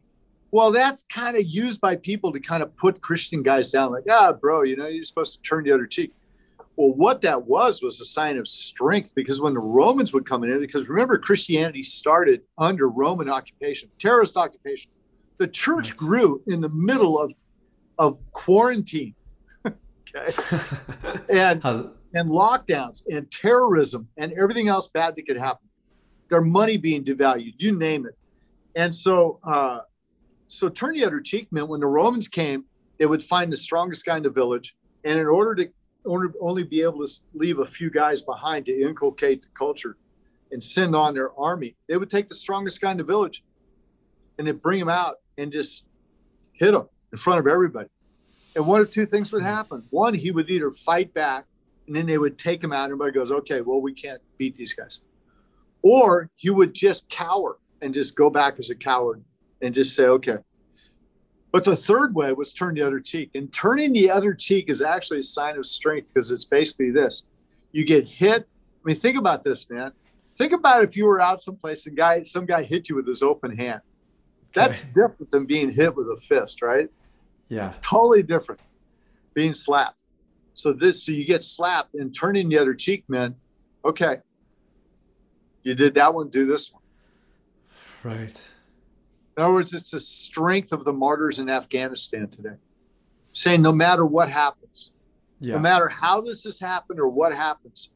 Well, 0.51 0.73
that's 0.73 1.03
kind 1.03 1.37
of 1.37 1.45
used 1.45 1.83
by 1.83 1.97
people 1.97 2.33
to 2.33 2.41
kind 2.41 2.63
of 2.63 2.75
put 2.79 3.03
Christian 3.03 3.43
guys 3.43 3.71
down, 3.71 3.93
like, 3.93 4.05
ah, 4.11 4.33
bro, 4.33 4.63
you 4.63 4.75
know, 4.75 4.87
you're 4.87 5.05
supposed 5.05 5.35
to 5.35 5.43
turn 5.43 5.65
the 5.65 5.73
other 5.73 5.87
cheek. 5.87 6.15
Well, 6.77 6.95
what 6.95 7.21
that 7.23 7.47
was 7.47 7.83
was 7.83 8.01
a 8.01 8.07
sign 8.07 8.39
of 8.39 8.49
strength 8.49 9.11
because 9.15 9.39
when 9.39 9.53
the 9.53 9.61
Romans 9.61 10.15
would 10.15 10.25
come 10.25 10.45
in, 10.45 10.61
because 10.61 10.89
remember, 10.89 11.19
Christianity 11.19 11.83
started 11.83 12.41
under 12.57 12.89
Roman 12.89 13.29
occupation, 13.29 13.91
terrorist 13.99 14.39
occupation. 14.39 14.91
The 15.37 15.49
church 15.49 15.91
right. 15.91 15.99
grew 15.99 16.43
in 16.47 16.63
the 16.63 16.71
middle 16.71 17.21
of 17.21 17.35
of 17.99 18.19
quarantine. 18.33 19.15
okay. 19.67 20.33
and 21.29 21.63
and 22.15 22.31
lockdowns 22.31 23.03
and 23.09 23.31
terrorism 23.31 24.09
and 24.17 24.33
everything 24.33 24.69
else 24.69 24.89
bad 24.89 25.17
that 25.17 25.27
could 25.27 25.37
happen. 25.37 25.69
Their 26.29 26.41
money 26.41 26.77
being 26.77 27.05
devalued, 27.05 27.55
you 27.59 27.77
name 27.77 28.07
it. 28.07 28.17
And 28.75 28.95
so, 28.95 29.39
uh, 29.45 29.81
so 30.49 30.69
turn 30.69 30.95
the 30.95 31.05
other 31.05 31.21
cheek 31.21 31.49
meant 31.51 31.69
when 31.69 31.81
the 31.81 31.87
Romans 31.87 32.29
came, 32.29 32.65
they 32.99 33.07
would 33.07 33.23
find 33.23 33.53
the 33.53 33.57
strongest 33.57 34.05
guy 34.05 34.17
in 34.17 34.23
the 34.23 34.31
village, 34.31 34.77
and 35.05 35.19
in 35.19 35.27
order 35.27 35.55
to 35.55 35.71
only 36.41 36.63
be 36.63 36.83
able 36.83 37.07
to 37.07 37.13
leave 37.35 37.59
a 37.59 37.67
few 37.67 37.91
guys 37.91 38.21
behind 38.21 38.65
to 38.67 38.81
inculcate 38.81 39.43
the 39.43 39.49
culture 39.55 39.97
and 40.53 40.63
send 40.63 40.95
on 40.95 41.15
their 41.15 41.33
army, 41.39 41.77
they 41.89 41.97
would 41.97 42.11
take 42.11 42.29
the 42.29 42.35
strongest 42.35 42.81
guy 42.81 42.93
in 42.93 42.97
the 42.97 43.05
village 43.05 43.45
and 44.39 44.47
then 44.47 44.57
bring 44.57 44.81
him 44.81 44.89
out 44.89 45.17
and 45.37 45.53
just 45.53 45.87
hit 46.53 46.75
him 46.75 46.89
in 47.13 47.19
front 47.19 47.41
of 47.41 47.47
everybody. 47.47 47.89
And 48.55 48.67
one 48.67 48.81
of 48.81 48.91
two 48.91 49.05
things 49.05 49.33
would 49.33 49.43
happen. 49.43 49.85
One, 49.91 50.15
he 50.15 50.31
would 50.31 50.49
either 50.49 50.71
fight 50.71 51.13
back 51.13 51.45
and 51.87 51.95
then 51.95 52.07
they 52.07 52.19
would 52.19 52.39
take 52.39 52.63
him 52.63 52.73
out. 52.73 52.85
And 52.85 52.93
Everybody 52.93 53.13
goes, 53.13 53.33
okay, 53.33 53.61
well, 53.61 53.81
we 53.81 53.93
can't 53.93 54.21
beat 54.39 54.57
these 54.57 54.75
guys. 54.75 55.01
Or 55.83 56.31
he 56.35 56.51
would 56.51 56.75
just 56.75 57.09
cower 57.09 57.59
and 57.81 57.95
just 57.95 58.17
go 58.17 58.31
back 58.31 58.55
as 58.59 58.71
a 58.71 58.75
coward 58.75 59.23
and 59.63 59.75
just 59.75 59.95
say, 59.95 60.05
okay. 60.07 60.39
But 61.53 61.65
the 61.65 61.77
third 61.77 62.15
way 62.15 62.33
was 62.33 62.53
turn 62.53 62.75
the 62.75 62.83
other 62.83 63.01
cheek. 63.01 63.31
And 63.35 63.53
turning 63.53 63.93
the 63.93 64.11
other 64.11 64.35
cheek 64.35 64.69
is 64.69 64.83
actually 64.83 65.21
a 65.21 65.25
sign 65.25 65.57
of 65.57 65.67
strength 65.67 66.13
because 66.13 66.31
it's 66.31 66.45
basically 66.45 66.91
this 66.91 67.25
you 67.73 67.85
get 67.85 68.07
hit. 68.07 68.43
I 68.43 68.81
mean, 68.85 68.97
think 68.97 69.17
about 69.17 69.43
this, 69.43 69.69
man. 69.69 69.93
Think 70.39 70.53
about 70.53 70.83
if 70.83 70.97
you 70.97 71.07
were 71.07 71.21
out 71.21 71.41
someplace 71.41 71.87
and 71.87 71.97
guy, 71.97 72.23
some 72.23 72.47
guy 72.47 72.63
hit 72.63 72.89
you 72.89 72.97
with 72.97 73.07
his 73.07 73.23
open 73.23 73.57
hand. 73.57 73.81
That's 74.55 74.83
okay. 74.83 74.93
different 74.95 75.31
than 75.31 75.45
being 75.45 75.71
hit 75.71 75.95
with 75.95 76.07
a 76.07 76.17
fist, 76.17 76.63
right? 76.63 76.89
Yeah. 77.49 77.75
Totally 77.81 78.23
different. 78.23 78.61
Being 79.35 79.53
slapped. 79.53 79.97
So 80.57 80.73
this, 80.73 81.05
so 81.05 81.13
you 81.13 81.27
get 81.27 81.43
slapped 81.43 81.95
and 81.95 82.15
turning 82.15 82.49
the 82.49 82.57
other 82.57 82.73
cheek, 82.73 83.05
man. 83.09 83.37
Okay. 83.85 84.17
You 85.63 85.75
did 85.75 85.95
that 85.97 86.15
one, 86.15 86.31
do 86.31 86.47
this 86.47 86.73
one. 86.73 86.83
Right. 88.03 88.41
In 89.37 89.43
other 89.43 89.53
words, 89.53 89.75
it's 89.75 89.91
the 89.91 90.01
strength 90.01 90.73
of 90.73 90.85
the 90.85 90.95
martyrs 90.95 91.39
in 91.39 91.51
Afghanistan 91.51 92.29
today. 92.29 92.57
Saying 93.33 93.61
no 93.61 93.71
matter 93.71 94.07
what 94.07 94.31
happens, 94.31 94.93
yeah. 95.41 95.57
no 95.57 95.61
matter 95.61 95.91
how 95.91 96.23
this 96.23 96.45
has 96.45 96.59
happened 96.59 97.01
or 97.01 97.09
what 97.09 97.35
happens, 97.35 97.91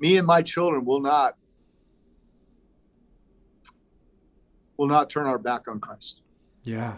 me 0.00 0.16
and 0.16 0.26
my 0.26 0.42
children 0.42 0.84
will 0.84 1.00
not 1.00 1.36
will 4.76 4.88
not 4.88 5.10
turn 5.10 5.26
our 5.26 5.38
back 5.38 5.68
on 5.68 5.78
Christ. 5.78 6.22
Yeah. 6.64 6.94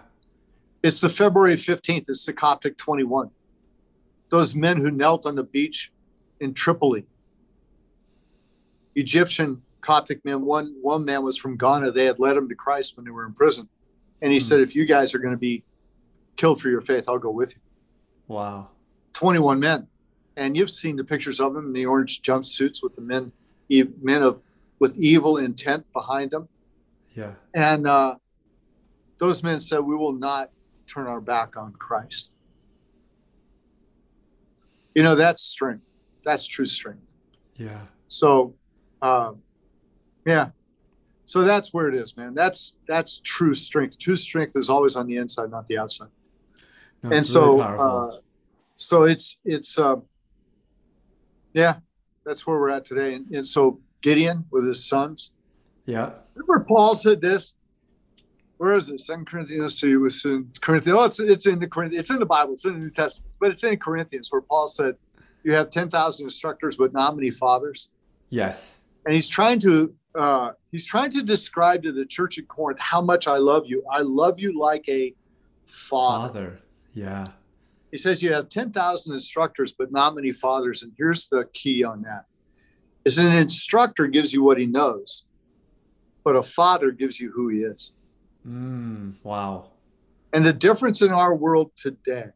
It's 0.83 1.03
the 1.03 1.11
February 1.11 1.57
15th, 1.57 2.09
it's 2.09 2.25
the 2.25 2.33
Coptic 2.33 2.79
21. 2.79 3.31
Those 4.31 4.55
men 4.55 4.79
who 4.79 4.91
knelt 4.91 5.27
on 5.27 5.35
the 5.35 5.45
beach 5.45 5.93
in 6.41 6.55
Tripoli. 6.55 7.05
Egyptian 8.97 9.63
Coptic 9.81 10.25
men, 10.25 10.45
one 10.45 10.77
one 10.83 11.05
man 11.05 11.23
was 11.23 11.37
from 11.37 11.57
Ghana. 11.57 11.93
They 11.93 12.05
had 12.05 12.19
led 12.19 12.37
him 12.37 12.49
to 12.49 12.55
Christ 12.55 12.97
when 12.97 13.05
they 13.05 13.11
were 13.11 13.25
in 13.25 13.33
prison. 13.33 13.69
And 14.21 14.33
he 14.33 14.39
mm. 14.39 14.43
said, 14.43 14.61
if 14.61 14.75
you 14.75 14.85
guys 14.85 15.15
are 15.15 15.19
going 15.19 15.35
to 15.35 15.39
be 15.39 15.65
killed 16.37 16.61
for 16.61 16.69
your 16.69 16.81
faith, 16.81 17.05
I'll 17.09 17.19
go 17.19 17.31
with 17.31 17.55
you. 17.55 17.61
Wow. 18.29 18.69
21 19.15 19.59
men. 19.59 19.87
And 20.37 20.57
you've 20.57 20.71
seen 20.71 20.97
the 20.97 21.05
pictures 21.05 21.41
of 21.41 21.55
them 21.55 21.67
in 21.67 21.73
the 21.73 21.87
orange 21.87 22.23
jumpsuits 22.23 22.83
with 22.83 22.95
the 22.95 23.01
men, 23.01 23.33
men 24.03 24.23
of 24.23 24.41
with 24.79 24.97
evil 24.97 25.37
intent 25.37 25.91
behind 25.93 26.31
them. 26.31 26.49
Yeah. 27.15 27.33
And 27.55 27.87
uh, 27.87 28.17
those 29.19 29.43
men 29.43 29.61
said, 29.61 29.81
We 29.81 29.97
will 29.97 30.13
not 30.13 30.51
turn 30.87 31.07
our 31.07 31.21
back 31.21 31.57
on 31.57 31.73
Christ. 31.73 32.31
You 34.95 35.03
know, 35.03 35.15
that's 35.15 35.43
strength. 35.43 35.85
That's 36.25 36.47
true 36.47 36.67
strength. 36.67 37.03
Yeah. 37.57 37.81
So, 38.09 38.55
um, 39.03 39.43
yeah. 40.27 40.51
So 41.25 41.43
that's 41.43 41.73
where 41.73 41.89
it 41.89 41.95
is, 41.95 42.17
man. 42.17 42.35
That's 42.35 42.77
that's 42.89 43.21
true 43.21 43.55
strength. 43.55 43.99
True 43.99 44.17
strength 44.17 44.57
is 44.57 44.69
always 44.69 44.97
on 44.97 45.07
the 45.07 45.17
inside, 45.17 45.51
not 45.51 45.69
the 45.69 45.79
outside. 45.79 46.09
No, 47.03 47.11
and 47.13 47.25
so, 47.25 47.61
uh, 47.61 48.19
so 48.77 49.05
it's 49.05 49.39
it's 49.45 49.79
uh, 49.79 49.97
yeah, 51.53 51.77
that's 52.25 52.47
where 52.47 52.59
we're 52.59 52.71
at 52.71 52.85
today. 52.85 53.15
And, 53.15 53.31
and 53.31 53.47
so 53.47 53.81
Gideon 54.03 54.45
with 54.51 54.67
his 54.67 54.85
sons, 54.85 55.31
yeah. 55.87 56.11
Remember 56.35 56.65
Paul 56.65 56.97
said 56.97 57.21
this? 57.21 57.55
Where 58.61 58.75
is 58.75 58.91
it? 58.91 59.01
Second 59.01 59.27
Corinthians 59.27 59.81
2 59.81 60.01
was 60.01 60.23
in 60.27 60.51
Corinthians. 60.61 60.99
Oh, 60.99 61.05
it's, 61.07 61.19
it's 61.19 61.47
in 61.47 61.61
the 61.61 61.67
Corinthians. 61.67 62.03
it's 62.03 62.11
in 62.11 62.19
the 62.19 62.27
Bible, 62.27 62.53
it's 62.53 62.67
in 62.67 62.75
the 62.75 62.79
New 62.79 62.91
Testament, 62.91 63.35
but 63.41 63.49
it's 63.49 63.65
in 63.65 63.79
Corinthians 63.79 64.31
where 64.31 64.43
Paul 64.43 64.69
said, 64.69 64.97
You 65.45 65.53
have 65.53 65.71
10,000 65.71 66.27
instructors, 66.27 66.77
but 66.77 66.93
not 66.93 67.17
many 67.17 67.31
fathers. 67.31 67.89
Yes. 68.29 68.77
And 69.07 69.15
he's 69.15 69.29
trying 69.29 69.61
to 69.61 69.95
uh, 70.15 70.51
he's 70.71 70.85
trying 70.85 71.11
to 71.13 71.23
describe 71.23 71.83
to 71.85 71.93
the 71.93 72.05
church 72.05 72.37
at 72.39 72.49
Corinth 72.49 72.81
how 72.81 73.01
much 73.01 73.27
I 73.27 73.39
love 73.39 73.65
you. 73.65 73.83
I 73.91 74.03
love 74.03 74.39
you 74.39 74.61
like 74.61 74.87
a 74.91 75.15
father. 75.65 76.29
Father. 76.29 76.61
Yeah. 76.93 77.29
He 77.91 77.97
says 77.97 78.23
you 78.23 78.35
have 78.35 78.51
10,000 78.51 79.11
instructors, 79.11 79.73
but 79.73 79.91
not 79.91 80.15
many 80.15 80.33
fathers. 80.33 80.83
And 80.83 80.93
here's 80.99 81.29
the 81.29 81.49
key 81.55 81.83
on 81.83 82.03
that 82.03 82.27
is 83.07 83.17
an 83.17 83.33
instructor 83.33 84.07
gives 84.07 84.35
you 84.35 84.43
what 84.43 84.59
he 84.59 84.67
knows 84.67 85.25
but 86.25 86.37
a 86.37 86.43
father 86.43 86.91
gives 86.91 87.19
you 87.19 87.31
who 87.31 87.49
he 87.49 87.59
is. 87.59 87.93
Mm, 88.47 89.15
wow. 89.23 89.71
And 90.33 90.45
the 90.45 90.53
difference 90.53 91.03
in 91.03 91.11
our 91.11 91.35
world 91.35 91.73
today 91.77 92.27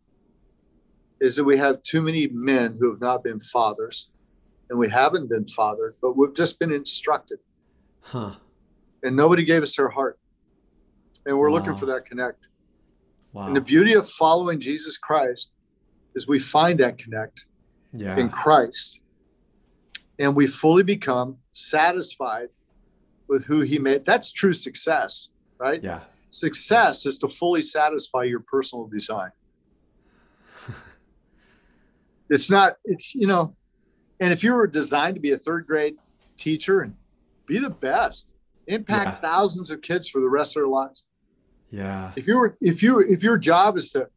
is 1.20 1.36
that 1.36 1.44
we 1.44 1.56
have 1.56 1.82
too 1.82 2.02
many 2.02 2.26
men 2.26 2.76
who 2.78 2.90
have 2.90 3.00
not 3.00 3.22
been 3.22 3.40
fathers, 3.40 4.10
and 4.68 4.78
we 4.78 4.90
haven't 4.90 5.28
been 5.28 5.46
fathered, 5.46 5.94
but 6.02 6.16
we've 6.16 6.34
just 6.34 6.58
been 6.58 6.72
instructed. 6.72 7.38
Huh. 8.00 8.34
And 9.02 9.16
nobody 9.16 9.44
gave 9.44 9.62
us 9.62 9.76
their 9.76 9.88
heart. 9.88 10.18
And 11.24 11.38
we're 11.38 11.50
wow. 11.50 11.56
looking 11.56 11.76
for 11.76 11.86
that 11.86 12.04
connect. 12.04 12.48
Wow. 13.32 13.46
And 13.46 13.56
the 13.56 13.60
beauty 13.60 13.94
of 13.94 14.08
following 14.08 14.60
Jesus 14.60 14.98
Christ 14.98 15.52
is 16.14 16.28
we 16.28 16.38
find 16.38 16.78
that 16.80 16.98
connect 16.98 17.46
yeah. 17.92 18.16
in 18.16 18.28
Christ. 18.28 19.00
And 20.18 20.36
we 20.36 20.46
fully 20.46 20.82
become 20.82 21.38
satisfied 21.52 22.48
with 23.28 23.46
who 23.46 23.60
he 23.60 23.78
made. 23.78 24.04
That's 24.04 24.30
true 24.30 24.52
success, 24.52 25.28
right? 25.58 25.82
Yeah. 25.82 26.00
Success 26.30 27.06
is 27.06 27.16
to 27.18 27.28
fully 27.28 27.62
satisfy 27.62 28.24
your 28.24 28.40
personal 28.40 28.86
design. 28.86 29.30
it's 32.30 32.50
not, 32.50 32.76
it's, 32.84 33.14
you 33.14 33.26
know, 33.26 33.54
and 34.20 34.32
if 34.32 34.42
you 34.42 34.54
were 34.54 34.66
designed 34.66 35.14
to 35.14 35.20
be 35.20 35.32
a 35.32 35.38
third 35.38 35.66
grade 35.66 35.96
teacher 36.36 36.80
and 36.80 36.94
be 37.46 37.58
the 37.58 37.70
best, 37.70 38.32
impact 38.66 39.06
yeah. 39.06 39.30
thousands 39.30 39.70
of 39.70 39.82
kids 39.82 40.08
for 40.08 40.20
the 40.20 40.28
rest 40.28 40.56
of 40.56 40.62
their 40.62 40.68
lives. 40.68 41.04
Yeah. 41.70 42.12
If 42.16 42.26
you 42.26 42.36
were, 42.36 42.56
if 42.60 42.82
you, 42.82 43.00
if 43.00 43.22
your 43.22 43.38
job 43.38 43.76
is 43.76 43.90
to 43.92 44.08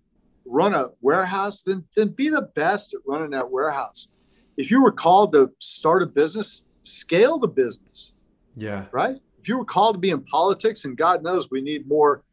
run 0.46 0.74
a 0.74 0.90
warehouse, 1.02 1.64
then, 1.64 1.86
then 1.96 2.10
be 2.10 2.30
the 2.30 2.44
best 2.56 2.94
at 2.94 3.02
running 3.06 3.32
that 3.32 3.52
warehouse. 3.52 4.08
If 4.56 4.72
you 4.72 4.82
were 4.82 4.92
called 4.92 5.34
to 5.34 5.52
start 5.60 6.02
a 6.02 6.06
business, 6.06 6.66
scale 6.84 7.38
the 7.38 7.48
business 7.48 8.14
yeah. 8.58 8.86
Right? 8.92 9.18
If 9.40 9.48
you 9.48 9.58
were 9.58 9.66
called 9.66 9.96
to 9.96 10.00
be 10.00 10.10
in 10.10 10.22
politics, 10.22 10.86
and 10.86 10.98
God 10.98 11.24
knows 11.24 11.50
we 11.50 11.62
need 11.62 11.88
more 11.88 12.24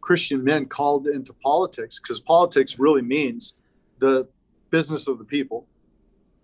Christian 0.00 0.44
men 0.44 0.66
called 0.66 1.06
into 1.06 1.32
politics 1.32 1.98
because 1.98 2.20
politics 2.20 2.78
really 2.78 3.02
means 3.02 3.54
the 3.98 4.28
business 4.70 5.08
of 5.08 5.18
the 5.18 5.24
people. 5.24 5.66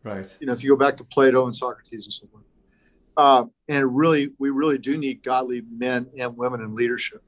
Right. 0.02 0.34
You 0.40 0.46
know, 0.46 0.52
if 0.52 0.64
you 0.64 0.70
go 0.70 0.76
back 0.76 0.96
to 0.98 1.04
Plato 1.04 1.44
and 1.46 1.54
Socrates 1.54 2.06
and 2.06 2.12
so 2.12 2.26
forth. 2.28 2.44
Uh, 3.16 3.44
and 3.68 3.94
really, 3.94 4.30
we 4.38 4.50
really 4.50 4.78
do 4.78 4.96
need 4.96 5.22
godly 5.22 5.62
men 5.70 6.06
and 6.18 6.36
women 6.36 6.60
in 6.62 6.74
leadership. 6.74 7.22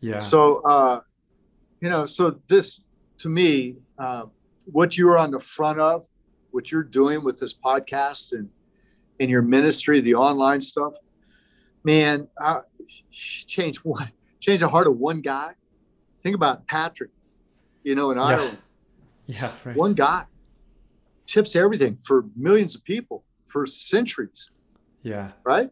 Yeah. 0.00 0.20
So, 0.20 0.62
uh, 0.62 1.00
you 1.80 1.90
know, 1.90 2.04
so 2.04 2.40
this 2.48 2.82
to 3.18 3.28
me, 3.28 3.76
uh, 3.98 4.24
what 4.64 4.96
you're 4.96 5.18
on 5.18 5.30
the 5.30 5.40
front 5.40 5.78
of, 5.80 6.06
what 6.52 6.72
you're 6.72 6.82
doing 6.82 7.22
with 7.22 7.38
this 7.38 7.52
podcast 7.52 8.32
and 8.32 8.48
in 9.18 9.28
your 9.28 9.42
ministry, 9.42 10.00
the 10.00 10.14
online 10.14 10.60
stuff, 10.60 10.94
man, 11.86 12.26
uh, 12.38 12.60
change 13.12 13.78
one, 13.78 14.10
change 14.40 14.60
the 14.60 14.68
heart 14.68 14.88
of 14.88 14.98
one 14.98 15.20
guy. 15.20 15.52
Think 16.22 16.34
about 16.34 16.66
Patrick, 16.66 17.10
you 17.84 17.94
know, 17.94 18.10
in 18.10 18.18
yeah. 18.18 18.24
Ireland. 18.24 18.58
Yeah, 19.28 19.50
right. 19.64 19.74
One 19.74 19.94
guy 19.94 20.26
tips 21.26 21.56
everything 21.56 21.96
for 21.96 22.26
millions 22.36 22.76
of 22.76 22.84
people 22.84 23.24
for 23.48 23.66
centuries. 23.66 24.50
Yeah. 25.02 25.32
Right. 25.42 25.68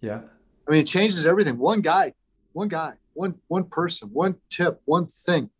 Yeah. 0.00 0.20
I 0.68 0.70
mean, 0.70 0.82
it 0.82 0.86
changes 0.86 1.26
everything. 1.26 1.58
One 1.58 1.80
guy, 1.80 2.14
one 2.52 2.68
guy, 2.68 2.92
one 3.14 3.34
one 3.48 3.64
person, 3.64 4.08
one 4.12 4.36
tip, 4.48 4.80
one 4.84 5.06
thing. 5.06 5.50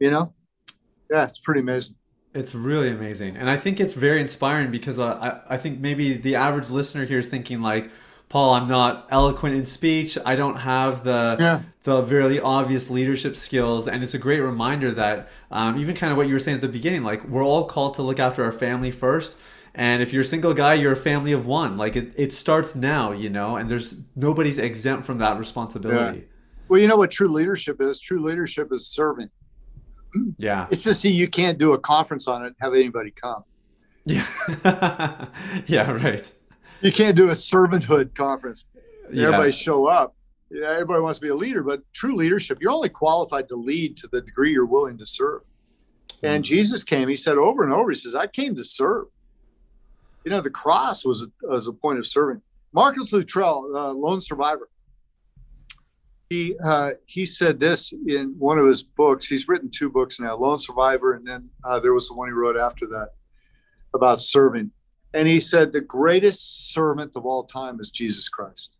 You 0.00 0.10
know, 0.10 0.32
yeah, 1.10 1.24
it's 1.24 1.38
pretty 1.38 1.60
amazing. 1.60 1.96
It's 2.32 2.54
really 2.54 2.88
amazing, 2.88 3.36
and 3.36 3.50
I 3.50 3.58
think 3.58 3.78
it's 3.78 3.92
very 3.92 4.22
inspiring 4.22 4.70
because 4.70 4.98
uh, 4.98 5.18
I 5.48 5.56
I 5.56 5.58
think 5.58 5.80
maybe 5.80 6.14
the 6.14 6.34
average 6.34 6.70
listener 6.70 7.04
here 7.04 7.18
is 7.18 7.28
thinking 7.28 7.60
like 7.60 7.90
Paul, 8.28 8.52
I'm 8.52 8.68
not 8.68 9.06
eloquent 9.10 9.56
in 9.56 9.64
speech. 9.64 10.18
I 10.24 10.36
don't 10.36 10.56
have 10.56 11.02
the 11.02 11.36
yeah. 11.40 11.62
the 11.84 12.02
really 12.02 12.38
obvious 12.38 12.90
leadership 12.90 13.36
skills, 13.36 13.88
and 13.88 14.04
it's 14.04 14.12
a 14.14 14.18
great 14.18 14.40
reminder 14.40 14.90
that 14.92 15.30
um, 15.50 15.78
even 15.78 15.94
kind 15.94 16.10
of 16.10 16.18
what 16.18 16.26
you 16.26 16.34
were 16.34 16.40
saying 16.40 16.56
at 16.56 16.60
the 16.60 16.68
beginning, 16.68 17.04
like 17.04 17.24
we're 17.24 17.44
all 17.44 17.64
called 17.64 17.94
to 17.94 18.02
look 18.02 18.18
after 18.18 18.44
our 18.44 18.52
family 18.52 18.90
first, 18.90 19.36
And 19.74 20.02
if 20.02 20.12
you're 20.12 20.22
a 20.22 20.26
single 20.26 20.54
guy, 20.54 20.74
you're 20.74 20.92
a 20.92 20.96
family 20.96 21.32
of 21.32 21.46
one. 21.46 21.78
Like 21.78 21.96
it, 21.96 22.12
it 22.16 22.32
starts 22.34 22.74
now, 22.74 23.12
you 23.12 23.30
know, 23.30 23.56
and 23.56 23.70
there's 23.70 23.94
nobody's 24.16 24.58
exempt 24.58 25.06
from 25.06 25.18
that 25.18 25.38
responsibility. 25.38 26.18
Yeah. 26.18 26.24
Well, 26.68 26.80
you 26.80 26.88
know 26.88 26.96
what 26.96 27.10
true 27.10 27.28
leadership 27.28 27.80
is? 27.80 27.98
True 28.00 28.22
leadership 28.22 28.72
is 28.72 28.86
serving. 28.86 29.30
Yeah. 30.38 30.66
It's 30.70 30.84
to 30.84 30.94
see 30.94 31.12
you 31.12 31.28
can't 31.28 31.58
do 31.58 31.74
a 31.74 31.78
conference 31.78 32.26
on 32.26 32.44
it, 32.44 32.54
have 32.60 32.74
anybody 32.74 33.10
come. 33.10 33.44
Yeah. 34.06 34.26
yeah, 35.66 35.90
right. 35.90 36.32
You 36.80 36.92
can't 36.92 37.16
do 37.16 37.30
a 37.30 37.32
servanthood 37.32 38.14
conference. 38.14 38.66
Yeah. 39.10 39.26
Everybody 39.26 39.52
show 39.52 39.86
up. 39.86 40.14
Yeah, 40.50 40.70
everybody 40.70 41.00
wants 41.00 41.18
to 41.18 41.22
be 41.22 41.28
a 41.28 41.34
leader, 41.34 41.62
but 41.62 41.82
true 41.92 42.16
leadership, 42.16 42.58
you're 42.60 42.72
only 42.72 42.88
qualified 42.88 43.48
to 43.50 43.56
lead 43.56 43.98
to 43.98 44.08
the 44.08 44.22
degree 44.22 44.52
you're 44.52 44.64
willing 44.64 44.96
to 44.98 45.04
serve. 45.04 45.42
And 46.22 46.42
Jesus 46.42 46.82
came, 46.82 47.08
he 47.08 47.16
said 47.16 47.36
over 47.36 47.62
and 47.62 47.72
over, 47.72 47.90
he 47.90 47.94
says, 47.94 48.14
I 48.14 48.26
came 48.26 48.56
to 48.56 48.64
serve. 48.64 49.06
You 50.24 50.30
know, 50.30 50.40
the 50.40 50.50
cross 50.50 51.04
was 51.04 51.22
a, 51.22 51.46
was 51.46 51.66
a 51.66 51.72
point 51.72 51.98
of 51.98 52.06
serving. 52.06 52.40
Marcus 52.72 53.12
Luttrell, 53.12 53.70
uh, 53.74 53.92
lone 53.92 54.20
survivor, 54.20 54.68
he 56.28 56.54
uh, 56.62 56.92
he 57.06 57.24
said 57.24 57.58
this 57.58 57.92
in 58.06 58.34
one 58.38 58.58
of 58.58 58.66
his 58.66 58.82
books. 58.82 59.26
He's 59.26 59.48
written 59.48 59.70
two 59.70 59.88
books 59.88 60.20
now, 60.20 60.36
Lone 60.36 60.58
Survivor, 60.58 61.14
and 61.14 61.26
then 61.26 61.48
uh, 61.64 61.80
there 61.80 61.94
was 61.94 62.08
the 62.08 62.14
one 62.14 62.28
he 62.28 62.32
wrote 62.32 62.56
after 62.56 62.86
that 62.88 63.10
about 63.94 64.20
serving. 64.20 64.70
And 65.14 65.26
he 65.26 65.40
said 65.40 65.72
the 65.72 65.80
greatest 65.80 66.72
servant 66.72 67.16
of 67.16 67.24
all 67.24 67.44
time 67.44 67.80
is 67.80 67.88
Jesus 67.90 68.28
Christ 68.28 68.70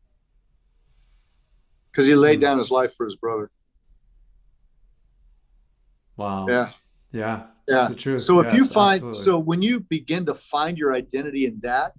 because 1.90 2.06
he 2.06 2.14
laid 2.14 2.40
down 2.40 2.58
his 2.58 2.70
life 2.70 2.94
for 2.94 3.04
his 3.04 3.16
brother. 3.16 3.50
Wow. 6.16 6.46
Yeah. 6.48 6.70
Yeah. 7.12 7.42
Yeah. 7.66 7.74
That's 7.76 7.88
the 7.90 7.96
truth. 7.96 8.20
So 8.20 8.40
if 8.40 8.52
you 8.52 8.66
find 8.66 8.96
absolutely. 8.96 9.22
so 9.22 9.38
when 9.38 9.62
you 9.62 9.80
begin 9.80 10.26
to 10.26 10.34
find 10.34 10.76
your 10.76 10.94
identity 10.94 11.46
in 11.46 11.60
that, 11.62 11.92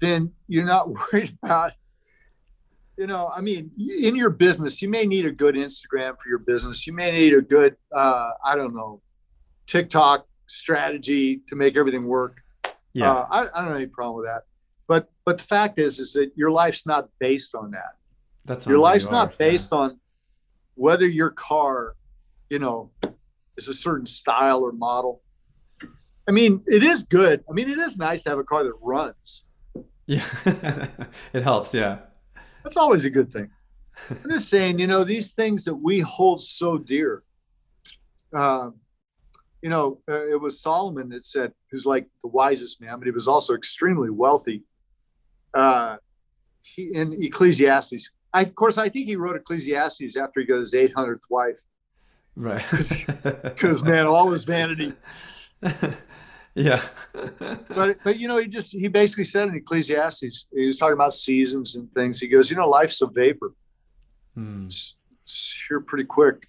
then 0.00 0.32
you're 0.48 0.64
not 0.64 0.88
worried 1.12 1.36
about, 1.42 1.72
you 2.96 3.06
know, 3.06 3.28
I 3.28 3.40
mean, 3.40 3.70
in 3.78 4.16
your 4.16 4.30
business, 4.30 4.80
you 4.80 4.88
may 4.88 5.04
need 5.06 5.26
a 5.26 5.32
good 5.32 5.54
Instagram 5.54 6.18
for 6.18 6.28
your 6.28 6.38
business. 6.38 6.86
You 6.86 6.92
may 6.92 7.12
need 7.12 7.34
a 7.34 7.42
good, 7.42 7.76
uh, 7.94 8.30
I 8.44 8.56
don't 8.56 8.74
know, 8.74 9.02
TikTok 9.66 10.26
strategy 10.50 11.42
to 11.46 11.56
make 11.56 11.76
everything 11.76 12.04
work. 12.04 12.42
yeah. 12.92 13.12
Uh, 13.12 13.26
I, 13.30 13.40
I 13.40 13.44
don't 13.60 13.68
have 13.68 13.76
any 13.76 13.86
problem 13.86 14.16
with 14.16 14.26
that. 14.26 14.42
But 14.88 15.08
but 15.24 15.38
the 15.38 15.44
fact 15.44 15.78
is, 15.78 16.00
is 16.00 16.12
that 16.14 16.32
your 16.34 16.50
life's 16.50 16.86
not 16.86 17.08
based 17.20 17.54
on 17.54 17.70
that. 17.70 17.94
that's 18.44 18.66
Your 18.66 18.78
life's 18.78 19.10
not 19.10 19.38
based 19.38 19.72
on 19.72 20.00
whether 20.74 21.06
your 21.06 21.30
car, 21.30 21.94
you 22.48 22.58
know, 22.58 22.90
is 23.56 23.68
a 23.68 23.74
certain 23.74 24.06
style 24.06 24.62
or 24.62 24.72
model. 24.72 25.22
I 26.28 26.32
mean, 26.32 26.62
it 26.66 26.82
is 26.82 27.04
good. 27.04 27.44
I 27.48 27.52
mean, 27.52 27.70
it 27.70 27.78
is 27.78 27.98
nice 27.98 28.24
to 28.24 28.30
have 28.30 28.38
a 28.38 28.44
car 28.44 28.64
that 28.64 28.74
runs. 28.82 29.44
Yeah. 30.06 30.26
Yeah. 30.44 30.86
it 31.32 31.42
helps. 31.44 31.72
Yeah. 31.72 31.98
That's 32.64 32.76
always 32.76 33.04
a 33.04 33.10
good 33.10 33.32
thing. 33.32 33.50
I'm 34.10 34.30
just 34.30 34.48
saying, 34.48 34.80
you 34.80 34.88
know, 34.88 35.04
these 35.04 35.32
things 35.32 35.64
that 35.66 35.74
we 35.74 36.00
hold 36.00 36.42
so 36.42 36.78
dear. 36.78 37.22
Um, 38.34 38.79
you 39.62 39.68
know, 39.68 40.00
uh, 40.08 40.26
it 40.26 40.40
was 40.40 40.60
Solomon 40.60 41.08
that 41.10 41.24
said, 41.24 41.52
who's 41.70 41.86
like 41.86 42.06
the 42.22 42.28
wisest 42.28 42.80
man, 42.80 42.98
but 42.98 43.06
he 43.06 43.10
was 43.10 43.28
also 43.28 43.54
extremely 43.54 44.10
wealthy. 44.10 44.62
Uh, 45.52 45.96
he 46.62 46.94
in 46.94 47.12
Ecclesiastes. 47.22 48.10
I, 48.32 48.42
of 48.42 48.54
course, 48.54 48.78
I 48.78 48.88
think 48.88 49.06
he 49.06 49.16
wrote 49.16 49.36
Ecclesiastes 49.36 50.16
after 50.16 50.40
he 50.40 50.46
got 50.46 50.60
his 50.60 50.72
800th 50.72 51.22
wife, 51.28 51.58
Right. 52.36 52.64
because 53.42 53.82
man, 53.84 54.06
all 54.06 54.30
his 54.30 54.44
vanity. 54.44 54.94
yeah. 56.54 56.80
But 57.12 57.98
but 58.02 58.18
you 58.18 58.28
know, 58.28 58.38
he 58.38 58.48
just 58.48 58.72
he 58.72 58.88
basically 58.88 59.24
said 59.24 59.48
in 59.48 59.56
Ecclesiastes, 59.56 60.46
he 60.54 60.66
was 60.66 60.76
talking 60.76 60.94
about 60.94 61.12
seasons 61.12 61.76
and 61.76 61.92
things. 61.92 62.20
He 62.20 62.28
goes, 62.28 62.50
you 62.50 62.56
know, 62.56 62.68
life's 62.68 63.02
a 63.02 63.06
vapor. 63.06 63.52
Hmm. 64.34 64.64
it's, 64.66 64.94
it's 65.24 65.64
here 65.68 65.80
pretty 65.80 66.04
quick. 66.04 66.46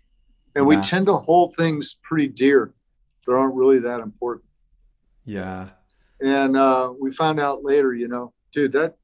And 0.56 0.66
we 0.66 0.78
tend 0.78 1.06
to 1.06 1.14
hold 1.14 1.56
things 1.56 2.00
pretty 2.04 2.28
dear 2.28 2.74
that 3.26 3.34
aren't 3.34 3.56
really 3.56 3.80
that 3.80 4.00
important. 4.00 4.46
Yeah. 5.26 5.70
And 6.20 6.56
uh, 6.58 6.94
we 7.00 7.12
found 7.12 7.40
out 7.40 7.64
later, 7.64 7.94
you 7.94 8.08
know, 8.08 8.34
dude, 8.52 8.72
that 8.74 8.96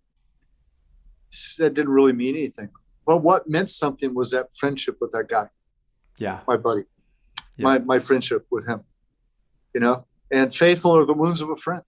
that 1.57 1.74
didn't 1.74 1.89
really 1.91 2.13
mean 2.13 2.36
anything. 2.36 2.70
But 3.05 3.18
what 3.20 3.49
meant 3.49 3.70
something 3.70 4.13
was 4.13 4.32
that 4.32 4.55
friendship 4.55 4.97
with 4.99 5.11
that 5.11 5.28
guy, 5.30 5.49
Yeah. 6.18 6.39
my 6.47 6.57
buddy, 6.57 6.84
Yeah. 7.57 7.63
my 7.63 7.80
my 7.80 7.99
friendship 7.99 8.45
with 8.49 8.68
him. 8.68 8.82
You 9.74 9.82
know, 9.82 10.05
and 10.32 10.53
faithful 10.53 10.95
are 10.97 11.05
the 11.05 11.13
wounds 11.13 11.41
of 11.41 11.49
a 11.49 11.55
friend. 11.55 11.84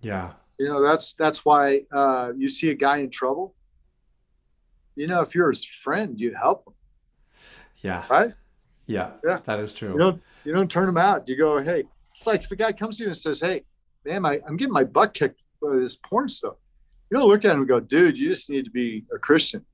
Yeah. 0.00 0.32
You 0.58 0.68
know, 0.68 0.82
that's 0.82 1.12
that's 1.14 1.44
why 1.44 1.82
uh, 1.92 2.32
you 2.36 2.48
see 2.48 2.70
a 2.70 2.74
guy 2.74 2.98
in 2.98 3.10
trouble. 3.10 3.54
You 4.96 5.06
know, 5.06 5.20
if 5.22 5.34
you're 5.34 5.48
his 5.50 5.64
friend, 5.64 6.20
you 6.20 6.34
help 6.34 6.66
him, 6.66 6.74
Yeah. 7.82 8.04
right? 8.10 8.34
Yeah. 8.90 9.10
Yeah. 9.24 9.38
That 9.44 9.60
is 9.60 9.72
true. 9.72 9.92
You 9.92 9.98
don't 9.98 10.22
you 10.44 10.52
don't 10.52 10.70
turn 10.70 10.86
them 10.86 10.96
out. 10.96 11.28
You 11.28 11.36
go, 11.36 11.62
hey, 11.62 11.84
it's 12.10 12.26
like 12.26 12.42
if 12.44 12.50
a 12.50 12.56
guy 12.56 12.72
comes 12.72 12.96
to 12.98 13.04
you 13.04 13.08
and 13.10 13.16
says, 13.16 13.40
hey, 13.40 13.62
man, 14.04 14.26
I, 14.26 14.40
I'm 14.46 14.56
getting 14.56 14.72
my 14.74 14.84
butt 14.84 15.14
kicked 15.14 15.40
by 15.62 15.76
this 15.76 15.96
porn 15.96 16.28
stuff. 16.28 16.54
You 17.10 17.18
don't 17.18 17.28
look 17.28 17.44
at 17.44 17.52
him 17.52 17.58
and 17.60 17.68
go, 17.68 17.78
dude, 17.80 18.18
you 18.18 18.28
just 18.28 18.50
need 18.50 18.64
to 18.64 18.70
be 18.70 19.04
a 19.14 19.18
Christian. 19.18 19.64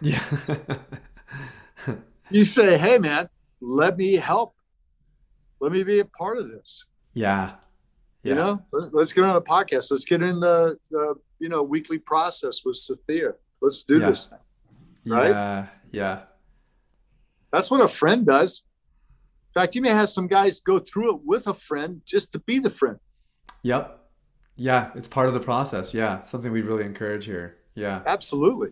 yeah. 0.00 0.22
You 2.30 2.44
say, 2.44 2.76
hey, 2.76 2.98
man, 2.98 3.28
let 3.60 3.96
me 3.96 4.14
help. 4.14 4.54
Let 5.60 5.70
me 5.70 5.84
be 5.84 6.00
a 6.00 6.04
part 6.04 6.38
of 6.38 6.48
this. 6.48 6.84
yeah. 7.14 7.52
You 8.24 8.34
know, 8.34 8.60
Let- 8.72 8.92
let's 8.92 9.12
get 9.12 9.22
on 9.22 9.36
a 9.36 9.40
podcast. 9.40 9.92
Let's 9.92 10.04
get 10.04 10.20
in 10.20 10.40
the, 10.40 10.76
the 10.90 11.14
you 11.38 11.48
know 11.48 11.62
weekly 11.62 11.98
process 11.98 12.64
with 12.64 12.74
Sophia. 12.74 13.34
Let's 13.62 13.84
do 13.84 14.00
Yeah. 14.00 14.08
this 14.08 14.26
thing. 14.26 14.38
right? 15.06 15.30
Yeah. 15.30 15.66
Yeah. 15.92 16.22
That's 17.52 17.70
what 17.70 17.80
a 17.80 17.88
friend 17.88 18.26
does. 18.26 18.64
In 19.54 19.60
fact, 19.60 19.74
you 19.74 19.82
may 19.82 19.90
have 19.90 20.08
some 20.08 20.26
guys 20.26 20.60
go 20.60 20.78
through 20.78 21.16
it 21.16 21.20
with 21.24 21.46
a 21.46 21.54
friend 21.54 22.02
just 22.04 22.32
to 22.32 22.38
be 22.40 22.58
the 22.58 22.70
friend. 22.70 22.98
Yep. 23.62 23.98
Yeah. 24.56 24.90
It's 24.94 25.08
part 25.08 25.28
of 25.28 25.34
the 25.34 25.40
process. 25.40 25.94
Yeah. 25.94 26.22
Something 26.22 26.52
we 26.52 26.62
really 26.62 26.84
encourage 26.84 27.24
here. 27.24 27.56
Yeah. 27.74 28.02
Absolutely. 28.06 28.70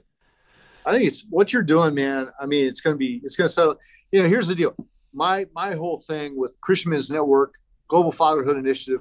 I 0.86 0.92
think 0.92 1.04
it's 1.04 1.24
what 1.30 1.52
you're 1.52 1.62
doing, 1.62 1.94
man. 1.94 2.28
I 2.40 2.46
mean, 2.46 2.66
it's 2.66 2.80
going 2.80 2.94
to 2.94 2.98
be, 2.98 3.20
it's 3.24 3.36
going 3.36 3.48
to 3.48 3.52
settle. 3.52 3.76
You 4.12 4.22
know, 4.22 4.28
here's 4.28 4.48
the 4.48 4.54
deal. 4.54 4.74
My 5.12 5.46
my 5.54 5.74
whole 5.74 5.96
thing 5.96 6.36
with 6.36 6.60
Christian 6.60 6.90
Men's 6.90 7.10
Network, 7.10 7.54
Global 7.88 8.12
Fatherhood 8.12 8.56
Initiative, 8.56 9.00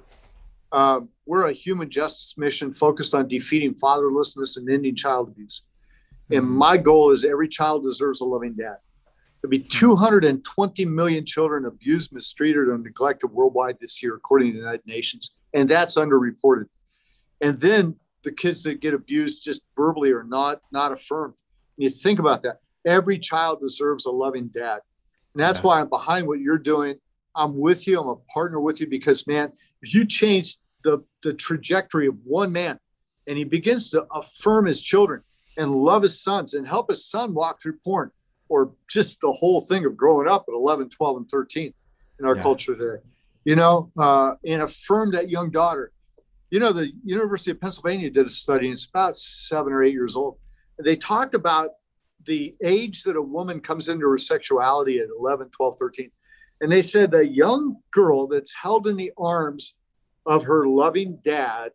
um, 0.72 1.10
we're 1.26 1.48
a 1.48 1.54
human 1.54 1.90
justice 1.90 2.38
mission 2.38 2.72
focused 2.72 3.14
on 3.14 3.28
defeating 3.28 3.74
fatherlessness 3.74 4.58
and 4.58 4.70
ending 4.70 4.96
child 4.96 5.30
abuse. 5.30 5.64
And 6.32 6.50
my 6.50 6.78
goal 6.78 7.12
is 7.12 7.26
every 7.26 7.48
child 7.48 7.84
deserves 7.84 8.22
a 8.22 8.26
loving 8.26 8.54
dad. 8.54 8.78
There'll 9.44 9.52
be 9.52 9.60
hmm. 9.60 9.68
220 9.68 10.86
million 10.86 11.26
children 11.26 11.66
abused, 11.66 12.14
mistreated, 12.14 12.70
or 12.70 12.78
neglected 12.78 13.28
worldwide 13.28 13.78
this 13.80 14.02
year, 14.02 14.16
according 14.16 14.48
to 14.50 14.54
the 14.54 14.60
United 14.60 14.88
Nations, 14.88 15.36
and 15.54 15.70
that's 15.70 15.96
underreported. 15.96 16.66
And 17.42 17.60
then 17.60 17.98
the 18.24 18.32
kids 18.32 18.64
that 18.64 18.80
get 18.80 18.94
abused 18.94 19.44
just 19.44 19.62
verbally 19.76 20.12
are 20.12 20.24
not 20.24 20.62
not 20.72 20.94
affirmed. 20.94 21.34
And 21.78 21.84
you 21.84 21.90
think 21.90 22.20
about 22.20 22.44
that. 22.44 22.60
Every 22.86 23.20
child 23.20 23.60
deserves 23.60 24.06
a 24.06 24.12
loving 24.12 24.48
dad, 24.48 24.80
and 25.34 25.44
that's 25.44 25.60
Yeah. 25.60 25.66
why 25.66 25.82
I'm 25.82 25.90
behind 25.90 26.28
what 26.28 26.40
you're 26.40 26.58
doing. 26.58 26.96
I'm 27.36 27.58
with 27.58 27.86
you. 27.88 28.00
I'm 28.00 28.08
a 28.08 28.16
partner 28.34 28.60
with 28.62 28.80
you 28.80 28.88
because, 28.88 29.28
man, 29.28 29.52
if 29.82 29.94
you 29.94 30.06
change 30.06 30.58
the 30.86 31.04
the 31.22 31.34
trajectory 31.34 32.08
of 32.08 32.16
one 32.24 32.54
man, 32.54 32.80
and 33.28 33.38
he 33.38 33.44
begins 33.44 33.90
to 33.90 34.06
affirm 34.14 34.68
his 34.68 34.82
children 34.82 35.22
and 35.58 35.76
love 35.76 36.02
his 36.02 36.22
sons 36.22 36.54
and 36.54 36.66
help 36.66 36.90
his 36.90 37.06
son 37.06 37.34
walk 37.34 37.62
through 37.62 37.78
porn 37.84 38.12
or 38.54 38.72
just 38.88 39.20
the 39.22 39.32
whole 39.32 39.62
thing 39.62 39.84
of 39.86 39.98
growing 39.98 40.28
up 40.28 40.46
at 40.48 40.54
11 40.54 40.90
12 40.90 41.18
and 41.18 41.30
13 41.30 41.74
in 42.20 42.26
our 42.26 42.36
Yeah. 42.36 42.42
culture 42.44 42.76
today 42.76 43.02
you 43.44 43.56
know 43.56 43.92
uh, 43.98 44.36
and 44.46 44.62
affirm 44.62 45.12
that 45.12 45.30
young 45.30 45.50
daughter 45.50 45.92
you 46.52 46.60
know 46.60 46.72
the 46.72 46.92
university 47.04 47.50
of 47.52 47.60
pennsylvania 47.60 48.10
did 48.12 48.28
a 48.28 48.30
study 48.30 48.68
and 48.68 48.74
it's 48.74 48.86
about 48.86 49.18
seven 49.18 49.74
or 49.74 49.84
eight 49.84 49.94
years 49.94 50.16
old 50.16 50.38
they 50.84 50.96
talked 50.96 51.34
about 51.34 51.70
the 52.26 52.56
age 52.64 53.04
that 53.04 53.16
a 53.16 53.22
woman 53.22 53.60
comes 53.60 53.90
into 53.90 54.08
her 54.08 54.18
sexuality 54.20 55.00
at 55.00 55.08
11 55.20 55.50
12 55.50 55.76
13 55.80 56.12
and 56.62 56.72
they 56.72 56.82
said 56.84 57.14
a 57.16 57.26
young 57.28 57.78
girl 57.92 58.28
that's 58.28 58.54
held 58.54 58.88
in 58.88 58.96
the 58.96 59.12
arms 59.18 59.76
of 60.26 60.44
her 60.44 60.66
loving 60.68 61.18
dad 61.24 61.72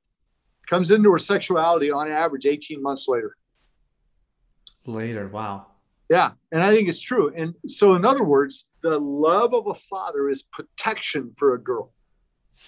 comes 0.68 0.91
into 0.91 1.11
her 1.11 1.18
sexuality 1.18 1.91
on 1.91 2.09
average 2.11 2.47
18 2.47 2.81
months 2.81 3.09
later 3.09 3.35
Later. 4.87 5.29
Wow. 5.29 5.66
Yeah, 6.11 6.31
and 6.53 6.63
I 6.63 6.75
think 6.75 6.89
it's 6.89 7.01
true. 7.01 7.33
And 7.37 7.55
so, 7.67 7.95
in 7.95 8.05
other 8.05 8.25
words, 8.25 8.69
the 8.83 8.99
love 8.99 9.55
of 9.55 9.67
a 9.67 9.75
father 9.75 10.29
is 10.29 10.43
protection 10.43 11.33
for 11.33 11.55
a 11.55 11.61
girl, 11.61 11.93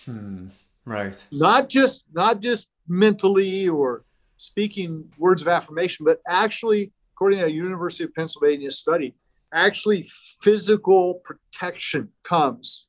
Hmm. 0.04 0.48
Right. 0.84 1.22
not 1.32 1.68
just 1.68 2.06
not 2.12 2.40
just 2.40 2.68
mentally 2.88 3.68
or 3.68 4.04
speaking 4.36 5.12
words 5.18 5.42
of 5.42 5.48
affirmation, 5.48 6.04
but 6.04 6.20
actually, 6.28 6.92
according 7.14 7.38
to 7.40 7.46
a 7.46 7.48
University 7.48 8.04
of 8.04 8.14
Pennsylvania 8.14 8.70
study, 8.70 9.14
actually 9.52 10.06
physical 10.40 11.14
protection 11.24 12.08
comes 12.22 12.86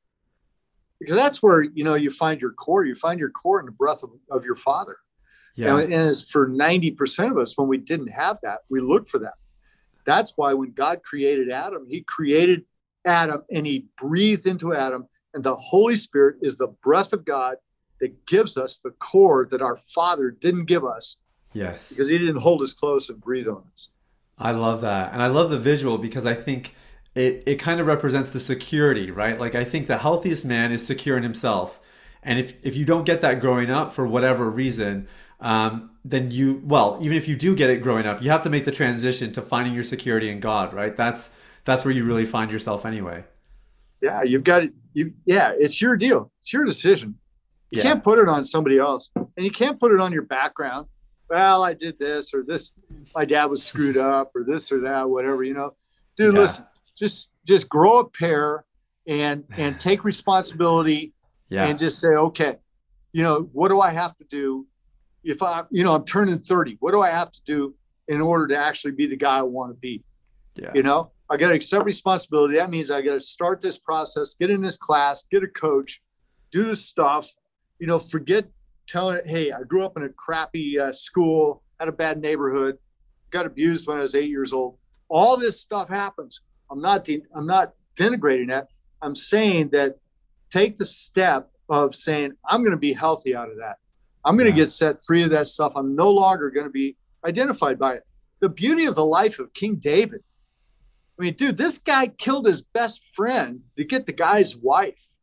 because 1.00 1.16
that's 1.16 1.42
where 1.42 1.64
you 1.64 1.84
know 1.84 1.96
you 1.96 2.12
find 2.12 2.40
your 2.42 2.52
core. 2.52 2.86
You 2.86 2.96
find 2.96 3.20
your 3.20 3.32
core 3.32 3.60
in 3.60 3.66
the 3.66 3.72
breath 3.72 4.04
of, 4.04 4.12
of 4.30 4.46
your 4.46 4.56
father. 4.56 4.98
Yeah. 5.56 5.78
And, 5.80 5.92
and 5.92 6.10
as 6.10 6.22
for 6.22 6.48
90% 6.48 7.30
of 7.32 7.38
us, 7.38 7.58
when 7.58 7.68
we 7.68 7.78
didn't 7.78 8.08
have 8.08 8.38
that, 8.44 8.60
we 8.70 8.80
looked 8.80 9.10
for 9.10 9.20
that. 9.20 9.34
That's 10.06 10.34
why 10.36 10.54
when 10.54 10.72
God 10.72 11.04
created 11.04 11.50
Adam, 11.50 11.86
he 11.90 12.02
created 12.02 12.66
Adam 13.06 13.44
and 13.50 13.66
he 13.66 13.86
breathed 13.98 14.46
into 14.46 14.76
Adam. 14.76 15.08
And 15.34 15.44
the 15.44 15.56
Holy 15.56 15.96
Spirit 15.96 16.38
is 16.42 16.58
the 16.58 16.68
breath 16.68 17.14
of 17.14 17.26
God 17.26 17.56
that 18.00 18.26
gives 18.26 18.58
us 18.58 18.80
the 18.80 18.92
core 18.92 19.48
that 19.52 19.62
our 19.62 19.78
father 19.78 20.32
didn't 20.32 20.66
give 20.66 20.84
us. 20.84 21.18
Yes. 21.54 21.90
Because 21.90 22.10
he 22.10 22.18
didn't 22.18 22.42
hold 22.42 22.62
us 22.62 22.74
close 22.74 23.10
and 23.10 23.22
breathe 23.22 23.48
on 23.48 23.64
us. 23.74 23.88
I 24.38 24.52
love 24.52 24.82
that. 24.82 25.14
And 25.14 25.22
I 25.22 25.28
love 25.28 25.52
the 25.52 25.60
visual 25.60 25.98
because 25.98 26.26
I 26.26 26.34
think 26.34 26.74
it, 27.14 27.44
it 27.46 27.56
kind 27.58 27.80
of 27.80 27.86
represents 27.86 28.30
the 28.30 28.40
security, 28.40 29.12
right? 29.12 29.40
Like 29.40 29.54
I 29.54 29.64
think 29.64 29.88
the 29.88 30.00
healthiest 30.00 30.46
man 30.46 30.72
is 30.72 30.86
secure 30.86 31.16
in 31.16 31.24
himself. 31.24 31.80
And 32.24 32.40
if, 32.40 32.64
if 32.66 32.76
you 32.76 32.86
don't 32.86 33.06
get 33.06 33.22
that 33.22 33.40
growing 33.40 33.70
up 33.70 33.94
for 33.94 34.06
whatever 34.06 34.50
reason, 34.50 35.08
um, 35.40 35.91
then 36.04 36.32
you 36.32 36.62
well, 36.66 36.98
even 37.02 37.16
if 37.16 37.28
you 37.28 37.36
do 37.36 37.56
get 37.56 37.70
it 37.70 37.78
growing 37.78 38.06
up, 38.06 38.22
you 38.22 38.32
have 38.32 38.42
to 38.44 38.50
make 38.50 38.66
the 38.66 38.72
transition 38.72 39.32
to 39.34 39.42
finding 39.42 39.74
your 39.74 39.84
security 39.84 40.30
in 40.30 40.40
God, 40.40 40.74
right? 40.74 40.96
That's 40.96 41.34
that's 41.64 41.86
where 41.86 41.94
you 41.94 42.04
really 42.04 42.26
find 42.26 42.52
yourself 42.52 42.86
anyway. 42.86 43.24
Yeah, 44.02 44.24
you've 44.24 44.44
got 44.44 44.64
you. 44.94 45.14
Yeah, 45.26 45.54
it's 45.58 45.82
your 45.82 45.96
deal. 45.96 46.32
It's 46.42 46.52
your 46.52 46.66
decision. 46.66 47.18
You 47.70 47.78
yeah. 47.78 47.84
can't 47.84 48.04
put 48.04 48.20
it 48.20 48.28
on 48.28 48.44
somebody 48.44 48.80
else, 48.80 49.10
and 49.16 49.46
you 49.46 49.52
can't 49.52 49.80
put 49.80 49.92
it 49.92 50.00
on 50.00 50.12
your 50.12 50.24
background. 50.24 50.88
Well, 51.30 51.64
I 51.64 51.74
did 51.74 52.00
this 52.00 52.34
or 52.34 52.44
this. 52.44 52.74
My 53.16 53.24
dad 53.24 53.46
was 53.46 53.64
screwed 53.64 53.96
up 53.96 54.32
or 54.36 54.44
this 54.44 54.72
or 54.72 54.82
that, 54.82 55.10
whatever. 55.10 55.44
You 55.44 55.54
know, 55.54 55.76
dude, 56.18 56.34
yeah. 56.34 56.42
listen. 56.42 56.66
Just 56.98 57.32
just 57.46 57.70
grow 57.70 58.00
a 58.00 58.10
pair 58.10 58.66
and 59.08 59.44
and 59.56 59.80
take 59.80 60.04
responsibility. 60.04 61.14
Yeah. 61.52 61.66
And 61.66 61.78
just 61.78 62.00
say, 62.00 62.08
okay, 62.08 62.56
you 63.12 63.24
know, 63.24 63.50
what 63.52 63.68
do 63.68 63.82
I 63.82 63.90
have 63.90 64.16
to 64.20 64.24
do 64.24 64.66
if 65.24 65.42
I, 65.44 65.64
you 65.70 65.84
know, 65.84 65.96
I'm 65.96 66.06
turning 66.06 66.40
30, 66.40 66.78
what 66.80 66.92
do 66.92 67.02
I 67.02 67.10
have 67.10 67.32
to 67.32 67.42
do 67.46 67.76
in 68.08 68.22
order 68.22 68.48
to 68.48 68.58
actually 68.58 68.92
be 68.92 69.08
the 69.08 69.16
guy 69.16 69.38
I 69.38 69.44
want 69.44 69.72
to 69.72 69.80
be? 69.80 70.04
Yeah. 70.56 70.72
You 70.74 70.84
know, 70.84 71.12
I 71.30 71.38
got 71.38 71.50
to 71.50 71.54
accept 71.54 71.86
responsibility. 71.86 72.56
That 72.56 72.70
means 72.70 72.92
I 72.92 73.02
got 73.02 73.14
to 73.14 73.20
start 73.20 73.62
this 73.62 73.78
process, 73.78 74.34
get 74.34 74.50
in 74.50 74.62
this 74.62 74.78
class, 74.78 75.24
get 75.24 75.44
a 75.44 75.48
coach, 75.48 76.02
do 76.52 76.66
the 76.66 76.76
stuff, 76.76 77.32
you 77.80 77.88
know, 77.88 78.00
forget 78.00 78.46
telling 78.88 79.18
it, 79.18 79.28
hey, 79.28 79.52
I 79.52 79.64
grew 79.64 79.86
up 79.86 79.96
in 79.96 80.04
a 80.04 80.10
crappy 80.10 80.80
uh, 80.80 80.92
school, 80.92 81.64
had 81.80 81.88
a 81.88 81.94
bad 81.94 82.22
neighborhood, 82.22 82.78
got 83.30 83.46
abused 83.46 83.88
when 83.88 83.98
I 83.98 84.02
was 84.02 84.16
eight 84.16 84.30
years 84.30 84.52
old. 84.52 84.78
All 85.08 85.38
this 85.38 85.62
stuff 85.62 85.88
happens. 85.88 86.42
I'm 86.70 86.82
not, 86.82 87.06
de- 87.06 87.24
I'm 87.36 87.48
not 87.48 87.74
denigrating 87.96 88.50
that. 88.50 88.68
I'm 89.02 89.16
saying 89.16 89.70
that 89.70 89.98
take 90.50 90.78
the 90.78 90.86
step 90.86 91.50
of 91.70 91.96
saying, 91.96 92.34
I'm 92.46 92.62
going 92.62 92.72
to 92.72 92.78
be 92.78 92.94
healthy 92.94 93.36
out 93.36 93.50
of 93.50 93.58
that. 93.58 93.78
I'm 94.24 94.38
going 94.38 94.52
to 94.52 94.58
yeah. 94.58 94.64
get 94.64 94.72
set 94.72 95.04
free 95.04 95.24
of 95.24 95.32
that 95.32 95.48
stuff. 95.48 95.74
I'm 95.76 95.96
no 95.96 96.12
longer 96.12 96.50
going 96.50 96.66
to 96.66 96.72
be 96.72 96.96
identified 97.26 97.80
by 97.80 97.96
it. 97.96 98.04
The 98.40 98.50
beauty 98.50 98.86
of 98.86 98.96
the 98.96 99.06
life 99.06 99.40
of 99.40 99.54
King 99.54 99.76
David. 99.76 100.22
I 101.20 101.24
mean, 101.24 101.34
dude, 101.34 101.58
this 101.58 101.78
guy 101.78 102.08
killed 102.08 102.48
his 102.48 102.62
best 102.62 103.06
friend 103.14 103.62
to 103.78 103.84
get 103.84 104.06
the 104.06 104.14
guy's 104.14 104.56
wife. 104.56 105.16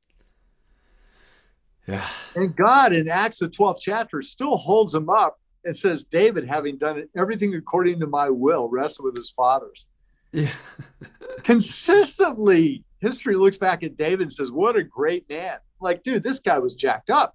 Yeah. 1.86 2.06
And 2.36 2.54
God 2.54 2.92
in 2.92 3.08
Acts, 3.08 3.38
the 3.38 3.48
12th 3.48 3.78
chapter, 3.80 4.20
still 4.22 4.56
holds 4.56 4.94
him 4.94 5.08
up 5.08 5.40
and 5.64 5.76
says, 5.76 6.04
David, 6.04 6.44
having 6.44 6.76
done 6.76 7.08
everything 7.16 7.54
according 7.54 7.98
to 8.00 8.06
my 8.06 8.28
will, 8.28 8.68
rested 8.68 9.04
with 9.04 9.16
his 9.16 9.30
fathers. 9.30 9.86
Yeah. 10.32 10.50
Consistently, 11.42 12.84
history 13.00 13.36
looks 13.36 13.56
back 13.56 13.82
at 13.82 13.96
David 13.96 14.22
and 14.22 14.32
says, 14.32 14.52
What 14.52 14.76
a 14.76 14.82
great 14.82 15.28
man. 15.28 15.58
Like, 15.80 16.02
dude, 16.02 16.22
this 16.22 16.40
guy 16.40 16.58
was 16.58 16.74
jacked 16.74 17.10
up. 17.10 17.34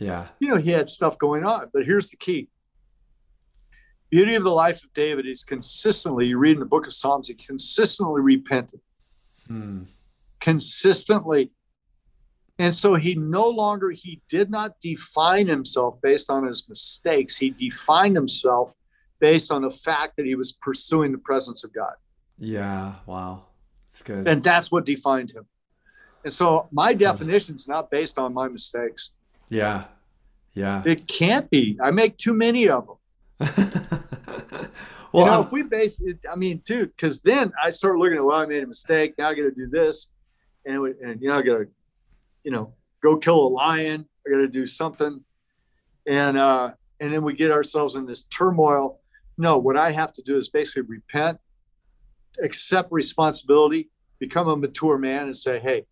Yeah. 0.00 0.28
You 0.40 0.48
know, 0.48 0.56
he 0.56 0.70
had 0.70 0.88
stuff 0.88 1.18
going 1.18 1.44
on, 1.44 1.68
but 1.72 1.84
here's 1.84 2.08
the 2.08 2.16
key. 2.16 2.48
Beauty 4.10 4.34
of 4.34 4.42
the 4.42 4.50
life 4.50 4.82
of 4.82 4.92
David 4.92 5.26
is 5.26 5.44
consistently, 5.44 6.26
you 6.26 6.38
read 6.38 6.54
in 6.54 6.60
the 6.60 6.66
book 6.66 6.86
of 6.86 6.92
Psalms, 6.92 7.28
he 7.28 7.34
consistently 7.34 8.20
repented. 8.20 8.80
Hmm. 9.46 9.82
Consistently. 10.40 11.52
And 12.58 12.74
so 12.74 12.94
he 12.94 13.14
no 13.14 13.48
longer, 13.48 13.90
he 13.90 14.20
did 14.28 14.50
not 14.50 14.80
define 14.80 15.46
himself 15.46 16.00
based 16.02 16.30
on 16.30 16.46
his 16.46 16.68
mistakes. 16.68 17.36
He 17.36 17.50
defined 17.50 18.16
himself 18.16 18.74
based 19.20 19.52
on 19.52 19.62
the 19.62 19.70
fact 19.70 20.16
that 20.16 20.26
he 20.26 20.34
was 20.34 20.52
pursuing 20.52 21.12
the 21.12 21.18
presence 21.18 21.62
of 21.62 21.72
God. 21.72 21.92
Yeah. 22.38 22.94
Wow. 23.06 23.44
That's 23.90 24.02
good. 24.02 24.26
And 24.26 24.42
that's 24.42 24.72
what 24.72 24.86
defined 24.86 25.30
him. 25.30 25.46
And 26.24 26.32
so 26.32 26.68
my 26.72 26.94
definition 26.94 27.54
is 27.54 27.68
not 27.68 27.90
based 27.90 28.18
on 28.18 28.34
my 28.34 28.48
mistakes. 28.48 29.12
Yeah. 29.50 29.84
Yeah. 30.54 30.82
It 30.86 31.06
can't 31.06 31.50
be. 31.50 31.78
I 31.82 31.90
make 31.90 32.16
too 32.16 32.32
many 32.32 32.68
of 32.68 32.86
them. 32.86 32.96
well, 35.12 35.24
you 35.24 35.30
know, 35.30 35.42
if 35.42 35.52
we 35.52 35.62
base 35.64 36.00
it, 36.00 36.20
I 36.30 36.36
mean, 36.36 36.62
dude, 36.64 36.96
because 36.96 37.20
then 37.20 37.52
I 37.62 37.70
start 37.70 37.98
looking 37.98 38.16
at, 38.16 38.24
well, 38.24 38.40
I 38.40 38.46
made 38.46 38.62
a 38.62 38.66
mistake. 38.66 39.14
Now 39.18 39.28
I 39.28 39.34
got 39.34 39.42
to 39.42 39.50
do 39.50 39.68
this. 39.68 40.08
And, 40.64 40.94
and, 41.02 41.20
you 41.20 41.28
know, 41.28 41.38
I 41.38 41.42
got 41.42 41.58
to, 41.58 41.68
you 42.44 42.50
know, 42.50 42.72
go 43.02 43.16
kill 43.16 43.46
a 43.46 43.48
lion. 43.48 44.06
I 44.26 44.30
got 44.30 44.38
to 44.38 44.48
do 44.48 44.66
something. 44.66 45.22
And, 46.06 46.38
uh, 46.38 46.72
and 47.00 47.12
then 47.12 47.22
we 47.22 47.32
get 47.32 47.50
ourselves 47.50 47.96
in 47.96 48.06
this 48.06 48.22
turmoil. 48.22 49.00
No, 49.38 49.58
what 49.58 49.76
I 49.76 49.90
have 49.90 50.12
to 50.14 50.22
do 50.22 50.36
is 50.36 50.48
basically 50.48 50.82
repent, 50.82 51.38
accept 52.42 52.92
responsibility, 52.92 53.88
become 54.18 54.48
a 54.48 54.56
mature 54.56 54.98
man, 54.98 55.24
and 55.26 55.36
say, 55.36 55.58
"Hey, 55.58 55.86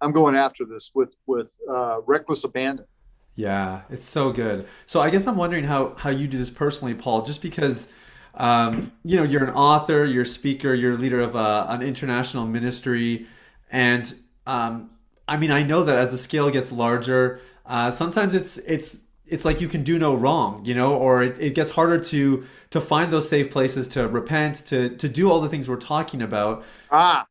I'm 0.00 0.12
going 0.12 0.36
after 0.36 0.64
this 0.64 0.90
with 0.94 1.16
with 1.26 1.52
uh, 1.68 2.00
reckless 2.06 2.44
abandon. 2.44 2.86
Yeah, 3.34 3.82
it's 3.90 4.04
so 4.04 4.32
good. 4.32 4.66
So 4.86 5.00
I 5.00 5.10
guess 5.10 5.26
I'm 5.26 5.36
wondering 5.36 5.64
how 5.64 5.94
how 5.94 6.10
you 6.10 6.26
do 6.26 6.38
this 6.38 6.50
personally, 6.50 6.94
Paul. 6.94 7.22
Just 7.22 7.42
because, 7.42 7.88
um, 8.34 8.92
you 9.04 9.16
know, 9.16 9.22
you're 9.22 9.44
an 9.44 9.54
author, 9.54 10.04
you're 10.04 10.22
a 10.22 10.26
speaker, 10.26 10.74
you're 10.74 10.94
a 10.94 10.96
leader 10.96 11.20
of 11.20 11.34
a, 11.34 11.38
uh, 11.38 11.66
an 11.70 11.82
international 11.82 12.46
ministry, 12.46 13.26
and 13.70 14.14
um, 14.46 14.90
I 15.28 15.36
mean, 15.36 15.50
I 15.50 15.62
know 15.62 15.84
that 15.84 15.98
as 15.98 16.10
the 16.10 16.18
scale 16.18 16.50
gets 16.50 16.72
larger, 16.72 17.40
uh, 17.64 17.90
sometimes 17.90 18.34
it's 18.34 18.58
it's 18.58 18.98
it's 19.26 19.44
like 19.44 19.60
you 19.60 19.68
can 19.68 19.82
do 19.82 19.98
no 19.98 20.14
wrong, 20.14 20.64
you 20.64 20.74
know, 20.74 20.96
or 20.96 21.22
it, 21.22 21.36
it 21.40 21.54
gets 21.54 21.72
harder 21.72 21.98
to 22.04 22.46
to 22.70 22.80
find 22.80 23.12
those 23.12 23.28
safe 23.28 23.50
places 23.50 23.88
to 23.88 24.08
repent, 24.08 24.56
to 24.66 24.96
to 24.96 25.08
do 25.08 25.30
all 25.30 25.40
the 25.40 25.48
things 25.48 25.68
we're 25.68 25.76
talking 25.76 26.22
about. 26.22 26.64
Ah, 26.90 27.26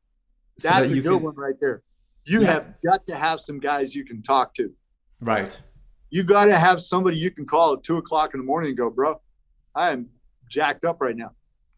that's 0.61 0.89
so 0.89 0.93
that 0.93 0.97
a 0.97 1.01
good 1.01 1.03
can, 1.03 1.24
one 1.24 1.36
right 1.36 1.55
there 1.59 1.82
you 2.26 2.41
yeah. 2.41 2.47
have 2.47 2.73
got 2.84 3.07
to 3.07 3.15
have 3.15 3.39
some 3.39 3.59
guys 3.59 3.95
you 3.95 4.03
can 4.03 4.21
talk 4.21 4.53
to. 4.55 4.73
Right. 5.21 5.57
You 6.09 6.23
got 6.23 6.45
to 6.45 6.57
have 6.57 6.82
somebody 6.82 7.17
you 7.17 7.32
can 7.32 7.45
call 7.45 7.73
at 7.73 7.84
two 7.84 7.97
o'clock 7.97 8.34
in 8.34 8.39
the 8.39 8.45
morning 8.45 8.69
and 8.69 8.78
go, 8.78 8.89
bro, 8.89 9.21
I 9.73 9.91
am 9.91 10.09
jacked 10.49 10.86
up 10.86 11.01
right 11.01 11.15
now. 11.15 11.32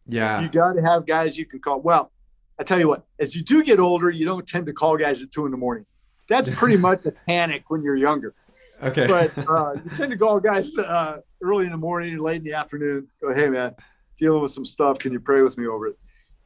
Yeah. 0.06 0.40
You 0.40 0.48
got 0.48 0.74
to 0.74 0.82
have 0.82 1.06
guys 1.06 1.36
you 1.36 1.44
can 1.44 1.60
call. 1.60 1.80
Well, 1.80 2.12
I 2.58 2.64
tell 2.64 2.78
you 2.78 2.88
what, 2.88 3.04
as 3.18 3.36
you 3.36 3.42
do 3.42 3.62
get 3.62 3.78
older, 3.78 4.10
you 4.10 4.24
don't 4.24 4.46
tend 4.46 4.66
to 4.66 4.72
call 4.72 4.96
guys 4.96 5.22
at 5.22 5.30
two 5.30 5.44
in 5.44 5.50
the 5.50 5.58
morning. 5.58 5.86
That's 6.28 6.48
pretty 6.48 6.76
much 6.88 7.04
a 7.06 7.12
panic 7.12 7.64
when 7.68 7.82
you're 7.82 7.96
younger. 7.96 8.34
Okay. 8.82 9.06
But 9.06 9.36
uh, 9.48 9.74
you 9.74 9.90
tend 9.96 10.12
to 10.12 10.18
call 10.18 10.40
guys 10.40 10.76
uh, 10.78 11.18
early 11.42 11.66
in 11.66 11.72
the 11.72 11.78
morning 11.78 12.16
late 12.18 12.36
in 12.36 12.44
the 12.44 12.54
afternoon. 12.54 13.08
Go, 13.20 13.34
hey 13.34 13.48
man, 13.48 13.74
dealing 14.18 14.40
with 14.40 14.52
some 14.52 14.64
stuff. 14.64 14.98
Can 14.98 15.12
you 15.12 15.20
pray 15.20 15.42
with 15.42 15.58
me 15.58 15.66
over 15.66 15.88
it? 15.88 15.98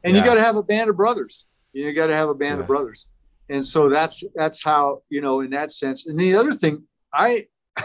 And 0.03 0.15
yeah. 0.15 0.21
you 0.21 0.27
got 0.27 0.35
to 0.35 0.41
have 0.41 0.57
a 0.57 0.63
band 0.63 0.89
of 0.91 0.97
brothers. 0.97 1.45
You 1.73 1.93
got 1.93 2.07
to 2.07 2.15
have 2.15 2.29
a 2.29 2.35
band 2.35 2.57
yeah. 2.57 2.61
of 2.61 2.67
brothers 2.67 3.07
and 3.53 3.67
so 3.67 3.89
that's 3.89 4.25
that's 4.35 4.63
how 4.65 5.03
you 5.11 5.21
know 5.21 5.41
in 5.41 5.51
that 5.51 5.71
sense 5.71 6.07
and 6.07 6.19
the 6.19 6.35
other 6.35 6.53
thing 6.53 6.83
i 7.13 7.47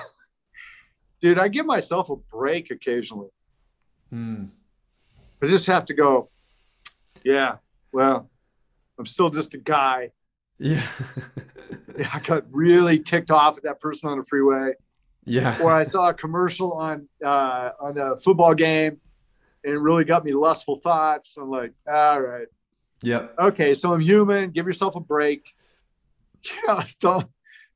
dude 1.22 1.38
i 1.38 1.48
give 1.48 1.66
myself 1.66 2.10
a 2.10 2.16
break 2.16 2.72
occasionally 2.72 3.30
hmm. 4.10 4.46
i 5.44 5.46
just 5.46 5.68
have 5.68 5.86
to 5.86 5.94
go 5.94 6.30
yeah 7.24 7.58
well 7.92 8.30
i'm 8.98 9.06
still 9.06 9.30
just 9.30 9.54
a 9.54 9.58
guy 9.58 10.10
yeah 10.60 10.88
i 12.14 12.20
got 12.20 12.44
really 12.50 12.98
ticked 12.98 13.30
off 13.30 13.58
at 13.58 13.64
that 13.64 13.80
person 13.80 14.10
on 14.10 14.18
the 14.18 14.24
freeway 14.24 14.72
yeah 15.26 15.58
or 15.62 15.72
i 15.72 15.84
saw 15.84 16.10
a 16.10 16.14
commercial 16.14 16.74
on 16.74 17.08
uh 17.24 17.70
on 17.80 17.98
a 17.98 18.18
football 18.20 18.56
game 18.56 18.98
and 19.64 19.76
it 19.76 19.80
really 19.80 20.06
got 20.06 20.24
me 20.24 20.32
lustful 20.32 20.80
thoughts 20.80 21.36
i'm 21.38 21.50
like 21.50 21.74
all 21.88 22.22
right 22.22 22.48
Yep. 23.04 23.36
Okay, 23.40 23.74
so 23.74 23.94
I'm 23.94 24.00
human. 24.00 24.50
Give 24.52 24.66
yourself 24.66 24.96
a 24.96 25.00
break. 25.00 25.54
you 26.46 26.68
know, 26.68 26.82
don't, 27.00 27.28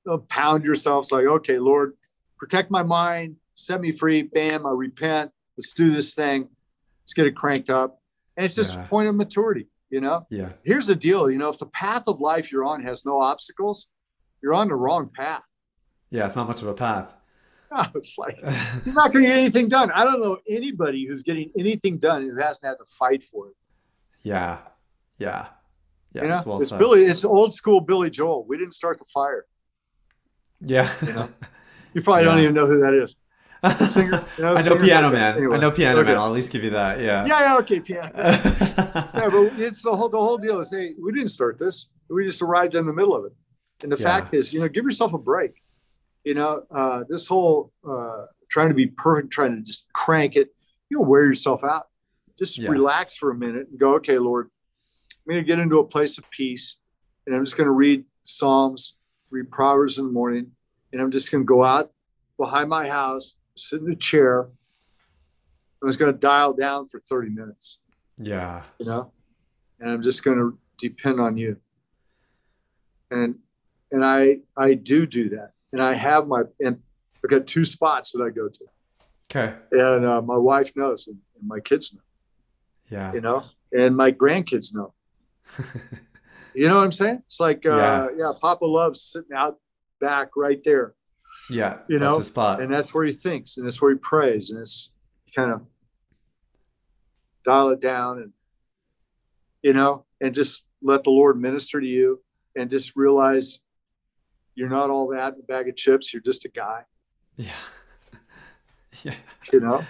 don't 0.06 0.28
pound 0.30 0.64
yourself. 0.66 1.04
It's 1.04 1.12
like, 1.12 1.26
okay, 1.26 1.60
Lord, 1.60 1.94
protect 2.38 2.72
my 2.72 2.84
mind, 2.84 3.38
set 3.56 3.82
me 3.82 3.92
free. 3.92 4.24
Bam, 4.24 4.66
I 4.66 4.72
repent. 4.72 5.32
Let's 5.58 5.74
do 5.74 5.94
this 5.94 6.14
thing. 6.14 6.50
Let's 7.04 7.14
get 7.14 7.28
it 7.28 7.36
cranked 7.36 7.70
up. 7.70 8.02
And 8.38 8.46
it's 8.46 8.56
just 8.56 8.74
yeah. 8.74 8.86
a 8.86 8.88
point 8.88 9.10
of 9.10 9.16
maturity, 9.16 9.68
you 9.90 10.02
know? 10.02 10.26
Yeah. 10.30 10.54
Here's 10.64 10.88
the 10.88 10.96
deal, 10.96 11.30
you 11.30 11.38
know, 11.38 11.50
if 11.50 11.60
the 11.60 11.66
path 11.68 12.04
of 12.08 12.20
life 12.20 12.52
you're 12.52 12.66
on 12.66 12.84
has 12.84 13.06
no 13.06 13.22
obstacles, 13.22 13.88
you're 14.42 14.54
on 14.54 14.70
the 14.70 14.76
wrong 14.76 15.10
path. 15.14 15.44
Yeah, 16.10 16.26
it's 16.26 16.36
not 16.36 16.48
much 16.48 16.62
of 16.62 16.68
a 16.68 16.74
path. 16.74 17.16
No, 17.74 17.86
it's 17.96 18.18
like 18.18 18.38
you're 18.86 18.94
not 18.94 19.14
going 19.14 19.24
to 19.24 19.30
get 19.30 19.38
anything 19.38 19.70
done. 19.70 19.92
I 19.92 20.04
don't 20.04 20.22
know 20.22 20.40
anybody 20.46 21.08
who's 21.08 21.24
getting 21.24 21.52
anything 21.58 22.00
done 22.00 22.24
who 22.24 22.36
hasn't 22.36 22.66
had 22.66 22.74
to 22.74 22.86
fight 22.86 23.24
for 23.24 23.48
it. 23.48 23.54
Yeah, 24.24 24.58
yeah, 25.18 25.46
Yeah, 26.14 26.24
you 26.24 26.28
know, 26.30 26.36
it's 26.36 26.46
well 26.46 26.62
it's 26.62 26.70
said. 26.70 26.80
Billy. 26.80 27.06
It's 27.06 27.24
old 27.24 27.54
school 27.54 27.80
Billy 27.82 28.10
Joel. 28.10 28.46
We 28.48 28.58
didn't 28.58 28.74
start 28.74 29.00
the 29.00 29.06
fire. 29.06 29.46
Yeah. 30.60 30.92
You 31.06 31.14
know? 31.14 31.30
You 31.94 32.02
probably 32.02 32.24
don't 32.24 32.40
even 32.40 32.54
know 32.54 32.68
who 32.68 32.80
that 32.82 32.94
is. 32.94 33.16
singer, 33.94 34.26
you 34.38 34.44
know, 34.44 34.56
I 34.56 34.62
know 34.62 34.78
Piano 34.78 35.12
Man. 35.12 35.38
anyway. 35.38 35.58
I 35.58 35.60
know 35.60 35.72
Piano 35.72 36.00
Okay. 36.00 36.10
Man. 36.10 36.18
I'll 36.18 36.28
at 36.28 36.32
least 36.34 36.52
give 36.52 36.64
you 36.64 36.72
that. 36.72 37.00
Yeah. 37.00 37.26
Yeah, 37.26 37.40
yeah, 37.42 37.58
okay, 37.60 37.80
piano. 37.80 38.12
yeah, 38.16 39.30
but 39.30 39.52
it's 39.58 39.84
the 39.84 39.96
whole 39.96 40.10
the 40.10 40.20
whole 40.20 40.38
deal 40.38 40.60
is 40.60 40.72
hey, 40.72 40.94
we 41.02 41.12
didn't 41.12 41.30
start 41.30 41.60
this. 41.60 41.90
We 42.10 42.26
just 42.26 42.42
arrived 42.42 42.76
in 42.76 42.86
the 42.86 42.94
middle 42.94 43.16
of 43.16 43.26
it. 43.26 43.34
And 43.84 43.92
the 43.92 43.98
Yeah. 43.98 44.04
fact 44.04 44.34
is, 44.34 44.54
you 44.54 44.60
know, 44.60 44.68
give 44.68 44.84
yourself 44.86 45.14
a 45.14 45.18
break. 45.18 45.62
You 46.24 46.36
know, 46.36 46.64
uh, 46.72 47.04
this 47.10 47.28
whole 47.28 47.72
uh, 47.88 48.26
trying 48.50 48.70
to 48.70 48.76
be 48.76 48.88
perfect, 48.88 49.32
trying 49.32 49.56
to 49.56 49.62
just 49.62 49.88
crank 49.94 50.36
it, 50.36 50.50
you 50.90 50.98
know, 50.98 51.04
wear 51.04 51.26
yourself 51.26 51.64
out. 51.64 51.88
Just 52.38 52.58
Yeah. 52.58 52.70
relax 52.70 53.16
for 53.16 53.32
a 53.32 53.36
minute 53.36 53.68
and 53.70 53.80
go, 53.80 53.96
okay, 53.96 54.18
Lord, 54.18 54.50
I'm 55.32 55.36
going 55.38 55.46
to 55.46 55.48
get 55.50 55.60
into 55.60 55.80
a 55.80 55.86
place 55.86 56.18
of 56.18 56.30
peace, 56.30 56.76
and 57.26 57.34
I'm 57.34 57.46
just 57.46 57.56
going 57.56 57.68
to 57.68 57.72
read 57.72 58.04
Psalms, 58.26 58.98
read 59.30 59.50
Proverbs 59.50 59.98
in 59.98 60.08
the 60.08 60.12
morning, 60.12 60.52
and 60.92 61.02
I'm 61.02 61.10
just 61.10 61.32
going 61.32 61.42
to 61.42 61.46
go 61.46 61.64
out 61.64 61.94
behind 62.38 62.68
my 62.68 62.86
house, 62.90 63.36
sit 63.56 63.80
in 63.80 63.90
a 63.90 63.96
chair. 63.96 64.50
I'm 65.82 65.88
just 65.88 66.00
going 66.00 66.12
to 66.12 66.20
dial 66.20 66.52
down 66.52 66.90
for 66.90 67.00
30 67.00 67.30
minutes 67.30 67.78
yeah. 68.22 68.62
you 68.78 68.86
know 68.86 69.12
and 69.80 69.90
i'm 69.90 70.04
just 70.04 70.24
going 70.24 70.38
to 70.38 70.56
depend 70.80 71.20
on 71.20 71.38
you 71.38 71.58
and 73.10 73.34
and 73.92 74.06
i 74.06 74.38
i 74.56 74.76
do 74.76 75.08
do 75.08 75.30
that 75.30 75.54
and 75.74 75.82
i 75.82 75.96
have 75.96 76.28
my 76.28 76.44
and 76.60 76.80
i've 77.24 77.30
got 77.32 77.48
two 77.48 77.66
spots 77.66 78.12
that 78.12 78.22
i 78.22 78.30
go 78.30 78.48
to 78.48 78.66
Okay. 79.32 79.56
and 79.72 80.06
uh, 80.06 80.22
my 80.22 80.38
wife 80.38 80.72
knows 80.76 81.08
and, 81.08 81.18
and 81.40 81.48
my 81.48 81.60
kids 81.60 81.96
know 81.96 82.02
Yeah. 82.96 83.12
you 83.14 83.22
know 83.22 83.46
and 83.76 83.98
my 83.98 84.12
grandkids 84.12 84.76
know 84.76 84.94
you 86.56 86.68
know 86.68 86.78
what 86.78 86.84
i'm 86.84 86.92
saying 86.92 87.22
it's 87.26 87.40
like 87.40 87.66
uh 87.66 87.76
Yeah. 87.76 88.08
yeah, 88.18 88.32
papa 88.40 88.66
loves 88.66 89.02
sitting 89.02 89.34
out 89.36 89.58
back 90.00 90.30
right 90.36 90.62
there 90.64 90.96
Yeah. 91.50 91.80
You 91.88 92.00
know, 92.00 92.22
spot. 92.22 92.62
and 92.62 92.74
that's 92.74 92.94
where 92.94 93.06
he 93.06 93.14
thinks 93.14 93.58
and 93.58 93.66
that's 93.66 93.82
where 93.82 93.92
he 93.92 93.98
prays 93.98 94.50
and 94.52 94.60
it's 94.60 94.92
kind 95.36 95.52
of 95.52 95.62
dial 97.46 97.70
it 97.70 97.82
down 97.82 98.20
and 98.20 98.32
you 99.62 99.74
know 99.74 100.06
and 100.20 100.34
just 100.34 100.66
let 100.82 101.04
the 101.04 101.10
lord 101.10 101.40
minister 101.40 101.80
to 101.82 101.88
you 101.88 102.22
and 102.56 102.70
just 102.70 102.96
realize 102.96 103.60
you're 104.56 104.70
not 104.70 104.90
all 104.90 105.08
that 105.08 105.34
in 105.34 105.40
a 105.40 105.44
bag 105.44 105.68
of 105.70 105.76
chips 105.76 106.14
you're 106.14 106.22
just 106.22 106.46
a 106.46 106.50
guy 106.50 106.84
yeah. 107.38 107.50
yeah. 109.04 109.14
you 109.54 109.60
know 109.60 109.84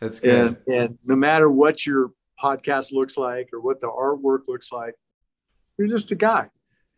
That's 0.00 0.20
good. 0.20 0.56
and 0.66 0.74
and 0.74 0.98
no 1.04 1.16
matter 1.16 1.50
what 1.50 1.84
your 1.84 2.12
podcast 2.40 2.92
looks 2.92 3.16
like 3.16 3.48
or 3.52 3.60
what 3.60 3.80
the 3.80 3.86
artwork 3.88 4.40
looks 4.48 4.70
like 4.72 4.94
you're 5.78 5.88
just 5.88 6.10
a 6.10 6.14
guy 6.14 6.48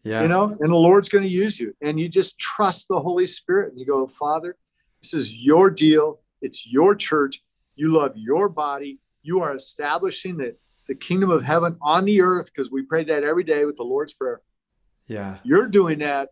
yeah. 0.04 0.22
you 0.22 0.28
know 0.28 0.44
and 0.60 0.70
the 0.72 0.76
lord's 0.76 1.08
going 1.08 1.24
to 1.24 1.30
use 1.30 1.58
you 1.58 1.74
and 1.80 1.98
you 1.98 2.08
just 2.08 2.38
trust 2.38 2.86
the 2.88 2.98
holy 2.98 3.26
spirit 3.26 3.70
and 3.70 3.78
you 3.80 3.86
go 3.86 4.06
father 4.06 4.56
this 5.00 5.14
is 5.14 5.32
your 5.34 5.70
deal 5.70 6.20
it's 6.42 6.66
your 6.66 6.94
church 6.94 7.40
you 7.76 7.92
love 7.96 8.12
your 8.16 8.48
body 8.48 8.98
you 9.22 9.40
are 9.42 9.54
establishing 9.54 10.36
the, 10.36 10.54
the 10.86 10.94
kingdom 10.94 11.30
of 11.30 11.42
heaven 11.42 11.76
on 11.82 12.04
the 12.04 12.20
earth 12.20 12.46
because 12.52 12.70
we 12.70 12.82
pray 12.82 13.04
that 13.04 13.22
every 13.24 13.44
day 13.44 13.64
with 13.64 13.76
the 13.76 13.82
lord's 13.82 14.14
prayer 14.14 14.40
Yeah. 15.06 15.36
you're 15.44 15.68
doing 15.68 15.98
that 16.00 16.30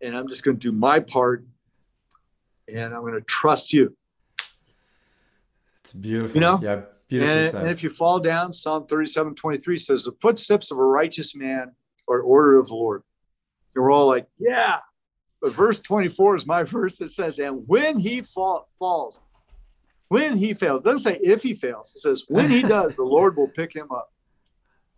and 0.00 0.16
i'm 0.16 0.28
just 0.28 0.44
going 0.44 0.58
to 0.58 0.70
do 0.70 0.76
my 0.76 1.00
part 1.00 1.44
and 2.72 2.94
i'm 2.94 3.00
going 3.02 3.14
to 3.14 3.20
trust 3.20 3.72
you 3.72 3.96
It's 5.82 5.92
beautiful. 5.92 6.34
You 6.34 6.40
know? 6.40 6.60
Yeah. 6.62 6.82
And, 7.22 7.54
and 7.54 7.70
if 7.70 7.82
you 7.82 7.90
fall 7.90 8.18
down 8.20 8.52
psalm 8.52 8.86
37 8.86 9.34
23 9.34 9.76
says 9.78 10.04
the 10.04 10.12
footsteps 10.12 10.70
of 10.70 10.78
a 10.78 10.84
righteous 10.84 11.34
man 11.36 11.72
are 12.08 12.20
order 12.20 12.58
of 12.58 12.68
the 12.68 12.74
lord. 12.74 13.02
And 13.74 13.82
we're 13.84 13.92
all 13.92 14.06
like 14.06 14.26
yeah. 14.38 14.78
But 15.40 15.52
verse 15.52 15.80
24 15.80 16.36
is 16.36 16.46
my 16.46 16.62
verse 16.76 16.98
that 16.98 17.10
says 17.10 17.38
and 17.38 17.62
when 17.66 17.98
he 17.98 18.22
fall, 18.22 18.68
falls 18.78 19.20
when 20.08 20.36
he 20.36 20.54
fails 20.54 20.80
doesn't 20.80 21.00
say 21.00 21.18
if 21.22 21.42
he 21.42 21.54
fails 21.54 21.92
it 21.96 22.00
says 22.00 22.24
when 22.28 22.50
he 22.50 22.62
does 22.62 22.96
the 22.96 23.02
lord 23.02 23.36
will 23.36 23.48
pick 23.48 23.74
him 23.74 23.90
up. 23.90 24.10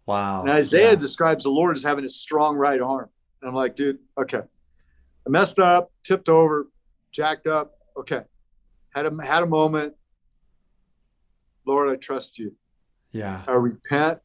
Wow. 0.07 0.43
and 0.43 0.51
isaiah 0.51 0.91
Yeah. 0.91 0.95
describes 0.95 1.43
the 1.45 1.51
lord 1.51 1.77
as 1.77 1.83
having 1.83 2.05
a 2.05 2.09
strong 2.09 2.55
right 2.57 2.81
arm. 2.81 3.09
And 3.43 3.49
i'm 3.49 3.55
like 3.57 3.75
dude 3.75 3.99
okay. 4.17 4.43
I 5.27 5.31
messed 5.31 5.59
up 5.59 5.91
tipped 6.05 6.29
over 6.29 6.69
jacked 7.11 7.47
up. 7.47 7.73
Okay. 7.99 8.21
Had 8.95 9.07
a 9.07 9.25
had 9.25 9.43
a 9.43 9.47
moment 9.47 9.95
lord 11.67 11.89
i 11.91 11.97
trust 11.97 12.39
you 12.39 12.55
Yeah. 13.13 13.43
I 13.49 13.53
repent, 13.53 14.19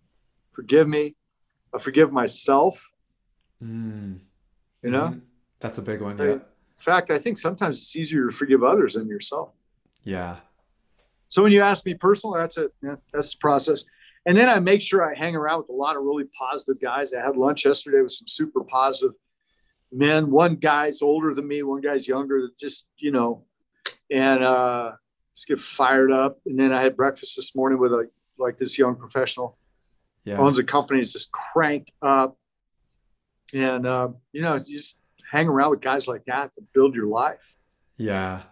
forgive 0.52 0.88
me, 0.88 1.16
I 1.74 1.78
forgive 1.80 2.12
myself. 2.12 2.92
Mm. 3.64 4.20
You 4.84 4.89
know, 4.92 5.08
Mhm. 5.10 5.22
That's 5.60 5.78
a 5.78 5.82
big 5.82 6.02
one. 6.02 6.18
Yeah. 6.18 6.34
in 6.34 6.42
fact, 6.76 7.12
I 7.12 7.20
think 7.20 7.38
sometimes 7.38 7.78
it's 7.78 7.96
easier 7.96 8.26
to 8.30 8.36
forgive 8.36 8.64
others 8.64 8.96
than 8.96 9.08
yourself. 9.08 9.54
Yeah. 10.04 10.38
So 11.28 11.44
when 11.44 11.52
you 11.52 11.62
ask 11.62 11.86
me 11.86 11.94
personally, 11.94 12.39
that's 12.42 12.58
it. 12.58 12.74
Yeah, 12.82 12.96
that's 13.14 13.32
the 13.34 13.38
process. 13.39 13.84
And 14.26 14.36
then 14.36 14.50
I 14.50 14.60
make 14.60 14.82
sure 14.82 15.00
I 15.10 15.14
hang 15.16 15.36
around 15.36 15.60
with 15.60 15.70
a 15.70 15.74
lot 15.86 15.96
of 15.96 16.04
really 16.04 16.26
positive 16.38 16.82
guys. 16.82 17.14
I 17.14 17.22
had 17.22 17.38
lunch 17.38 17.66
yesterday 17.66 18.02
with 18.02 18.12
some 18.12 18.28
super 18.28 18.64
positive 18.64 19.16
men. 19.92 20.32
One 20.32 20.56
guy's 20.56 21.02
older 21.02 21.34
than 21.36 21.48
me, 21.48 21.62
one 21.64 21.82
guy's 21.82 22.08
younger. 22.08 22.50
Just 22.60 22.88
you 22.98 23.12
know, 23.12 23.46
and 24.10 24.44
uh, 24.44 24.94
just 25.42 25.48
get 25.48 25.60
fired 25.60 26.12
up. 26.12 26.39
And 26.46 26.60
then 26.60 26.72
I 26.72 26.82
had 26.82 26.96
breakfast 26.96 27.36
this 27.36 27.56
morning 27.56 27.80
with 27.80 27.92
a 27.92 28.08
like 28.38 28.58
this 28.60 28.78
young 28.78 28.96
professional. 28.96 29.58
Yeah. 30.24 30.38
owns 30.38 30.60
a 30.60 30.64
company 30.64 31.00
is 31.00 31.12
just 31.14 31.32
cranked 31.32 31.92
up 32.04 32.38
and 33.56 33.88
uh, 33.88 34.10
you 34.34 34.44
know 34.44 34.54
you 34.54 34.78
just 34.78 35.00
hang 35.32 35.48
around 35.48 35.72
with 35.72 35.82
guys 35.82 36.08
like 36.08 36.24
that 36.26 36.54
to 36.54 36.62
build 36.76 36.94
your 36.96 37.08
life 37.08 37.56
Yeah. 37.98 38.44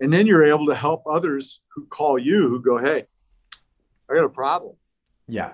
and 0.00 0.10
then 0.10 0.26
you're 0.26 0.44
able 0.46 0.64
to 0.68 0.74
help 0.74 1.02
others 1.06 1.60
who 1.74 1.84
call 1.88 2.18
you 2.18 2.48
who 2.48 2.62
go 2.62 2.78
hey 2.78 3.04
i 4.10 4.14
got 4.14 4.24
a 4.24 4.30
problem 4.30 4.76
Yeah. 5.28 5.52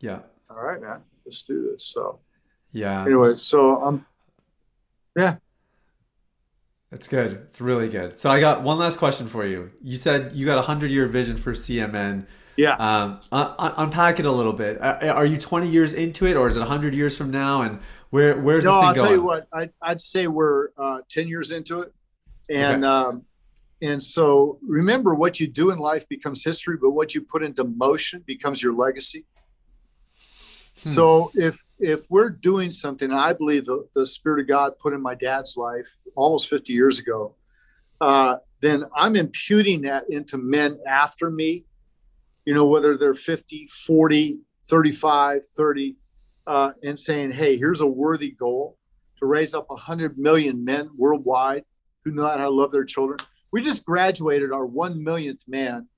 Yeah. 0.00 0.20
all 0.48 0.62
right 0.62 0.80
man 0.80 1.00
let's 1.26 1.42
do 1.42 1.72
this 1.72 1.84
so 1.86 2.20
Yeah. 2.70 3.02
anyway 3.04 3.34
so 3.34 3.82
um 3.82 4.06
That's 6.90 7.06
good. 7.06 7.32
It's 7.48 7.60
really 7.60 7.88
good. 7.88 8.18
So 8.18 8.30
I 8.30 8.40
got 8.40 8.62
one 8.62 8.78
last 8.78 8.98
question 8.98 9.28
for 9.28 9.46
you. 9.46 9.70
You 9.82 9.96
said 9.96 10.32
you 10.34 10.44
got 10.44 10.58
a 10.58 10.62
hundred 10.62 10.90
year 10.90 11.06
vision 11.06 11.36
for 11.36 11.52
CMN. 11.52 12.26
yeah 12.56 12.74
Um, 12.74 13.20
un- 13.30 13.54
un- 13.58 13.74
unpack 13.76 14.18
it 14.18 14.26
a 14.26 14.32
little 14.32 14.52
bit. 14.52 14.80
Uh, 14.82 15.12
are 15.14 15.24
you 15.26 15.38
20 15.38 15.68
years 15.68 15.92
into 15.92 16.26
it, 16.26 16.36
or 16.36 16.48
is 16.48 16.56
it 16.56 16.60
100 16.60 16.94
years 16.94 17.16
from 17.16 17.30
now? 17.30 17.62
And 17.62 17.78
where 18.10 18.36
where's 18.40 18.64
no 18.64 18.72
this 18.72 18.80
thing 18.80 18.88
i'll 18.88 18.94
going? 18.94 19.06
tell 19.06 19.16
you 19.16 19.22
what 19.22 19.46
I, 19.54 19.70
i'd 19.82 20.00
say 20.00 20.26
we're 20.26 20.70
uh, 20.76 20.98
10 21.08 21.28
years 21.28 21.52
into 21.52 21.82
it 21.82 21.92
and 22.48 22.84
um, 22.84 23.24
and 23.80 24.02
so 24.02 24.58
remember 24.66 25.14
what 25.14 25.38
you 25.38 25.46
do 25.46 25.70
in 25.70 25.78
life 25.78 26.08
becomes 26.08 26.42
history 26.44 26.76
but 26.76 26.90
what 26.90 27.14
you 27.14 27.20
put 27.22 27.44
into 27.44 27.62
motion 27.62 28.24
becomes 28.26 28.60
your 28.60 28.74
legacy 28.74 29.24
Hmm. 30.82 30.88
So 30.88 31.32
if 31.34 31.62
if 31.78 32.06
we're 32.10 32.30
doing 32.30 32.70
something, 32.70 33.10
I 33.10 33.32
believe 33.32 33.66
the, 33.66 33.86
the 33.94 34.06
Spirit 34.06 34.40
of 34.40 34.48
God 34.48 34.78
put 34.78 34.92
in 34.92 35.02
my 35.02 35.14
dad's 35.14 35.56
life 35.56 35.96
almost 36.14 36.48
50 36.48 36.72
years 36.72 36.98
ago, 36.98 37.36
uh, 38.00 38.36
then 38.60 38.84
I'm 38.94 39.16
imputing 39.16 39.82
that 39.82 40.04
into 40.10 40.38
men 40.38 40.78
after 40.86 41.30
me, 41.30 41.64
you 42.44 42.54
know, 42.54 42.66
whether 42.66 42.96
they're 42.96 43.14
50, 43.14 43.68
40, 43.86 44.40
35, 44.68 45.42
30, 45.46 45.96
uh, 46.46 46.72
and 46.82 46.98
saying, 46.98 47.32
hey, 47.32 47.56
here's 47.56 47.80
a 47.80 47.86
worthy 47.86 48.30
goal 48.30 48.76
to 49.18 49.26
raise 49.26 49.54
up 49.54 49.68
100 49.68 50.18
million 50.18 50.64
men 50.64 50.90
worldwide 50.96 51.64
who 52.04 52.12
know 52.12 52.26
how 52.26 52.36
to 52.36 52.48
love 52.48 52.72
their 52.72 52.84
children. 52.84 53.18
We 53.52 53.62
just 53.62 53.84
graduated 53.84 54.52
our 54.52 54.66
1 54.66 55.02
millionth 55.02 55.42
man. 55.46 55.88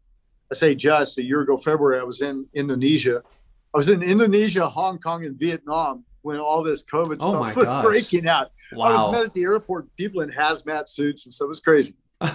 I 0.50 0.54
say 0.54 0.74
just 0.74 1.18
a 1.18 1.24
year 1.24 1.40
ago, 1.40 1.56
February, 1.56 2.00
I 2.00 2.04
was 2.04 2.20
in 2.20 2.46
Indonesia. 2.54 3.22
I 3.74 3.78
was 3.78 3.88
in 3.88 4.02
Indonesia, 4.02 4.68
Hong 4.68 4.98
Kong, 4.98 5.24
and 5.24 5.38
Vietnam 5.38 6.04
when 6.22 6.38
all 6.38 6.62
this 6.62 6.84
COVID 6.84 7.16
Oh 7.20 7.30
stuff 7.44 7.56
was 7.56 7.68
gosh. 7.68 7.84
breaking 7.84 8.28
out. 8.28 8.52
I 8.72 8.76
was 8.92 9.12
met 9.12 9.24
at 9.24 9.34
the 9.34 9.42
airport, 9.42 9.94
people 9.96 10.20
in 10.20 10.30
hazmat 10.30 10.88
suits 10.88 11.24
and 11.26 11.32
so 11.34 11.44
It 11.46 11.48
was 11.48 11.60
crazy. 11.60 11.94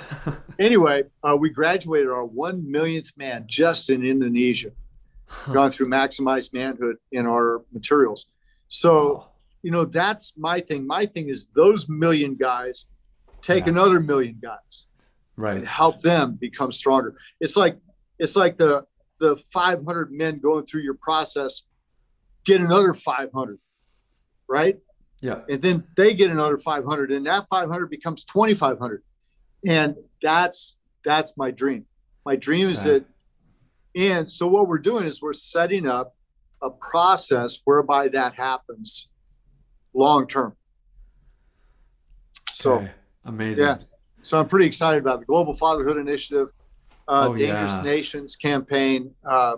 Anyway, 0.60 1.04
uh, 1.24 1.38
we 1.40 1.52
graduated 1.52 2.10
our 2.10 2.26
one 2.26 2.70
millionth 2.70 3.12
man 3.16 3.44
just 3.48 3.92
in 3.92 4.04
Indonesia, 4.04 4.72
gone 5.54 5.70
through 5.70 5.88
maximized 5.88 6.52
manhood 6.52 6.96
in 7.12 7.28
our 7.28 7.62
materials. 7.72 8.26
So, 8.68 9.14
Wow. 9.14 9.28
you 9.62 9.70
know, 9.70 9.86
that's 9.86 10.34
my 10.36 10.60
thing. 10.60 10.88
My 10.88 11.06
thing 11.06 11.30
is 11.30 11.46
those 11.54 11.88
million 11.88 12.34
guys 12.36 12.86
take 13.44 13.66
Yeah. 13.66 13.74
another 13.74 14.00
million 14.00 14.40
guys 14.42 14.88
right. 15.36 15.58
and 15.58 15.68
help 15.68 16.02
them 16.02 16.34
become 16.42 16.72
stronger. 16.72 17.16
It's 17.40 17.56
like 17.56 17.78
it's 18.18 18.36
like 18.36 18.58
the 18.58 18.88
the 19.20 19.38
500 19.52 20.12
men 20.12 20.40
going 20.40 20.66
through 20.66 20.82
your 20.82 20.98
process 21.00 21.64
get 22.46 22.62
another 22.62 22.94
500, 22.94 23.60
right? 24.48 24.78
Yeah. 25.22 25.42
And 25.50 25.62
then 25.62 25.84
they 25.96 26.14
get 26.14 26.32
another 26.32 26.58
500, 26.58 27.12
and 27.12 27.26
that 27.26 27.46
500 27.50 27.90
becomes 27.90 28.24
2,500, 28.26 29.04
and 29.66 29.96
that's 30.22 30.78
that's 31.04 31.38
my 31.38 31.52
dream. 31.52 31.86
My 32.26 32.36
dream 32.36 32.70
is 32.70 32.86
Okay. 32.86 33.00
that, 33.00 33.06
and 33.96 34.30
so 34.30 34.48
what 34.48 34.68
we're 34.68 34.78
doing 34.78 35.06
is 35.06 35.22
we're 35.22 35.34
setting 35.34 35.88
up 35.88 36.16
a 36.62 36.70
process 36.70 37.60
whereby 37.66 38.08
that 38.10 38.36
happens 38.36 39.10
long 39.94 40.28
term. 40.28 40.56
So 42.52 42.74
Okay. 42.74 42.92
amazing. 43.26 43.66
yeah, 43.66 43.78
so 44.22 44.40
I'm 44.40 44.48
pretty 44.48 44.66
excited 44.66 45.02
about 45.02 45.20
the 45.20 45.26
Global 45.26 45.54
Fatherhood 45.54 45.98
Initiative, 45.98 46.50
uh, 47.08 47.28
Oh, 47.30 47.36
Dangerous 47.36 47.78
yeah. 47.78 47.82
Nations 47.84 48.36
campaign. 48.36 49.14
Uh, 49.26 49.58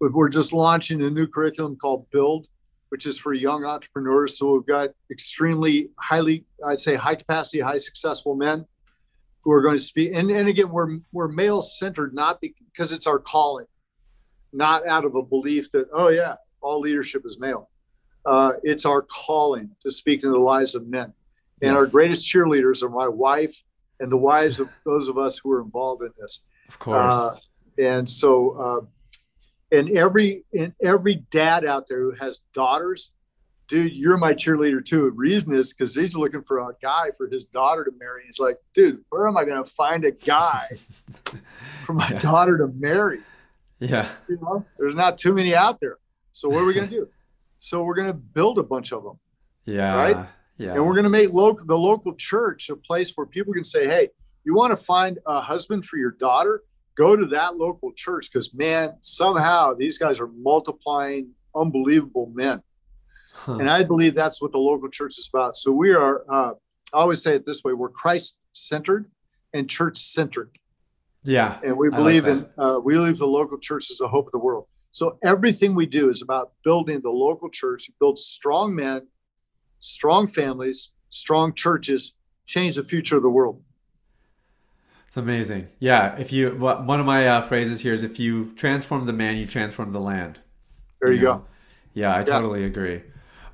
we- 0.00 0.08
we're 0.10 0.28
just 0.28 0.52
launching 0.52 1.02
a 1.02 1.10
new 1.10 1.26
curriculum 1.26 1.76
called 1.76 2.10
Build, 2.10 2.48
which 2.90 3.06
is 3.06 3.18
for 3.18 3.32
young 3.32 3.64
entrepreneurs. 3.64 4.38
So 4.38 4.52
we've 4.54 4.66
got 4.66 4.90
extremely 5.10 5.90
highly, 5.98 6.44
I'd 6.64 6.80
say, 6.80 6.94
high 6.96 7.14
capacity, 7.14 7.60
high 7.60 7.78
successful 7.78 8.34
men 8.34 8.66
who 9.42 9.52
are 9.52 9.62
going 9.62 9.76
to 9.76 9.82
speak. 9.82 10.12
And, 10.14 10.30
and 10.30 10.48
again, 10.48 10.70
we're 10.70 10.98
we're 11.12 11.28
male 11.28 11.62
centered, 11.62 12.14
not 12.14 12.40
because 12.40 12.92
it's 12.92 13.06
our 13.06 13.18
calling, 13.18 13.66
not 14.52 14.86
out 14.86 15.04
of 15.04 15.14
a 15.14 15.22
belief 15.22 15.70
that 15.72 15.86
oh 15.92 16.08
yeah, 16.08 16.36
all 16.60 16.80
leadership 16.80 17.22
is 17.24 17.38
male. 17.38 17.70
Uh, 18.26 18.52
it's 18.62 18.84
our 18.86 19.02
calling 19.02 19.70
to 19.82 19.90
speak 19.90 20.22
into 20.22 20.32
the 20.32 20.38
lives 20.38 20.74
of 20.74 20.86
men. 20.86 21.12
And 21.62 21.76
our 21.76 21.86
greatest 21.86 22.26
cheerleaders 22.26 22.82
are 22.82 22.88
my 22.90 23.08
wife 23.08 23.62
and 24.00 24.10
the 24.10 24.16
wives 24.16 24.60
of 24.60 24.68
those 24.84 25.08
of 25.08 25.18
us 25.18 25.38
who 25.38 25.50
are 25.52 25.60
involved 25.60 26.02
in 26.02 26.10
this. 26.18 26.42
Of 26.68 26.78
course. 26.78 27.14
Uh, 27.14 27.36
and 27.78 28.08
so, 28.08 28.50
uh, 28.82 28.86
and 29.76 29.90
every 29.90 30.44
and 30.56 30.72
every 30.82 31.16
dad 31.30 31.64
out 31.64 31.86
there 31.88 32.00
who 32.00 32.12
has 32.12 32.42
daughters, 32.52 33.10
dude, 33.68 33.92
you're 33.94 34.16
my 34.16 34.32
cheerleader 34.34 34.84
too. 34.84 35.04
The 35.06 35.10
reason 35.12 35.54
is 35.54 35.72
because 35.72 35.94
he's 35.94 36.14
looking 36.16 36.42
for 36.42 36.58
a 36.60 36.72
guy 36.82 37.10
for 37.16 37.28
his 37.28 37.44
daughter 37.46 37.84
to 37.84 37.90
marry. 37.98 38.22
He's 38.26 38.38
like, 38.38 38.56
dude, 38.74 39.04
where 39.10 39.26
am 39.26 39.36
I 39.36 39.44
going 39.44 39.62
to 39.62 39.68
find 39.70 40.04
a 40.04 40.12
guy 40.12 40.68
for 41.84 41.92
my 41.94 42.08
Yeah. 42.10 42.18
daughter 42.20 42.58
to 42.58 42.68
marry? 42.68 43.20
yeah. 43.80 44.08
You 44.28 44.38
know, 44.40 44.64
there's 44.78 44.94
not 44.94 45.18
too 45.18 45.32
many 45.34 45.54
out 45.54 45.80
there. 45.80 45.98
So 46.32 46.48
what 46.48 46.62
are 46.62 46.66
we 46.66 46.74
going 46.74 46.88
to 46.88 46.94
do? 46.94 47.08
So 47.58 47.82
we're 47.82 47.94
going 47.94 48.06
to 48.08 48.14
build 48.14 48.58
a 48.58 48.62
bunch 48.62 48.92
of 48.92 49.02
them. 49.02 49.18
Yeah. 49.64 49.94
Right? 49.96 50.26
Yeah. 50.56 50.74
and 50.74 50.86
we're 50.86 50.94
going 50.94 51.04
to 51.04 51.10
make 51.10 51.32
local 51.32 51.64
the 51.66 51.76
local 51.78 52.14
church 52.14 52.70
a 52.70 52.76
place 52.76 53.12
where 53.14 53.26
people 53.26 53.52
can 53.52 53.64
say 53.64 53.86
hey 53.86 54.08
you 54.44 54.54
want 54.54 54.70
to 54.70 54.76
find 54.76 55.18
a 55.26 55.40
husband 55.40 55.84
for 55.86 55.96
your 55.96 56.12
daughter 56.12 56.62
go 56.96 57.16
to 57.16 57.26
that 57.26 57.56
local 57.56 57.92
church 57.92 58.30
because 58.32 58.54
man 58.54 58.94
somehow 59.00 59.74
these 59.74 59.98
guys 59.98 60.20
are 60.20 60.28
multiplying 60.28 61.30
unbelievable 61.56 62.30
men 62.34 62.62
Huh. 63.36 63.54
and 63.54 63.68
i 63.68 63.82
believe 63.82 64.14
that's 64.14 64.40
what 64.40 64.52
the 64.52 64.58
local 64.58 64.88
church 64.88 65.18
is 65.18 65.28
about 65.32 65.56
so 65.56 65.72
we 65.72 65.92
are 65.92 66.22
uh, 66.32 66.52
i 66.92 66.98
always 66.98 67.20
say 67.20 67.34
it 67.34 67.44
this 67.44 67.64
way 67.64 67.72
we're 67.72 67.88
christ 67.88 68.38
centered 68.52 69.10
and 69.52 69.68
church 69.68 69.98
centered 69.98 70.50
yeah. 71.24 71.58
and 71.64 71.76
we 71.76 71.88
I 71.88 71.90
like 71.90 71.98
believe 71.98 72.26
in 72.28 72.46
uh, 72.56 72.78
we 72.84 72.94
believe 72.94 73.18
the 73.18 73.26
local 73.26 73.58
church 73.58 73.90
is 73.90 73.98
the 73.98 74.06
hope 74.06 74.26
of 74.26 74.32
the 74.32 74.38
world 74.38 74.66
so 74.92 75.18
everything 75.24 75.74
we 75.74 75.86
do 75.86 76.10
is 76.10 76.22
about 76.22 76.52
building 76.62 77.00
the 77.00 77.10
local 77.10 77.50
church 77.50 77.90
build 77.98 78.20
strong 78.20 78.72
men 78.76 79.08
strong 79.84 80.26
families 80.26 80.90
strong 81.10 81.52
churches 81.52 82.14
change 82.46 82.76
the 82.76 82.84
future 82.84 83.16
of 83.16 83.22
the 83.22 83.28
world 83.28 83.62
It's 85.06 85.16
amazing. 85.16 85.68
Yeah. 85.78 86.16
If 86.16 86.32
you, 86.32 86.50
one 86.50 86.98
of 86.98 87.06
my 87.06 87.28
uh, 87.28 87.42
phrases 87.42 87.82
here 87.82 87.94
is 87.94 88.02
if 88.02 88.18
you 88.18 88.52
transform 88.56 89.06
the 89.06 89.12
man, 89.12 89.36
you 89.36 89.46
transform 89.46 89.92
the 89.92 90.00
land. 90.00 90.40
there 91.00 91.12
you, 91.12 91.22
know? 91.22 91.36
go 91.36 91.44
Yeah, 91.92 92.16
I 92.16 92.22
totally 92.24 92.64
agree. 92.64 93.02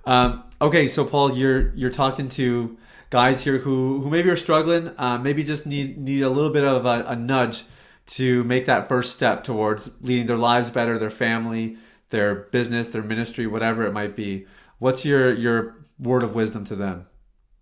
Um, 0.06 0.44
okay, 0.60 0.88
so 0.88 1.04
Paul, 1.04 1.36
you're 1.36 1.74
you're 1.74 1.90
talking 1.90 2.28
to 2.30 2.78
guys 3.10 3.44
here 3.44 3.58
who 3.58 4.00
who 4.00 4.08
maybe 4.08 4.30
are 4.30 4.36
struggling, 4.36 4.94
uh, 4.96 5.18
maybe 5.18 5.44
just 5.44 5.66
need 5.66 5.98
need 5.98 6.22
a 6.22 6.30
little 6.30 6.50
bit 6.50 6.64
of 6.64 6.86
a, 6.86 7.04
a 7.06 7.16
nudge 7.16 7.64
to 8.06 8.42
make 8.44 8.64
that 8.64 8.88
first 8.88 9.12
step 9.12 9.44
towards 9.44 9.90
leading 10.00 10.26
their 10.26 10.38
lives 10.38 10.70
better, 10.70 10.98
their 10.98 11.10
family, 11.10 11.76
their 12.08 12.34
business, 12.34 12.88
their 12.88 13.02
ministry, 13.02 13.46
whatever 13.46 13.86
it 13.86 13.92
might 13.92 14.16
be. 14.16 14.46
What's 14.78 15.04
your 15.04 15.32
your 15.34 15.76
word 16.00 16.22
of 16.22 16.34
wisdom 16.34 16.64
to 16.64 16.76
them? 16.76 17.06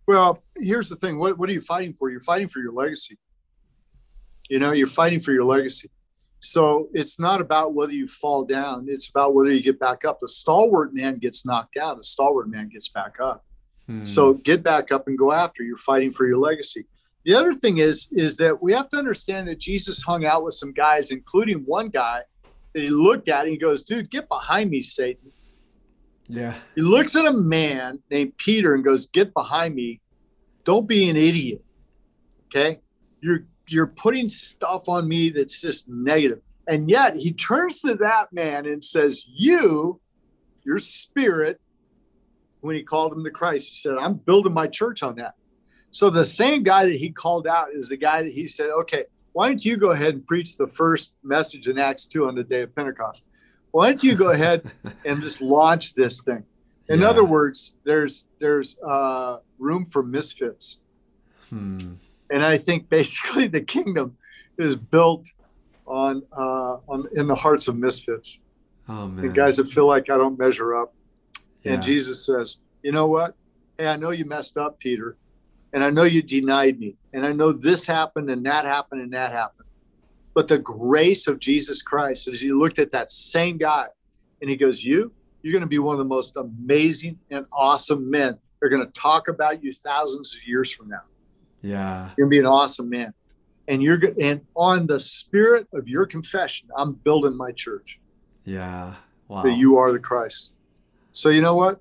well 0.07 0.43
here's 0.57 0.89
the 0.89 0.97
thing 0.97 1.19
what, 1.19 1.37
what 1.39 1.51
are 1.51 1.53
you 1.53 1.61
fighting 1.61 1.93
for 1.93 2.11
you're 2.11 2.21
fighting 2.21 2.49
for 2.49 2.61
your 2.61 2.73
legacy 2.73 3.19
you 4.49 4.59
know 4.59 4.73
you're 4.73 4.87
fighting 4.87 5.21
for 5.21 5.33
your 5.33 5.45
legacy 5.45 5.91
so 6.41 6.89
it's 6.95 7.19
not 7.19 7.41
about 7.41 7.75
whether 7.75 7.93
you 7.93 8.07
fall 8.07 8.45
down 8.45 8.87
it's 8.89 9.11
about 9.11 9.35
whether 9.35 9.51
you 9.51 9.63
get 9.63 9.79
back 9.79 10.05
up 10.05 10.19
the 10.21 10.29
stalwart 10.29 10.95
man 10.95 11.19
gets 11.19 11.45
knocked 11.45 11.75
down 11.75 11.97
the 11.97 12.03
stalwart 12.03 12.49
man 12.49 12.69
gets 12.69 12.89
back 12.89 13.17
up 13.21 13.45
Hmm. 13.89 14.05
So 14.05 14.35
get 14.35 14.63
back 14.63 14.93
up 14.93 15.09
and 15.09 15.19
go 15.19 15.33
after. 15.33 15.63
You're 15.63 15.77
fighting 15.77 16.11
for 16.11 16.27
your 16.27 16.39
legacy. 16.39 16.87
The 17.25 17.35
other 17.35 17.53
thing 17.53 17.79
is, 17.79 18.09
is 18.13 18.37
that 18.37 18.63
we 18.63 18.73
have 18.73 18.89
to 18.91 18.97
understand 18.97 19.49
that 19.49 19.59
Jesus 19.59 20.03
hung 20.03 20.25
out 20.25 20.45
with 20.45 20.55
some 20.55 20.73
guys, 20.73 21.11
including 21.11 21.59
one 21.61 21.89
guy 21.89 22.21
that 22.75 22.83
he 22.83 22.91
looked 22.91 23.29
at 23.29 23.43
and 23.43 23.51
he 23.51 23.57
goes, 23.57 23.83
dude, 23.83 24.11
get 24.11 24.29
behind 24.29 24.71
me, 24.71 24.81
Satan. 24.81 25.33
Yeah, 26.29 26.55
He 26.75 26.83
looks 26.83 27.17
at 27.17 27.25
a 27.25 27.33
man 27.33 28.03
named 28.11 28.37
Peter 28.37 28.75
and 28.75 28.85
goes, 28.85 29.07
get 29.07 29.33
behind 29.33 29.75
me. 29.75 30.01
Don't 30.65 30.87
be 30.87 31.09
an 31.09 31.17
idiot. 31.17 31.65
Okay. 32.47 32.81
You're 33.21 33.47
you're 33.69 33.87
putting 33.87 34.29
stuff 34.29 34.89
on 34.89 35.09
me 35.09 35.31
that's 35.31 35.61
just 35.61 35.89
negative. 35.89 36.41
And 36.67 36.91
yet 36.91 37.17
he 37.17 37.33
turns 37.33 37.81
to 37.83 37.95
that 37.97 38.33
man 38.33 38.67
and 38.67 38.83
says, 38.83 39.27
You, 39.31 40.01
your 40.65 40.79
spirit, 40.79 41.61
when 42.61 42.77
he 42.77 42.83
called 42.83 43.13
him 43.13 43.25
to 43.25 43.31
Christ, 43.31 43.69
he 43.69 43.75
said, 43.89 43.97
I'm 43.99 44.15
building 44.15 44.53
my 44.53 44.67
church 44.67 45.03
on 45.03 45.17
that. 45.17 45.35
So 45.91 46.11
the 46.11 46.25
same 46.25 46.63
guy 46.63 46.85
that 46.85 46.97
he 46.97 47.11
called 47.11 47.47
out 47.47 47.69
is 47.73 47.89
the 47.89 47.97
guy 47.97 48.23
that 48.23 48.33
he 48.33 48.49
said, 48.49 48.71
Okay, 48.81 49.05
why 49.33 49.49
don't 49.49 49.65
you 49.65 49.77
go 49.77 49.91
ahead 49.91 50.15
and 50.15 50.27
preach 50.27 50.57
the 50.57 50.67
first 50.67 51.17
message 51.23 51.69
in 51.69 51.79
Acts 51.79 52.07
2 52.07 52.27
on 52.27 52.35
the 52.35 52.45
day 52.45 52.63
of 52.63 52.75
Pentecost? 52.75 53.27
Why 53.73 53.91
don't 53.91 54.03
you 54.03 54.15
go 54.15 54.31
ahead 54.37 54.71
and 55.05 55.21
just 55.21 55.41
launch 55.41 55.95
this 55.95 56.23
thing? 56.23 56.45
In 56.89 57.01
Yeah. 57.01 57.09
other 57.09 57.25
words, 57.25 57.77
there's 57.85 58.27
there's 58.41 58.77
uh, 58.87 59.39
room 59.59 59.85
for 59.85 60.03
misfits. 60.03 60.81
Hmm. 61.51 61.95
And 62.31 62.43
I 62.45 62.59
think 62.59 62.89
basically 62.89 63.47
the 63.47 63.61
kingdom 63.61 64.17
is 64.59 64.77
built 64.77 65.27
on 65.87 66.23
uh, 66.37 66.77
on 66.89 67.07
in 67.15 67.27
the 67.27 67.35
hearts 67.35 67.69
of 67.69 67.77
misfits, 67.77 68.39
Oh 68.89 69.07
man, 69.09 69.27
the 69.27 69.33
guys 69.33 69.57
that 69.57 69.71
feel 69.71 69.87
like 69.87 70.11
I 70.11 70.17
don't 70.17 70.39
measure 70.39 70.77
up. 70.77 70.95
Yeah. 71.63 71.75
And 71.75 71.83
Jesus 71.83 72.25
says, 72.27 72.57
"You 72.83 72.93
know 72.93 73.07
what? 73.07 73.35
Hey, 73.79 73.87
I 73.89 73.97
know 73.97 74.11
you 74.11 74.25
messed 74.25 74.57
up, 74.57 74.79
Peter, 74.81 75.17
and 75.73 75.83
I 75.85 75.91
know 75.91 76.03
you 76.05 76.23
denied 76.23 76.79
me, 76.79 76.97
and 77.13 77.25
I 77.25 77.33
know 77.33 77.53
this 77.53 77.87
happened 77.87 78.29
and 78.31 78.45
that 78.47 78.65
happened 78.65 79.03
and 79.03 79.13
that 79.13 79.33
happened. 79.33 79.58
But 80.39 80.47
the 80.47 80.59
grace 80.59 81.27
of 81.27 81.41
Jesus 81.41 81.83
Christ, 81.83 82.29
as 82.29 82.41
he 82.41 82.53
looked 82.53 82.79
at 82.79 82.93
that 82.93 83.11
same 83.11 83.59
guy, 83.59 83.87
and 84.41 84.49
he 84.49 84.55
goes, 84.55 84.85
"You, 84.85 85.13
you're 85.43 85.51
going 85.51 85.63
to 85.63 85.67
be 85.67 85.81
one 85.81 85.95
of 85.95 85.99
the 85.99 86.05
most 86.05 86.37
amazing 86.37 87.19
and 87.33 87.45
awesome 87.53 88.09
men. 88.09 88.39
They're 88.61 88.69
going 88.69 88.87
to 88.87 88.93
talk 88.93 89.27
about 89.27 89.65
you 89.65 89.73
thousands 89.73 90.33
of 90.37 90.47
years 90.47 90.73
from 90.73 90.91
now." 90.91 91.03
yeah, 91.61 92.11
You're 92.17 92.27
gonna 92.27 92.31
be 92.31 92.39
an 92.39 92.47
awesome 92.47 92.89
man. 92.89 93.15
And 93.67 93.83
you're 93.83 93.97
go- 93.97 94.15
and 94.23 94.43
on 94.55 94.87
the 94.87 95.01
spirit 95.01 95.67
of 95.75 95.89
your 95.89 96.07
confession, 96.07 96.69
I'm 96.77 96.93
building 96.93 97.37
my 97.37 97.51
church 97.51 97.99
yeah. 98.45 98.95
Wow. 99.27 99.43
that 99.43 99.59
you 99.59 99.77
are 99.79 99.91
the 99.91 99.99
Christ. 99.99 100.53
So 101.11 101.31
you 101.31 101.43
know 101.43 101.57
what? 101.57 101.81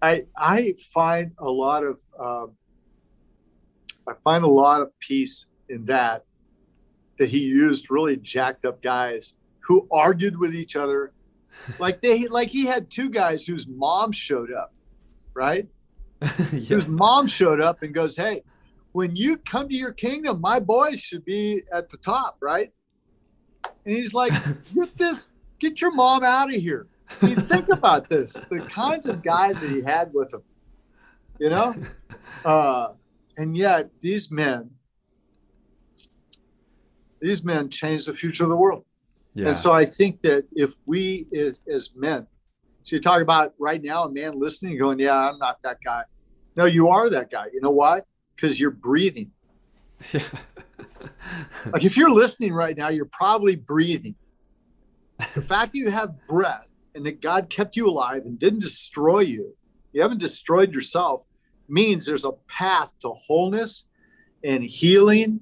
I 0.00 0.26
I 0.38 0.74
find 0.94 1.32
a 1.40 1.50
lot 1.50 1.82
of 1.82 1.98
um, 2.20 2.52
I 4.08 4.12
find 4.22 4.44
a 4.44 4.54
lot 4.64 4.80
of 4.80 4.96
peace 5.00 5.46
in 5.68 5.86
that 5.86 6.25
that 7.18 7.28
he 7.28 7.40
used 7.40 7.90
really 7.90 8.16
jacked 8.16 8.64
up 8.64 8.82
guys 8.82 9.34
who 9.60 9.86
argued 9.90 10.38
with 10.38 10.54
each 10.54 10.76
other, 10.76 11.12
like 11.78 12.00
they 12.00 12.26
like 12.28 12.48
he 12.48 12.66
had 12.66 12.90
two 12.90 13.10
guys 13.10 13.46
whose 13.46 13.66
mom 13.66 14.12
showed 14.12 14.52
up, 14.52 14.72
right? 15.34 15.68
yeah. 16.20 16.76
whose 16.76 16.86
mom 16.86 17.26
showed 17.26 17.60
up 17.60 17.82
and 17.82 17.94
goes, 17.94 18.16
Hey, 18.16 18.42
when 18.92 19.14
you 19.16 19.36
come 19.38 19.68
to 19.68 19.74
your 19.74 19.92
kingdom, 19.92 20.40
my 20.40 20.60
boys 20.60 21.00
should 21.00 21.24
be 21.24 21.62
at 21.72 21.90
the 21.90 21.98
top, 21.98 22.36
right? 22.40 22.72
And 23.84 23.94
he's 23.94 24.14
like, 24.14 24.32
Get 24.74 24.96
this, 24.96 25.30
get 25.58 25.80
your 25.80 25.92
mom 25.92 26.24
out 26.24 26.54
of 26.54 26.60
here. 26.60 26.86
I 27.22 27.26
mean, 27.26 27.36
think 27.36 27.68
about 27.68 28.08
this 28.08 28.32
the 28.50 28.60
kinds 28.60 29.06
of 29.06 29.22
guys 29.22 29.60
that 29.60 29.70
he 29.70 29.82
had 29.82 30.12
with 30.12 30.32
him, 30.34 30.42
you 31.38 31.50
know? 31.50 31.74
Uh, 32.44 32.88
and 33.36 33.56
yet, 33.56 33.90
these 34.00 34.30
men, 34.30 34.70
these 37.26 37.42
men 37.42 37.68
changed 37.68 38.06
the 38.06 38.14
future 38.14 38.44
of 38.44 38.50
the 38.50 38.56
world. 38.56 38.84
yeah. 39.34 39.48
And 39.48 39.56
so 39.56 39.72
I 39.72 39.84
think 39.84 40.22
that 40.22 40.46
if 40.52 40.74
we 40.86 41.26
as, 41.68 41.90
men, 41.96 42.26
so 42.84 42.94
you 42.94 43.02
talk 43.02 43.20
about 43.20 43.54
right 43.58 43.82
now 43.82 44.04
a 44.04 44.10
man 44.10 44.38
listening 44.38 44.78
going, 44.78 45.00
Yeah, 45.00 45.28
I'm 45.28 45.38
not 45.38 45.60
that 45.62 45.78
guy. 45.84 46.04
No, 46.54 46.66
you 46.66 46.88
are 46.88 47.10
that 47.10 47.30
guy. 47.30 47.46
You 47.52 47.60
know 47.60 47.70
why? 47.70 48.02
Because 48.34 48.60
you're 48.60 48.70
breathing. 48.70 49.32
yeah. 50.12 50.22
Like 51.72 51.84
if 51.84 51.96
you're 51.96 52.10
listening 52.10 52.52
right 52.52 52.76
now, 52.76 52.88
you're 52.88 53.10
probably 53.10 53.56
breathing. 53.56 54.14
The 55.18 55.42
fact 55.42 55.72
that 55.72 55.78
you 55.78 55.90
have 55.90 56.14
breath 56.26 56.76
and 56.94 57.04
that 57.06 57.20
God 57.20 57.50
kept 57.50 57.76
you 57.76 57.88
alive 57.88 58.22
and 58.24 58.38
didn't 58.38 58.60
destroy 58.60 59.20
you, 59.20 59.56
you 59.92 60.02
haven't 60.02 60.20
destroyed 60.20 60.72
yourself, 60.72 61.24
means 61.68 62.06
there's 62.06 62.24
a 62.24 62.32
path 62.48 62.94
to 63.00 63.10
wholeness 63.10 63.84
and 64.44 64.62
healing 64.62 65.40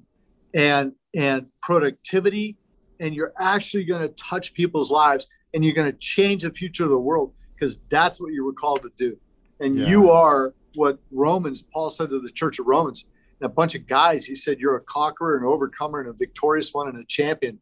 and 0.55 0.93
and 1.15 1.47
productivity 1.61 2.57
and 2.99 3.15
you're 3.15 3.33
actually 3.39 3.83
going 3.83 4.01
to 4.01 4.09
touch 4.09 4.53
people's 4.53 4.91
lives 4.91 5.27
and 5.53 5.63
you're 5.63 5.73
going 5.73 5.91
to 5.91 5.97
change 5.97 6.43
the 6.43 6.51
future 6.51 6.83
of 6.83 6.89
the 6.89 6.97
world 6.97 7.33
because 7.53 7.79
that's 7.89 8.19
what 8.19 8.31
you 8.33 8.45
were 8.45 8.53
called 8.53 8.81
to 8.81 8.91
do. 8.97 9.17
And 9.59 9.77
Yeah. 9.77 9.87
you 9.89 10.09
are 10.11 10.53
what 10.75 10.99
Romans, 11.11 11.61
Paul 11.61 11.89
said 11.89 12.09
to 12.09 12.19
the 12.19 12.29
church 12.29 12.59
of 12.59 12.67
Romans, 12.67 13.05
and 13.39 13.45
a 13.45 13.53
bunch 13.53 13.75
of 13.75 13.87
guys, 13.87 14.25
he 14.25 14.35
said, 14.35 14.59
You're 14.59 14.75
a 14.75 14.81
conqueror, 14.81 15.37
an 15.37 15.43
overcomer, 15.45 15.99
and 16.01 16.09
a 16.09 16.13
victorious 16.13 16.73
one, 16.73 16.87
and 16.89 16.97
a 16.97 17.05
champion. 17.05 17.59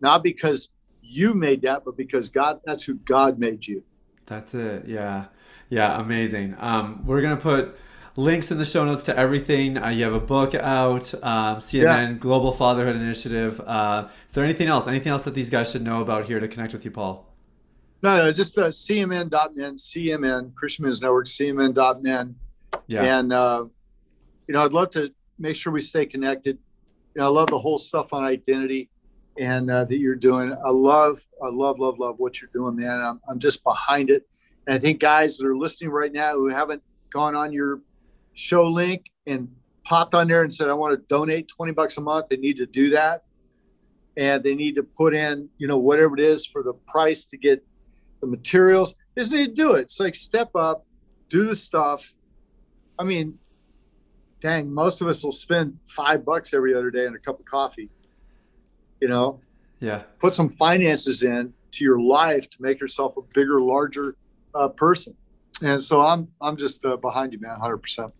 Not 0.00 0.22
because 0.24 0.70
you 1.02 1.34
made 1.34 1.62
that, 1.62 1.84
but 1.84 1.96
because 1.96 2.28
God, 2.30 2.60
that's 2.64 2.82
who 2.84 2.94
God 2.94 3.38
made 3.38 3.66
you. 3.66 3.82
That's 4.26 4.54
it. 4.54 4.86
Yeah. 4.86 5.26
Yeah. 5.68 6.00
Amazing. 6.00 6.56
Um, 6.58 7.04
we're 7.06 7.22
going 7.22 7.36
to 7.36 7.42
put 7.42 7.76
links 8.16 8.50
in 8.50 8.58
the 8.58 8.64
show 8.64 8.84
notes 8.84 9.04
to 9.04 9.16
everything. 9.16 9.76
Uh, 9.78 9.88
you 9.88 10.04
have 10.04 10.14
a 10.14 10.20
book 10.20 10.54
out, 10.54 11.12
um, 11.22 11.58
CMN 11.58 12.18
Global 12.18 12.52
Fatherhood 12.52 12.96
Initiative. 12.96 13.60
Uh, 13.64 14.08
is 14.28 14.34
there 14.34 14.44
anything 14.44 14.68
else? 14.68 14.86
Anything 14.86 15.12
else 15.12 15.24
that 15.24 15.34
these 15.34 15.50
guys 15.50 15.70
should 15.70 15.82
know 15.82 16.00
about 16.00 16.24
here 16.24 16.40
to 16.40 16.48
connect 16.48 16.72
with 16.72 16.84
you, 16.84 16.90
Paul? 16.90 17.26
No, 18.02 18.16
no, 18.16 18.32
just 18.32 18.56
uh, 18.58 18.68
cmn.men, 18.68 19.76
CMN, 19.76 20.54
Christian 20.54 20.84
Men's 20.84 21.02
Network, 21.02 21.26
cmn.men. 21.26 22.34
Yeah. 22.86 23.18
And, 23.18 23.32
uh, 23.32 23.64
you 24.46 24.54
know, 24.54 24.64
I'd 24.64 24.72
love 24.72 24.90
to 24.90 25.12
make 25.38 25.56
sure 25.56 25.72
we 25.72 25.80
stay 25.80 26.06
connected. 26.06 26.58
You 27.14 27.20
know, 27.20 27.26
I 27.26 27.30
love 27.30 27.48
the 27.48 27.58
whole 27.58 27.78
stuff 27.78 28.12
on 28.12 28.24
identity 28.24 28.90
and 29.38 29.70
uh, 29.70 29.84
that 29.84 29.98
you're 29.98 30.14
doing. 30.14 30.52
I 30.64 30.70
love, 30.70 31.24
I 31.42 31.48
love, 31.48 31.78
love, 31.78 31.98
love 31.98 32.18
what 32.18 32.40
you're 32.40 32.50
doing, 32.52 32.76
man. 32.76 33.00
I'm, 33.00 33.20
I'm 33.28 33.38
just 33.38 33.64
behind 33.64 34.10
it. 34.10 34.26
And 34.66 34.74
I 34.74 34.78
think 34.78 35.00
guys 35.00 35.36
that 35.38 35.46
are 35.46 35.56
listening 35.56 35.90
right 35.90 36.12
now 36.12 36.34
who 36.34 36.48
haven't 36.48 36.82
gone 37.10 37.34
on 37.34 37.52
your 37.52 37.80
show 38.36 38.62
link 38.64 39.06
and 39.26 39.48
popped 39.84 40.14
on 40.14 40.28
there 40.28 40.42
and 40.42 40.52
said, 40.52 40.68
I 40.68 40.74
want 40.74 40.92
to 40.98 41.04
donate 41.08 41.48
20 41.48 41.72
bucks 41.72 41.96
a 41.96 42.00
month, 42.00 42.28
they 42.28 42.36
need 42.36 42.58
to 42.58 42.66
do 42.66 42.90
that. 42.90 43.24
And 44.16 44.42
they 44.42 44.54
need 44.54 44.76
to 44.76 44.82
put 44.82 45.14
in, 45.14 45.48
you 45.58 45.66
know, 45.66 45.78
whatever 45.78 46.14
it 46.14 46.20
is 46.22 46.46
for 46.46 46.62
the 46.62 46.72
price 46.72 47.24
to 47.26 47.36
get 47.36 47.64
the 48.20 48.26
materials. 48.26 48.94
They 49.14 49.22
just 49.22 49.32
need 49.32 49.48
to 49.48 49.52
do 49.54 49.74
it. 49.74 49.82
It's 49.82 50.00
like 50.00 50.14
step 50.14 50.50
up, 50.54 50.86
do 51.28 51.44
the 51.44 51.56
stuff. 51.56 52.12
I 52.98 53.04
mean, 53.04 53.38
dang, 54.40 54.72
most 54.72 55.00
of 55.02 55.08
us 55.08 55.22
will 55.22 55.32
spend 55.32 55.78
five 55.84 56.24
bucks 56.24 56.54
every 56.54 56.74
other 56.74 56.90
day 56.90 57.06
on 57.06 57.14
a 57.14 57.18
cup 57.18 57.38
of 57.40 57.44
coffee. 57.46 57.90
You 59.00 59.08
know, 59.08 59.40
Yeah. 59.80 60.02
put 60.18 60.34
some 60.34 60.48
finances 60.48 61.22
in 61.22 61.52
to 61.72 61.84
your 61.84 62.00
life 62.00 62.48
to 62.50 62.62
make 62.62 62.80
yourself 62.80 63.16
a 63.18 63.22
bigger, 63.34 63.60
larger 63.60 64.16
uh, 64.54 64.68
person. 64.68 65.14
And 65.62 65.80
so 65.82 66.00
I'm 66.00 66.28
I'm 66.40 66.56
just 66.56 66.84
uh, 66.84 66.96
behind 66.96 67.32
you, 67.34 67.40
man, 67.40 67.58
hundred 67.60 67.78
percent. 67.78 68.12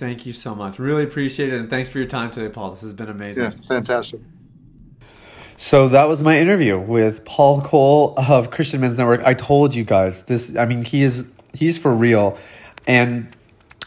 Thank 0.00 0.24
you 0.24 0.32
so 0.32 0.54
much. 0.54 0.78
Really 0.78 1.04
appreciate 1.04 1.52
it. 1.52 1.60
And 1.60 1.68
thanks 1.68 1.90
for 1.90 1.98
your 1.98 2.06
time 2.06 2.30
today, 2.30 2.48
Paul. 2.48 2.70
This 2.70 2.80
has 2.80 2.94
been 2.94 3.10
amazing. 3.10 3.42
Yeah, 3.42 3.50
fantastic. 3.68 4.22
So 5.58 5.88
that 5.88 6.08
was 6.08 6.22
my 6.22 6.38
interview 6.38 6.78
with 6.78 7.22
Paul 7.26 7.60
Cole 7.60 8.14
of 8.16 8.50
Christian 8.50 8.80
Men's 8.80 8.96
Network. 8.96 9.22
I 9.24 9.34
told 9.34 9.74
you 9.74 9.84
guys 9.84 10.22
this. 10.22 10.56
I 10.56 10.64
mean, 10.64 10.86
he 10.86 11.02
is 11.02 11.28
he's 11.52 11.76
for 11.76 11.94
real, 11.94 12.38
and 12.86 13.28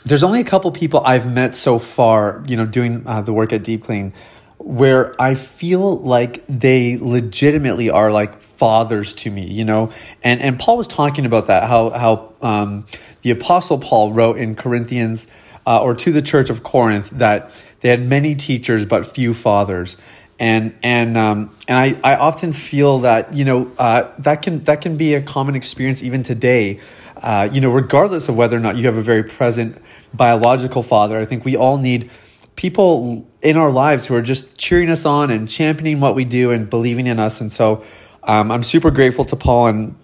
there's 0.06 0.22
only 0.22 0.40
a 0.40 0.44
couple 0.44 0.72
people 0.72 1.02
I've 1.04 1.26
met 1.26 1.56
so 1.56 1.80
far. 1.80 2.44
You 2.46 2.58
know, 2.58 2.68
doing 2.68 3.08
uh, 3.08 3.24
the 3.24 3.34
work 3.34 3.52
at 3.52 3.64
Deep 3.64 3.82
Clean, 3.82 4.14
where 4.60 5.20
I 5.20 5.34
feel 5.34 5.98
like 5.98 6.44
they 6.48 6.98
legitimately 6.98 7.90
are 7.90 8.12
like 8.12 8.40
fathers 8.40 9.16
to 9.16 9.32
me. 9.32 9.48
You 9.48 9.66
know, 9.66 9.92
and 10.24 10.40
and 10.42 10.60
Paul 10.60 10.78
was 10.78 10.88
talking 10.88 11.26
about 11.26 11.48
that 11.48 11.68
how 11.68 11.90
how 11.90 12.34
um, 12.44 12.86
the 13.24 13.32
Apostle 13.32 13.80
Paul 13.80 14.14
wrote 14.14 14.38
in 14.38 14.54
Corinthians 14.54 15.26
uh, 15.66 15.82
or 15.82 15.96
to 15.96 16.12
the 16.12 16.22
church 16.22 16.50
of 16.50 16.64
Corinth 16.64 17.10
that 17.12 17.62
they 17.82 17.90
had 17.90 18.02
many 18.02 18.36
teachers 18.36 18.86
but 18.86 19.06
few 19.06 19.34
fathers 19.34 19.98
and 20.40 20.76
and 20.84 21.18
um, 21.18 21.56
and 21.68 21.78
I, 21.78 22.14
I 22.14 22.18
often 22.18 22.54
feel 22.54 23.00
that 23.00 23.34
you 23.34 23.46
know 23.46 23.72
uh, 23.78 24.12
that 24.20 24.42
can 24.42 24.64
that 24.66 24.82
can 24.82 24.98
be 24.98 25.14
a 25.14 25.22
common 25.22 25.56
experience 25.56 26.04
even 26.04 26.24
today. 26.24 26.80
Uh, 27.16 27.48
you 27.54 27.62
know, 27.62 27.72
regardless 27.72 28.28
of 28.28 28.36
whether 28.36 28.58
or 28.58 28.60
not 28.60 28.76
you 28.76 28.86
have 28.86 28.98
a 28.98 29.02
very 29.02 29.24
present 29.24 29.82
biological 30.14 30.84
father, 30.84 31.18
I 31.18 31.24
think 31.24 31.46
we 31.46 31.56
all 31.56 31.78
need 31.78 32.12
people 32.58 33.26
in 33.42 33.56
our 33.56 33.72
lives 33.72 34.08
who 34.08 34.16
are 34.16 34.22
just 34.22 34.58
cheering 34.58 34.90
us 34.90 35.06
on 35.06 35.32
and 35.32 35.48
championing 35.48 36.02
what 36.02 36.16
we 36.16 36.26
do 36.26 36.52
and 36.52 36.70
believing 36.70 37.08
in 37.08 37.20
us. 37.20 37.40
And 37.40 37.50
so, 37.50 37.84
um, 38.24 38.52
I'm 38.52 38.64
super 38.64 38.92
grateful 38.92 39.24
to 39.26 39.38
Paul 39.38 39.68
and 39.68 39.96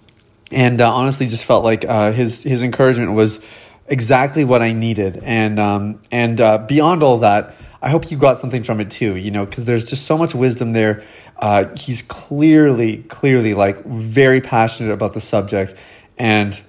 and 0.51 0.79
uh, 0.79 0.89
honestly 0.93 1.27
just 1.27 1.43
felt 1.43 1.65
like 1.65 1.83
uh, 1.83 2.13
his 2.13 2.43
his 2.43 2.63
encouragement 2.63 3.11
was 3.13 3.45
exactly 3.89 4.43
what 4.43 4.61
I 4.61 4.73
needed. 4.73 5.21
And 5.23 5.59
um, 5.59 6.01
and 6.11 6.39
uh, 6.39 6.59
beyond 6.59 7.03
all 7.03 7.19
that, 7.19 7.55
I 7.81 7.89
hope 7.89 8.09
you 8.11 8.17
got 8.17 8.39
something 8.39 8.63
from 8.63 8.79
it 8.79 8.91
too. 8.91 9.15
You 9.15 9.31
know, 9.31 9.45
because 9.45 9.65
there's 9.65 9.89
just 9.89 10.05
so 10.05 10.17
much 10.17 10.33
wisdom 10.33 10.73
there. 10.73 11.03
Uh, 11.37 11.75
he's 11.75 12.01
clearly, 12.01 12.97
clearly 13.03 13.53
like 13.53 13.83
very 13.85 14.41
passionate 14.41 14.91
about 14.91 15.13
the 15.13 15.21
subject, 15.21 15.75
and 16.17 16.59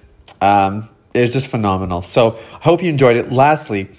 um, 0.41 0.89
it's 1.13 1.33
just 1.33 1.47
phenomenal. 1.47 2.01
So 2.01 2.37
I 2.53 2.63
hope 2.63 2.81
you 2.83 2.89
enjoyed 2.89 3.17
it. 3.17 3.31
Lastly. 3.31 3.89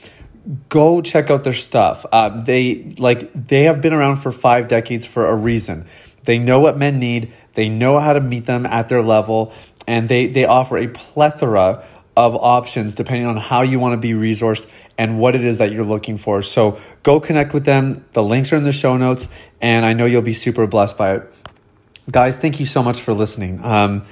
Go 0.68 1.03
check 1.03 1.31
out 1.31 1.45
their 1.45 1.55
stuff. 1.55 2.05
Uh, 2.11 2.41
they 2.43 2.97
like 2.99 3.33
they 3.33 3.62
have 3.62 3.81
been 3.81 3.93
around 3.93 4.16
for 4.16 4.33
five 4.33 4.66
decades 4.66 5.07
for 5.07 5.29
a 5.29 5.37
reason. 5.37 5.87
They 6.25 6.39
know 6.39 6.59
what 6.59 6.77
men 6.77 6.99
need. 6.99 7.33
They 7.53 7.68
know 7.68 8.01
how 8.01 8.12
to 8.12 8.20
meet 8.20 8.47
them 8.47 8.66
at 8.66 8.89
their 8.89 9.03
level, 9.03 9.53
and 9.87 10.09
they 10.09 10.27
they 10.27 10.45
offer 10.45 10.79
a 10.79 10.89
plethora 10.89 11.85
of 12.17 12.35
options 12.37 12.95
depending 12.95 13.27
on 13.27 13.37
how 13.37 13.63
you 13.63 13.79
want 13.79 13.95
to 13.95 13.97
be 13.97 14.13
resourced 14.13 14.67
and 14.99 15.19
what 15.19 15.35
it 15.35 15.45
is 15.45 15.59
that 15.59 15.73
you're 15.73 15.85
looking 15.85 16.17
for. 16.17 16.43
So 16.43 16.79
go 17.03 17.21
connect 17.21 17.55
with 17.55 17.65
them. 17.65 18.05
The 18.13 18.23
links 18.23 18.53
are 18.53 18.57
in 18.57 18.65
the 18.65 18.73
show 18.73 18.97
notes, 18.97 19.29
and 19.61 19.85
I 19.85 19.95
know 19.95 20.05
you'll 20.05 20.23
be 20.23 20.35
super 20.35 20.67
blessed 20.67 20.99
by 20.99 21.17
it. 21.17 21.35
Guys, 22.11 22.37
thank 22.37 22.61
you 22.61 22.67
so 22.67 22.83
much 22.83 23.01
for 23.01 23.15
listening. 23.15 23.65
Um, 23.65 24.05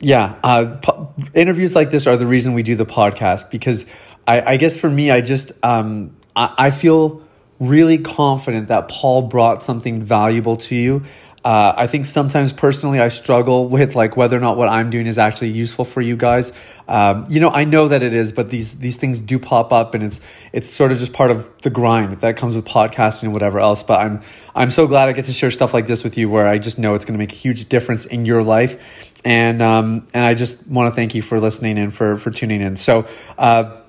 yeah, 0.00 0.38
uh, 0.42 0.76
po- 0.82 1.14
interviews 1.32 1.74
like 1.74 1.90
this 1.90 2.06
are 2.06 2.16
the 2.16 2.26
reason 2.26 2.52
we 2.52 2.62
do 2.62 2.74
the 2.74 2.84
podcast 2.84 3.50
because 3.50 3.86
I, 4.26 4.40
I 4.40 4.56
guess 4.56 4.78
for 4.78 4.90
me, 4.90 5.10
I 5.10 5.20
just 5.20 5.52
um, 5.62 6.16
I, 6.34 6.54
I 6.58 6.70
feel 6.70 7.22
really 7.60 7.98
confident 7.98 8.68
that 8.68 8.88
Paul 8.88 9.22
brought 9.22 9.62
something 9.62 10.02
valuable 10.02 10.56
to 10.56 10.74
you. 10.74 11.04
Uh, 11.44 11.74
I 11.76 11.86
think 11.86 12.06
sometimes 12.06 12.54
personally 12.54 13.00
I 13.00 13.08
struggle 13.08 13.68
with 13.68 13.94
like 13.94 14.16
whether 14.16 14.34
or 14.34 14.40
not 14.40 14.56
what 14.56 14.68
I'm 14.68 14.88
doing 14.88 15.06
is 15.06 15.18
actually 15.18 15.50
useful 15.50 15.84
for 15.84 16.00
you 16.00 16.16
guys. 16.16 16.54
Um, 16.88 17.26
you 17.28 17.38
know, 17.38 17.50
I 17.50 17.64
know 17.64 17.88
that 17.88 18.02
it 18.02 18.14
is, 18.14 18.32
but 18.32 18.48
these 18.48 18.78
these 18.78 18.96
things 18.96 19.20
do 19.20 19.38
pop 19.38 19.70
up, 19.70 19.94
and 19.94 20.02
it's 20.02 20.22
it's 20.54 20.70
sort 20.70 20.90
of 20.90 20.98
just 20.98 21.12
part 21.12 21.30
of 21.30 21.46
the 21.60 21.68
grind 21.68 22.20
that 22.22 22.38
comes 22.38 22.54
with 22.54 22.64
podcasting 22.64 23.24
and 23.24 23.32
whatever 23.34 23.60
else. 23.60 23.82
But 23.82 24.00
I'm 24.00 24.22
I'm 24.54 24.70
so 24.70 24.86
glad 24.86 25.10
I 25.10 25.12
get 25.12 25.26
to 25.26 25.32
share 25.32 25.50
stuff 25.50 25.74
like 25.74 25.86
this 25.86 26.02
with 26.02 26.16
you, 26.16 26.30
where 26.30 26.46
I 26.46 26.56
just 26.56 26.78
know 26.78 26.94
it's 26.94 27.04
going 27.04 27.14
to 27.14 27.18
make 27.18 27.32
a 27.32 27.36
huge 27.36 27.68
difference 27.68 28.06
in 28.06 28.24
your 28.24 28.42
life, 28.42 29.12
and 29.22 29.60
um, 29.60 30.06
and 30.14 30.24
I 30.24 30.32
just 30.32 30.66
want 30.66 30.90
to 30.90 30.96
thank 30.96 31.14
you 31.14 31.20
for 31.20 31.40
listening 31.40 31.78
and 31.78 31.94
for 31.94 32.16
for 32.16 32.30
tuning 32.30 32.62
in. 32.62 32.76
So. 32.76 33.06
Uh, 33.36 33.80